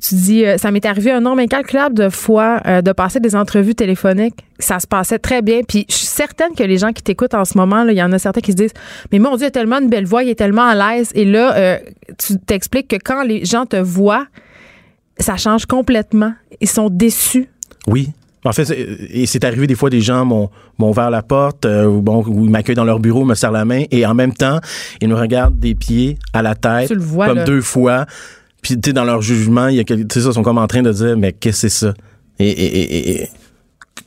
Tu 0.02 0.14
dis, 0.16 0.44
euh, 0.44 0.58
ça 0.58 0.70
m'est 0.70 0.84
arrivé 0.84 1.10
un 1.10 1.20
nombre 1.20 1.40
incalculable 1.40 1.94
de 1.94 2.10
fois 2.10 2.60
de 2.60 2.92
passer 2.92 3.20
des 3.20 3.34
entrevues 3.34 3.74
téléphoniques. 3.74 4.44
Ça 4.58 4.80
se 4.80 4.86
passait 4.86 5.18
très 5.18 5.40
bien. 5.40 5.62
Puis 5.66 5.86
je 5.88 5.94
suis 5.94 6.06
certaine 6.06 6.54
que 6.54 6.62
les 6.62 6.76
gens 6.76 6.92
qui 6.92 7.02
t'écoutent 7.02 7.34
en 7.34 7.46
ce 7.46 7.56
moment, 7.56 7.84
il 7.88 7.96
y 7.96 8.02
en 8.02 8.12
a 8.12 8.18
certains 8.18 8.40
qui 8.40 8.52
se 8.52 8.56
disent, 8.56 8.74
mais 9.10 9.18
mon 9.18 9.36
Dieu, 9.36 9.46
il 9.46 9.48
a 9.48 9.50
tellement 9.50 9.80
une 9.80 9.88
belle 9.88 10.06
voix, 10.06 10.22
il 10.22 10.28
est 10.28 10.34
tellement 10.38 10.66
à 10.66 10.74
l'aise. 10.74 11.10
Et 11.14 11.24
là, 11.24 11.78
tu 12.18 12.38
t'expliques 12.38 12.88
que 12.88 12.96
quand 13.02 13.22
les 13.22 13.44
gens 13.44 13.64
te 13.64 13.76
voient, 13.76 14.26
ça 15.18 15.36
change 15.36 15.64
complètement. 15.66 16.34
Ils 16.60 16.68
sont 16.68 16.90
déçus. 16.90 17.48
Oui. 17.86 18.12
En 18.44 18.52
fait, 18.52 18.64
c'est- 18.64 18.78
et 19.10 19.26
c'est 19.26 19.44
arrivé 19.44 19.66
des 19.68 19.74
fois, 19.76 19.88
des 19.88 20.00
gens 20.00 20.24
m'ont, 20.24 20.50
m'ont 20.78 20.90
ouvert 20.90 21.10
la 21.10 21.22
porte, 21.22 21.64
euh, 21.64 21.84
ou 21.86 22.02
bon, 22.02 22.24
ou 22.26 22.44
ils 22.44 22.50
m'accueillent 22.50 22.74
dans 22.74 22.84
leur 22.84 22.98
bureau, 22.98 23.24
me 23.24 23.34
serrent 23.34 23.52
la 23.52 23.64
main, 23.64 23.84
et 23.90 24.04
en 24.04 24.14
même 24.14 24.32
temps, 24.34 24.58
ils 25.00 25.08
me 25.08 25.14
regardent 25.14 25.58
des 25.58 25.74
pieds 25.76 26.18
à 26.32 26.42
la 26.42 26.54
tête, 26.56 26.92
vois, 26.94 27.28
comme 27.28 27.38
là. 27.38 27.44
deux 27.44 27.60
fois. 27.60 28.06
Puis, 28.60 28.74
tu 28.80 28.90
sais, 28.90 28.92
dans 28.92 29.04
leur 29.04 29.22
jugement, 29.22 29.68
il 29.68 29.76
y 29.76 29.80
a 29.80 29.84
quel- 29.84 30.06
tu 30.08 30.14
sais, 30.14 30.20
ça, 30.22 30.30
ils 30.30 30.34
sont 30.34 30.42
comme 30.42 30.58
en 30.58 30.66
train 30.66 30.82
de 30.82 30.92
dire, 30.92 31.16
mais 31.16 31.32
qu'est-ce 31.32 31.62
que 31.62 31.68
c'est 31.68 31.86
ça? 31.86 31.94
Et, 32.40 32.48
et, 32.48 32.80
et, 32.80 33.22
et- 33.22 33.28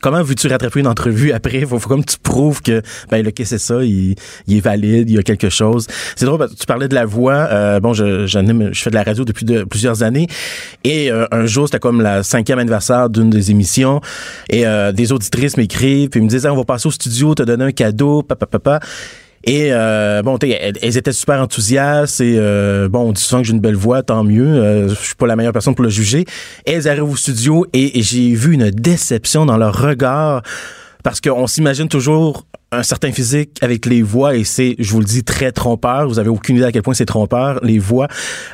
comment 0.02 0.22
veux-tu 0.22 0.48
rattraper 0.48 0.80
une 0.80 0.88
entrevue 0.88 1.32
après? 1.32 1.62
Faut, 1.62 1.80
faut 1.80 1.90
comme 1.90 2.06
tu 2.06 2.18
prouves 2.22 2.62
que, 2.62 2.82
ben, 3.10 3.24
le 3.24 3.32
c'est 3.44 3.58
ça? 3.58 3.84
Il, 3.84 4.16
il 4.48 4.58
est 4.58 4.60
valide, 4.60 5.10
il 5.10 5.16
y 5.16 5.20
a 5.20 5.24
quelque 5.24 5.50
chose. 5.50 5.88
C'est 6.16 6.26
drôle, 6.26 6.48
tu 6.58 6.66
parlais 6.66 6.88
de 6.88 6.96
la 6.96 7.06
voix. 7.06 7.48
Euh, 7.52 7.80
bon, 7.80 7.94
je, 7.94 8.26
je 8.26 8.74
fais 8.74 8.90
de 8.90 8.96
la 8.96 9.04
radio 9.04 9.26
depuis 9.26 9.46
de, 9.46 9.64
plusieurs 9.64 10.04
années. 10.04 10.28
Et 10.84 11.12
euh, 11.12 11.26
un 11.32 11.46
jour, 11.46 11.68
c'était 11.68 11.80
comme 11.80 12.02
la 12.02 12.24
cinquième 12.24 12.60
anniversaire 12.60 13.10
d'une 13.10 13.30
des 13.30 13.52
émissions. 13.52 14.02
Et 14.50 14.66
euh, 14.66 14.92
des 14.92 15.12
auditrices 15.12 15.58
m'écrivent, 15.58 16.10
puis 16.10 16.20
ils 16.20 16.24
me 16.24 16.30
disent, 16.30 16.46
Ah, 16.46 16.54
on 16.54 16.58
va 16.58 16.66
passer 16.66 16.88
au 16.88 16.92
studio, 16.92 17.36
te 17.36 17.44
donner 17.44 17.66
un 17.66 17.72
cadeau, 17.72 18.22
papa, 18.22 18.46
papa. 18.46 18.80
Et 19.46 19.70
euh, 19.72 20.24
bon, 20.24 20.38
elles, 20.42 20.78
elles 20.82 20.98
étaient 20.98 21.14
super 21.14 21.40
enthousiastes 21.40 22.20
et 22.20 22.36
euh, 22.38 22.90
bon, 22.90 23.10
on 23.10 23.12
dit 23.12 23.22
souvent 23.22 23.42
que 23.42 23.48
j'ai 23.48 23.54
une 23.54 23.60
belle 23.60 23.76
voix, 23.76 24.02
tant 24.02 24.24
mieux. 24.24 24.48
Euh, 24.48 24.90
je 24.90 24.96
suis 24.96 25.16
pas 25.16 25.28
la 25.28 25.36
meilleure 25.36 25.54
personne 25.54 25.76
pour 25.76 25.84
le 25.84 25.92
juger. 25.92 26.26
Elles 26.66 26.88
arrivent 26.88 27.04
au 27.04 27.16
studio 27.16 27.66
et, 27.72 28.00
et 28.00 28.02
j'ai 28.02 28.34
vu 28.34 28.54
une 28.54 28.72
déception 28.72 29.46
dans 29.46 29.58
leur 29.58 29.80
regard 29.80 30.42
parce 31.04 31.22
qu'on 31.22 31.46
s'imagine 31.46 31.88
toujours 31.88 32.48
un 32.76 32.84
certain 32.84 33.12
physique 33.12 33.58
avec 33.62 33.86
les 33.86 34.02
voix 34.02 34.36
et 34.36 34.44
c'est, 34.44 34.76
je 34.80 34.92
vous 34.92 35.00
le 35.00 35.06
dis, 35.06 35.24
très 35.24 35.52
trompeur. 35.52 36.08
Vous 36.08 36.20
avez 36.20 36.30
aucune 36.30 36.58
idée 36.58 36.66
à 36.66 36.72
quel 36.72 36.82
point 36.82 36.94
c'est 36.94 37.06
trompeur, 37.06 37.60
les 37.64 37.80
voix. 37.80 38.08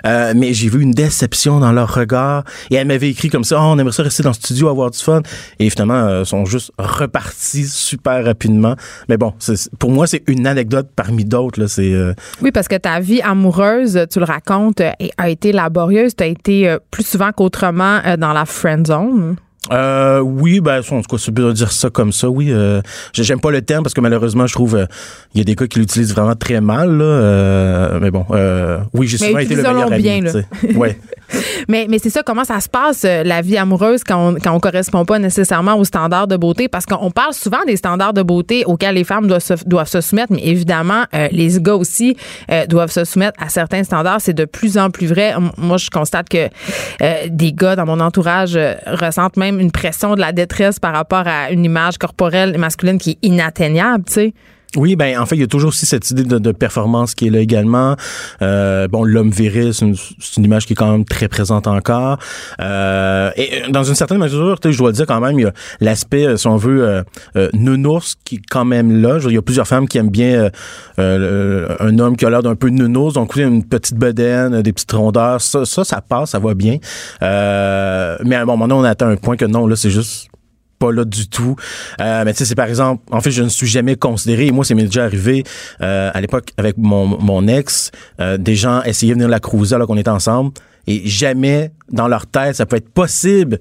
Euh, 0.06 0.34
mais 0.36 0.54
j'ai 0.54 0.70
vu 0.70 0.82
une 0.82 0.92
déception 0.92 1.60
dans 1.60 1.72
leur 1.72 1.94
regard 1.94 2.44
et 2.70 2.76
elles 2.76 2.88
m'avaient 2.88 3.10
écrit 3.10 3.30
comme 3.30 3.44
ça, 3.44 3.58
oh, 3.60 3.64
on 3.66 3.80
aimerait 3.80 3.94
ça 3.94 4.04
rester 4.04 4.24
dans 4.24 4.30
le 4.30 4.36
studio, 4.36 4.70
avoir 4.70 4.92
du 4.92 5.00
fun. 5.00 5.22
Et 5.60 5.70
finalement, 5.70 5.94
euh, 5.94 6.24
sont 6.26 6.46
juste 6.46 6.72
repartis 6.78 7.68
super 7.68 8.24
rapidement. 8.26 8.76
Mais 9.10 9.18
bon, 9.18 9.34
pour 9.80 9.92
moi, 9.92 10.08
c'est 10.08 10.24
une 10.28 10.48
anecdote 10.48 10.90
parmi 10.96 11.26
d'autres. 11.26 11.66
C'est 11.68 11.94
euh, 11.94 12.14
Oui, 12.42 12.52
parce 12.52 12.68
que 12.68 12.76
ta 12.76 13.00
vie 13.00 13.22
amoureuse, 13.22 14.06
tu 14.12 14.20
le 14.20 14.26
racontes, 14.26 14.82
euh, 14.82 14.92
a 15.18 15.30
été 15.30 15.52
laborieuse. 15.52 16.16
Tu 16.16 16.24
as 16.24 16.28
été 16.28 16.70
euh, 16.70 16.80
plus 16.92 17.06
souvent 17.06 17.32
qu'autrement 17.32 18.00
euh, 18.06 18.18
dans 18.18 18.34
la 18.34 18.46
friend 18.46 18.88
zone. 18.88 19.36
Euh, 19.72 20.20
oui, 20.22 20.60
ben, 20.60 20.80
en 20.80 21.02
tout 21.02 21.16
cas, 21.16 21.18
c'est 21.20 21.32
bien 21.32 21.46
de 21.46 21.52
dire 21.52 21.72
ça 21.72 21.90
comme 21.92 22.12
ça, 22.12 22.30
oui. 22.30 22.48
Euh, 22.52 22.82
j'ai- 23.14 23.24
J'aime 23.24 23.40
pas 23.40 23.52
le 23.52 23.62
terme 23.62 23.84
parce 23.84 23.94
que 23.94 24.02
malheureusement, 24.02 24.48
je 24.48 24.54
trouve 24.54 24.76
euh, 24.76 24.86
il 25.36 25.38
y 25.38 25.42
a 25.42 25.44
des 25.44 25.54
gars 25.56 25.68
qui 25.68 25.78
l'utilisent 25.80 26.14
vraiment 26.16 26.36
très 26.36 26.60
mal. 26.62 26.98
Là, 26.98 27.04
euh, 27.06 28.00
mais 28.02 28.10
bon, 28.10 28.26
euh, 28.32 28.80
oui, 28.94 29.06
j'ai 29.08 29.18
souvent 29.20 29.38
été 29.40 29.54
le 29.56 29.62
meilleur 29.62 29.92
ami. 29.94 30.02
bien, 30.02 30.22
là. 30.22 30.32
ouais. 30.76 30.98
Mais, 31.68 31.86
mais 31.90 32.00
c'est 32.00 32.10
ça, 32.10 32.24
comment 32.24 32.44
ça 32.44 32.60
se 32.60 32.68
passe, 32.68 33.04
euh, 33.06 33.24
la 33.24 33.42
vie 33.42 33.58
amoureuse, 33.58 34.04
quand 34.04 34.30
on, 34.30 34.36
quand 34.36 34.52
on 34.52 34.60
correspond 34.60 35.06
pas 35.06 35.20
nécessairement 35.20 35.76
aux 35.76 35.86
standards 35.86 36.28
de 36.28 36.36
beauté? 36.36 36.68
Parce 36.68 36.86
qu'on 36.86 37.12
parle 37.12 37.34
souvent 37.34 37.64
des 37.66 37.78
standards 37.78 38.14
de 38.14 38.24
beauté 38.24 38.64
auxquels 38.66 38.96
les 38.96 39.04
femmes 39.04 39.28
doivent 39.28 39.42
se, 39.42 39.54
doivent 39.66 39.88
se 39.88 40.02
soumettre, 40.02 40.34
mais 40.34 40.46
évidemment, 40.46 41.04
euh, 41.14 41.28
les 41.32 41.60
gars 41.62 41.76
aussi 41.76 42.18
euh, 42.52 42.66
doivent 42.66 42.92
se 42.92 43.06
soumettre 43.06 43.42
à 43.42 43.50
certains 43.50 43.84
standards. 43.84 44.22
C'est 44.22 44.34
de 44.34 44.46
plus 44.46 44.78
en 44.78 44.90
plus 44.90 45.08
vrai. 45.08 45.34
Moi, 45.58 45.78
je 45.78 45.90
constate 45.90 46.30
que 46.30 46.50
euh, 47.02 47.14
des 47.30 47.54
gars 47.54 47.76
dans 47.76 47.86
mon 47.86 48.00
entourage 48.00 48.58
ressentent 48.88 49.38
même 49.38 49.60
une 49.60 49.72
pression 49.72 50.16
de 50.16 50.22
la 50.22 50.32
détresse 50.32 50.80
par 50.80 50.94
rapport 50.94 51.28
à 51.28 51.52
une 51.52 51.66
image 51.66 51.98
corporelle 51.98 52.58
masculine 52.58 52.98
qui 52.98 53.12
est 53.12 53.18
inatteignable, 53.22 54.04
tu 54.06 54.14
sais. 54.14 54.34
Oui, 54.78 54.96
ben 54.96 55.20
en 55.20 55.26
fait, 55.26 55.36
il 55.36 55.42
y 55.42 55.44
a 55.44 55.48
toujours 55.48 55.70
aussi 55.70 55.86
cette 55.86 56.10
idée 56.12 56.24
de, 56.24 56.38
de 56.38 56.52
performance 56.54 57.14
qui 57.14 57.28
est 57.28 57.30
là 57.30 57.40
également. 57.40 57.98
Euh, 58.42 58.88
bon, 58.88 59.04
l'homme 59.04 59.30
viril, 59.30 59.74
c'est 59.74 59.86
une, 59.86 59.96
une 60.38 60.46
image 60.46 60.66
qui 60.66 60.74
est 60.74 60.76
quand 60.78 60.90
même 60.90 61.04
très 61.04 61.28
présente 61.28 61.68
encore. 61.68 62.20
Euh, 62.62 63.32
et 63.36 63.64
euh, 63.64 63.70
dans 63.70 63.84
une 63.84 63.96
certaine 63.96 64.20
mesure, 64.20 64.58
je 64.64 64.78
dois 64.78 64.94
dire 64.94 65.06
quand 65.06 65.20
même, 65.20 65.38
il 65.38 65.44
y 65.44 65.46
a 65.46 65.52
l'aspect, 65.82 66.26
euh, 66.26 66.38
si 66.38 66.48
on 66.48 66.56
veut, 66.56 66.84
euh, 66.84 67.04
euh, 67.36 67.50
nounours 67.54 68.16
qui 68.24 68.36
est 68.36 68.42
quand 68.50 68.64
même 68.64 69.02
là. 69.02 69.18
Il 69.28 69.34
y 69.34 69.38
a 69.38 69.42
plusieurs 69.42 69.68
femmes 69.68 69.90
qui 69.90 69.98
aiment 69.98 70.10
bien 70.10 70.50
un 70.98 72.00
homme 72.00 72.16
qui 72.16 72.26
a 72.26 72.30
l'air 72.30 72.44
d'un 72.44 72.56
peu 72.56 72.70
nounours, 72.70 73.14
donc 73.16 73.36
une 73.36 73.66
petite 73.66 73.98
bedaine, 73.98 74.62
des 74.62 74.72
petites 74.72 74.92
rondeurs. 74.94 75.42
Ça, 75.42 75.66
ça, 75.66 75.84
ça 75.84 76.00
passe, 76.02 76.32
ça 76.32 76.40
va 76.40 76.54
bien. 76.54 76.78
Mais 77.22 78.36
à 78.36 78.42
un 78.42 78.46
moment 78.46 78.70
donné, 78.70 78.80
on 78.80 78.84
atteint 78.86 79.10
un 79.10 79.18
point 79.18 79.36
que 79.36 79.46
non, 79.46 79.68
là, 79.68 79.76
c'est 79.76 79.90
juste 79.90 80.31
pas 80.82 80.92
là 80.92 81.06
du 81.06 81.28
tout. 81.28 81.56
Euh, 82.02 82.24
mais 82.26 82.34
tu 82.34 82.40
sais, 82.40 82.46
c'est 82.46 82.56
par 82.56 82.68
exemple, 82.68 83.04
en 83.12 83.22
fait, 83.22 83.32
je 83.32 83.44
ne 83.44 83.50
suis 83.50 83.68
jamais 83.68 83.96
considéré, 83.96 84.48
et 84.48 84.52
moi, 84.52 84.66
ça 84.66 84.74
m'est 84.74 84.84
déjà 84.84 85.04
arrivé 85.04 85.44
euh, 85.82 86.10
à 86.14 86.20
l'époque 86.20 86.50
avec 86.58 86.78
mon, 86.78 87.06
mon 87.06 87.48
ex, 87.48 87.92
euh, 88.20 88.38
des 88.38 88.56
gens 88.56 88.82
essayaient 88.84 89.14
de 89.14 89.20
venir 89.20 89.30
la 89.30 89.40
cruiser 89.40 89.76
alors 89.76 89.88
qu'on 89.88 89.98
était 89.98 90.10
ensemble, 90.10 90.52
et 90.88 91.08
jamais 91.08 91.72
dans 91.92 92.08
leur 92.08 92.26
tête, 92.26 92.56
ça 92.56 92.66
peut 92.66 92.78
être 92.78 92.90
possible 92.90 93.60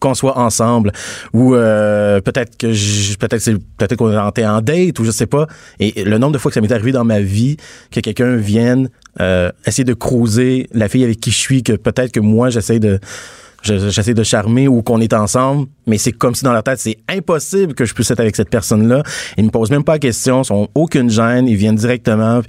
qu'on 0.00 0.14
soit 0.14 0.36
ensemble 0.36 0.90
ou 1.32 1.54
euh, 1.54 2.20
peut-être 2.20 2.56
que 2.56 2.66
peut-être 3.18 3.40
c'est 3.40 3.54
peut-être 3.54 3.94
qu'on 3.94 4.28
était 4.28 4.44
en 4.44 4.60
date 4.60 4.98
ou 4.98 5.04
je 5.04 5.12
sais 5.12 5.28
pas 5.28 5.46
et 5.78 6.02
le 6.02 6.18
nombre 6.18 6.32
de 6.32 6.38
fois 6.38 6.50
que 6.50 6.54
ça 6.54 6.60
m'est 6.60 6.72
arrivé 6.72 6.90
dans 6.90 7.04
ma 7.04 7.20
vie 7.20 7.56
que 7.92 8.00
quelqu'un 8.00 8.34
vienne 8.34 8.90
euh, 9.20 9.52
essayer 9.64 9.84
de 9.84 9.94
cruiser 9.94 10.66
la 10.72 10.88
fille 10.88 11.04
avec 11.04 11.20
qui 11.20 11.30
je 11.30 11.38
suis 11.38 11.62
que 11.62 11.74
peut-être 11.74 12.10
que 12.10 12.18
moi 12.18 12.50
j'essaie 12.50 12.80
de 12.80 12.98
j'essaie 13.62 14.14
de 14.14 14.22
charmer 14.22 14.68
ou 14.68 14.82
qu'on 14.82 15.00
est 15.00 15.12
ensemble, 15.12 15.68
mais 15.86 15.98
c'est 15.98 16.12
comme 16.12 16.34
si 16.34 16.44
dans 16.44 16.52
leur 16.52 16.62
tête, 16.62 16.78
c'est 16.78 16.98
impossible 17.08 17.74
que 17.74 17.84
je 17.84 17.94
puisse 17.94 18.10
être 18.10 18.20
avec 18.20 18.36
cette 18.36 18.50
personne-là. 18.50 19.02
Ils 19.36 19.44
me 19.44 19.50
posent 19.50 19.70
même 19.70 19.84
pas 19.84 19.92
la 19.92 19.98
question, 19.98 20.42
ils 20.42 20.52
ont 20.52 20.68
aucune 20.74 21.10
gêne, 21.10 21.46
ils 21.48 21.56
viennent 21.56 21.76
directement. 21.76 22.42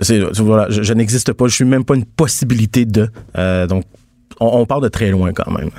C'est, 0.00 0.20
voilà, 0.40 0.66
je, 0.70 0.82
je 0.82 0.92
n'existe 0.94 1.32
pas, 1.32 1.48
je 1.48 1.54
suis 1.54 1.64
même 1.64 1.84
pas 1.84 1.94
une 1.94 2.04
possibilité 2.04 2.84
de. 2.84 3.08
Euh, 3.36 3.66
donc, 3.66 3.84
on, 4.38 4.46
on 4.60 4.66
part 4.66 4.80
de 4.80 4.88
très 4.88 5.10
loin 5.10 5.32
quand 5.32 5.50
même. 5.50 5.70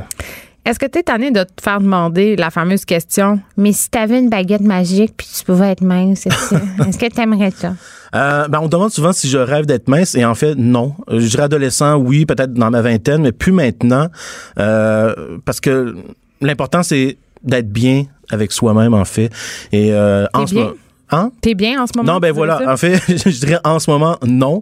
Est-ce 0.63 0.77
que 0.77 0.85
tu 0.85 0.99
es 0.99 1.03
tanné 1.03 1.31
de 1.31 1.43
te 1.43 1.61
faire 1.61 1.79
demander 1.79 2.35
la 2.35 2.51
fameuse 2.51 2.85
question, 2.85 3.39
mais 3.57 3.73
si 3.73 3.89
tu 3.89 3.97
avais 3.97 4.19
une 4.19 4.29
baguette 4.29 4.61
magique 4.61 5.13
puis 5.17 5.27
tu 5.35 5.43
pouvais 5.43 5.71
être 5.71 5.81
mince, 5.81 6.27
est-ce 6.27 6.97
que 6.99 7.07
tu 7.13 7.19
aimerais 7.19 7.51
ça? 7.51 7.73
Euh, 8.13 8.47
ben, 8.47 8.59
on 8.61 8.67
demande 8.67 8.91
souvent 8.91 9.11
si 9.11 9.27
je 9.27 9.39
rêve 9.39 9.65
d'être 9.65 9.87
mince 9.87 10.13
et 10.13 10.23
en 10.23 10.35
fait 10.35 10.53
non. 10.55 10.93
Je 11.09 11.25
dirais 11.25 11.43
adolescent, 11.43 11.95
oui, 11.95 12.25
peut-être 12.27 12.53
dans 12.53 12.69
ma 12.69 12.81
vingtaine, 12.81 13.23
mais 13.23 13.31
plus 13.31 13.53
maintenant 13.53 14.07
euh, 14.59 15.39
parce 15.45 15.59
que 15.59 15.95
l'important 16.41 16.83
c'est 16.83 17.17
d'être 17.43 17.69
bien 17.69 18.05
avec 18.29 18.51
soi-même 18.51 18.93
en 18.93 19.05
fait. 19.05 19.31
Et 19.71 19.91
euh, 19.93 20.27
en 20.33 20.45
ce 20.45 20.55
moment. 20.55 20.71
Hein? 21.11 21.31
T'es 21.41 21.55
bien 21.55 21.81
en 21.81 21.87
ce 21.87 21.91
moment? 21.97 22.13
Non, 22.13 22.19
ben 22.19 22.31
voilà. 22.31 22.61
En 22.71 22.77
fait, 22.77 22.99
je 23.07 23.39
dirais 23.39 23.59
en 23.63 23.79
ce 23.79 23.89
moment, 23.91 24.17
non. 24.25 24.61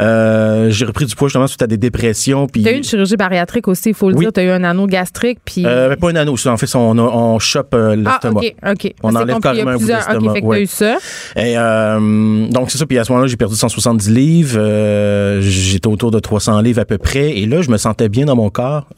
Euh, 0.00 0.70
j'ai 0.70 0.84
repris 0.86 1.06
du 1.06 1.14
poids 1.14 1.28
justement 1.28 1.46
suite 1.46 1.62
à 1.62 1.68
des 1.68 1.76
dépressions. 1.76 2.48
Puis, 2.48 2.62
T'as 2.64 2.72
eu 2.72 2.76
une 2.78 2.82
chirurgie 2.84 3.16
bariatrique 3.16 3.68
aussi, 3.68 3.90
il 3.90 3.94
faut 3.94 4.08
le 4.10 4.16
Oui. 4.16 4.24
dire. 4.24 4.32
T'as 4.32 4.42
eu 4.42 4.48
un 4.50 4.64
anneau 4.64 4.86
gastrique, 4.88 5.38
puis... 5.44 5.64
euh, 5.64 5.94
pas 5.94 6.10
un 6.10 6.16
anneau. 6.16 6.34
En 6.46 6.56
fait, 6.56 6.74
on, 6.74 6.98
on 6.98 7.38
chope 7.38 7.74
euh, 7.74 7.92
ah, 7.92 7.96
l'estomac. 7.96 8.40
OK, 8.40 8.54
OK. 8.70 8.94
On 9.04 9.10
C'est 9.12 9.16
enlève 9.18 9.38
carrément 9.38 9.70
un 9.70 9.74
bout 9.74 9.78
plusieurs- 9.78 10.00
OK, 10.00 10.08
d'estomac, 10.10 10.32
fait 10.34 10.40
que 10.40 10.46
ouais. 10.46 10.56
t'as 10.56 10.62
eu 10.62 10.66
ça. 10.66 10.96
Et 11.36 11.54
euh, 11.56 12.48
donc 12.48 12.70
c'est 12.72 12.78
ça. 12.78 12.86
Puis 12.86 12.98
à 12.98 13.04
ce 13.04 13.12
moment-là, 13.12 13.28
j'ai 13.28 13.36
perdu 13.36 13.54
170 13.54 14.10
livres. 14.10 15.40
J'étais 15.40 15.86
autour 15.86 16.10
de 16.10 16.18
300 16.18 16.60
livres 16.60 16.80
à 16.80 16.84
peu 16.84 16.98
près. 16.98 17.38
Et 17.38 17.46
là, 17.46 17.62
je 17.62 17.70
me 17.70 17.76
sentais 17.76 18.08
bien 18.08 18.24
dans 18.24 18.34
mon 18.36 18.50
corps. 18.50 18.88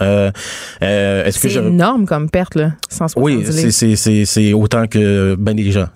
Est-ce 0.81 1.39
que 1.41 1.49
C'est 1.51 1.57
énorme 1.57 2.07
comme 2.07 2.31
perte, 2.31 2.55
là. 2.55 2.73
170 2.89 3.23
oui, 3.23 3.37
livres. 3.37 3.71
c'est- 3.71 4.25
c'est 4.25 4.53
autant 4.55 4.87
que 4.87 5.35
ben 5.39 5.55
des 5.55 5.71
gens. 5.73 5.89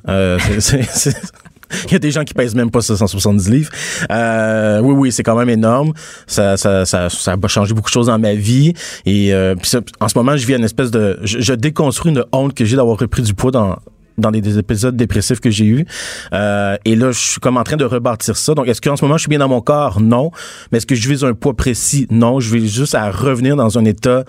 C'est- 0.58 0.89
Il 1.86 1.92
y 1.92 1.94
a 1.94 1.98
des 1.98 2.10
gens 2.10 2.24
qui 2.24 2.34
pèsent 2.34 2.54
même 2.54 2.70
pas 2.70 2.80
ça, 2.80 2.96
170 2.96 3.48
livres. 3.48 3.70
Euh, 4.10 4.80
oui, 4.80 4.94
oui, 4.94 5.12
c'est 5.12 5.22
quand 5.22 5.36
même 5.36 5.48
énorme. 5.48 5.92
Ça, 6.26 6.56
ça, 6.56 6.84
ça, 6.84 7.08
ça 7.08 7.36
a 7.40 7.48
changé 7.48 7.74
beaucoup 7.74 7.88
de 7.88 7.92
choses 7.92 8.06
dans 8.06 8.18
ma 8.18 8.34
vie. 8.34 8.74
Et 9.06 9.32
euh, 9.32 9.54
ça, 9.62 9.80
en 10.00 10.08
ce 10.08 10.18
moment, 10.18 10.36
je 10.36 10.46
vis 10.46 10.54
une 10.54 10.64
espèce 10.64 10.90
de... 10.90 11.18
Je, 11.22 11.52
déconstruis 11.52 12.12
une 12.12 12.24
honte 12.32 12.54
que 12.54 12.64
j'ai 12.64 12.76
d'avoir 12.76 12.98
repris 12.98 13.22
du 13.22 13.34
poids 13.34 13.50
dans 13.50 13.76
dans 14.18 14.30
des, 14.30 14.42
des 14.42 14.58
épisodes 14.58 14.96
dépressifs 14.96 15.40
que 15.40 15.50
j'ai 15.50 15.64
eus. 15.64 15.86
Euh, 16.34 16.76
et 16.84 16.94
là, 16.94 17.10
je 17.10 17.18
suis 17.18 17.40
comme 17.40 17.56
en 17.56 17.64
train 17.64 17.76
de 17.76 17.84
rebâtir 17.84 18.36
ça. 18.36 18.54
Donc, 18.54 18.68
est-ce 18.68 18.80
qu'en 18.82 18.96
ce 18.96 19.04
moment, 19.04 19.16
je 19.16 19.22
suis 19.22 19.30
bien 19.30 19.38
dans 19.38 19.48
mon 19.48 19.62
corps? 19.62 20.00
Non. 20.00 20.30
Mais 20.70 20.78
est-ce 20.78 20.86
que 20.86 20.94
je 20.94 21.08
vise 21.08 21.24
un 21.24 21.32
poids 21.32 21.54
précis? 21.54 22.06
Non. 22.10 22.38
Je 22.38 22.50
vais 22.50 22.66
juste 22.66 22.94
à 22.94 23.10
revenir 23.10 23.56
dans 23.56 23.78
un 23.78 23.84
état 23.86 24.24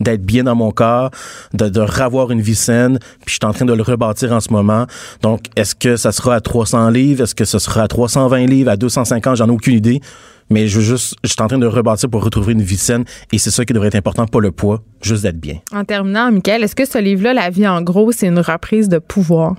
d'être 0.00 0.22
bien 0.22 0.44
dans 0.44 0.54
mon 0.54 0.70
corps, 0.70 1.10
de, 1.54 1.68
de 1.68 1.80
revoir 1.80 2.30
une 2.30 2.40
vie 2.40 2.54
saine, 2.54 2.98
puis 3.24 3.28
je 3.28 3.32
suis 3.34 3.44
en 3.44 3.52
train 3.52 3.64
de 3.64 3.72
le 3.72 3.82
rebâtir 3.82 4.32
en 4.32 4.40
ce 4.40 4.52
moment. 4.52 4.86
Donc, 5.22 5.46
est-ce 5.56 5.74
que 5.74 5.96
ça 5.96 6.12
sera 6.12 6.34
à 6.34 6.40
300 6.40 6.90
livres? 6.90 7.22
Est-ce 7.22 7.34
que 7.34 7.44
ce 7.44 7.58
sera 7.58 7.82
à 7.82 7.88
320 7.88 8.46
livres, 8.46 8.70
à 8.70 8.76
250? 8.76 9.36
J'en 9.36 9.48
ai 9.48 9.52
aucune 9.52 9.74
idée. 9.74 10.00
Mais 10.48 10.68
je 10.68 10.78
veux 10.78 10.84
juste, 10.84 11.16
je 11.24 11.30
suis 11.30 11.42
en 11.42 11.48
train 11.48 11.58
de 11.58 11.66
rebâtir 11.66 12.08
pour 12.08 12.22
retrouver 12.22 12.52
une 12.52 12.62
vie 12.62 12.76
saine, 12.76 13.04
et 13.32 13.38
c'est 13.38 13.50
ça 13.50 13.64
qui 13.64 13.72
devrait 13.72 13.88
être 13.88 13.96
important, 13.96 14.26
pas 14.26 14.38
le 14.38 14.52
poids, 14.52 14.82
juste 15.02 15.24
d'être 15.24 15.40
bien. 15.40 15.58
En 15.72 15.84
terminant, 15.84 16.30
Michael, 16.30 16.62
est-ce 16.62 16.76
que 16.76 16.84
ce 16.84 16.98
livre-là, 16.98 17.34
La 17.34 17.50
vie 17.50 17.66
en 17.66 17.82
gros, 17.82 18.12
c'est 18.12 18.28
une 18.28 18.38
reprise 18.38 18.88
de 18.88 18.98
pouvoir? 18.98 19.56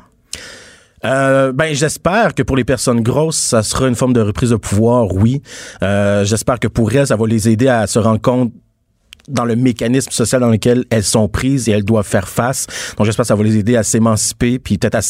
Euh, 1.05 1.51
ben, 1.51 1.75
j'espère 1.75 2.33
que 2.33 2.41
pour 2.41 2.55
les 2.55 2.63
personnes 2.63 3.01
grosses, 3.01 3.37
ça 3.37 3.63
sera 3.63 3.87
une 3.87 3.95
forme 3.95 4.13
de 4.13 4.21
reprise 4.21 4.49
de 4.49 4.55
pouvoir, 4.55 5.13
oui. 5.13 5.41
Euh, 5.83 6.23
j'espère 6.25 6.59
que 6.59 6.67
pour 6.67 6.91
elles, 6.93 7.07
ça 7.07 7.15
va 7.15 7.27
les 7.27 7.49
aider 7.49 7.67
à 7.67 7.85
se 7.85 7.99
rendre 7.99 8.21
compte 8.21 8.51
dans 9.27 9.45
le 9.45 9.55
mécanisme 9.55 10.11
social 10.11 10.41
dans 10.41 10.49
lequel 10.49 10.85
elles 10.89 11.03
sont 11.03 11.27
prises 11.27 11.67
et 11.69 11.71
elles 11.71 11.83
doivent 11.83 12.07
faire 12.07 12.27
face. 12.27 12.67
Donc, 12.97 13.05
j'espère 13.05 13.23
que 13.23 13.27
ça 13.27 13.35
va 13.35 13.43
les 13.43 13.57
aider 13.57 13.75
à 13.75 13.83
s'émanciper, 13.83 14.59
puis 14.59 14.77
peut-être 14.77 14.95
à, 14.95 15.01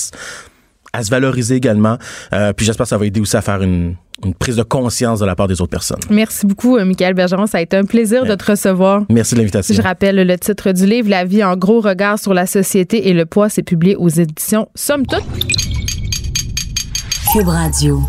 se 1.03 1.09
valoriser 1.09 1.55
également. 1.55 1.97
Euh, 2.33 2.53
puis 2.53 2.65
j'espère 2.65 2.85
que 2.85 2.89
ça 2.89 2.97
va 2.97 3.05
aider 3.05 3.19
aussi 3.19 3.37
à 3.37 3.41
faire 3.41 3.61
une, 3.61 3.95
une 4.25 4.33
prise 4.33 4.55
de 4.55 4.63
conscience 4.63 5.19
de 5.19 5.25
la 5.25 5.35
part 5.35 5.47
des 5.47 5.61
autres 5.61 5.71
personnes. 5.71 5.99
Merci 6.09 6.45
beaucoup, 6.45 6.77
euh, 6.77 6.85
Michael 6.85 7.13
Bergeron. 7.13 7.45
Ça 7.45 7.59
a 7.59 7.61
été 7.61 7.77
un 7.77 7.85
plaisir 7.85 8.25
de 8.25 8.35
te 8.35 8.51
recevoir. 8.51 9.03
Merci 9.09 9.35
de 9.35 9.39
l'invitation. 9.39 9.75
Je 9.75 9.81
rappelle 9.81 10.15
le 10.15 10.39
titre 10.39 10.71
du 10.71 10.85
livre, 10.85 11.09
La 11.09 11.25
vie 11.25 11.43
en 11.43 11.55
gros 11.55 11.81
regard 11.81 12.17
sur 12.17 12.33
la 12.33 12.47
société 12.47 13.09
et 13.09 13.13
le 13.13 13.25
poids, 13.25 13.49
c'est 13.49 13.63
publié 13.63 13.95
aux 13.95 14.09
éditions 14.09 14.67
Somme 14.75 15.05
Toute. 15.05 15.23
Cube 17.33 17.47
Radio. 17.47 18.01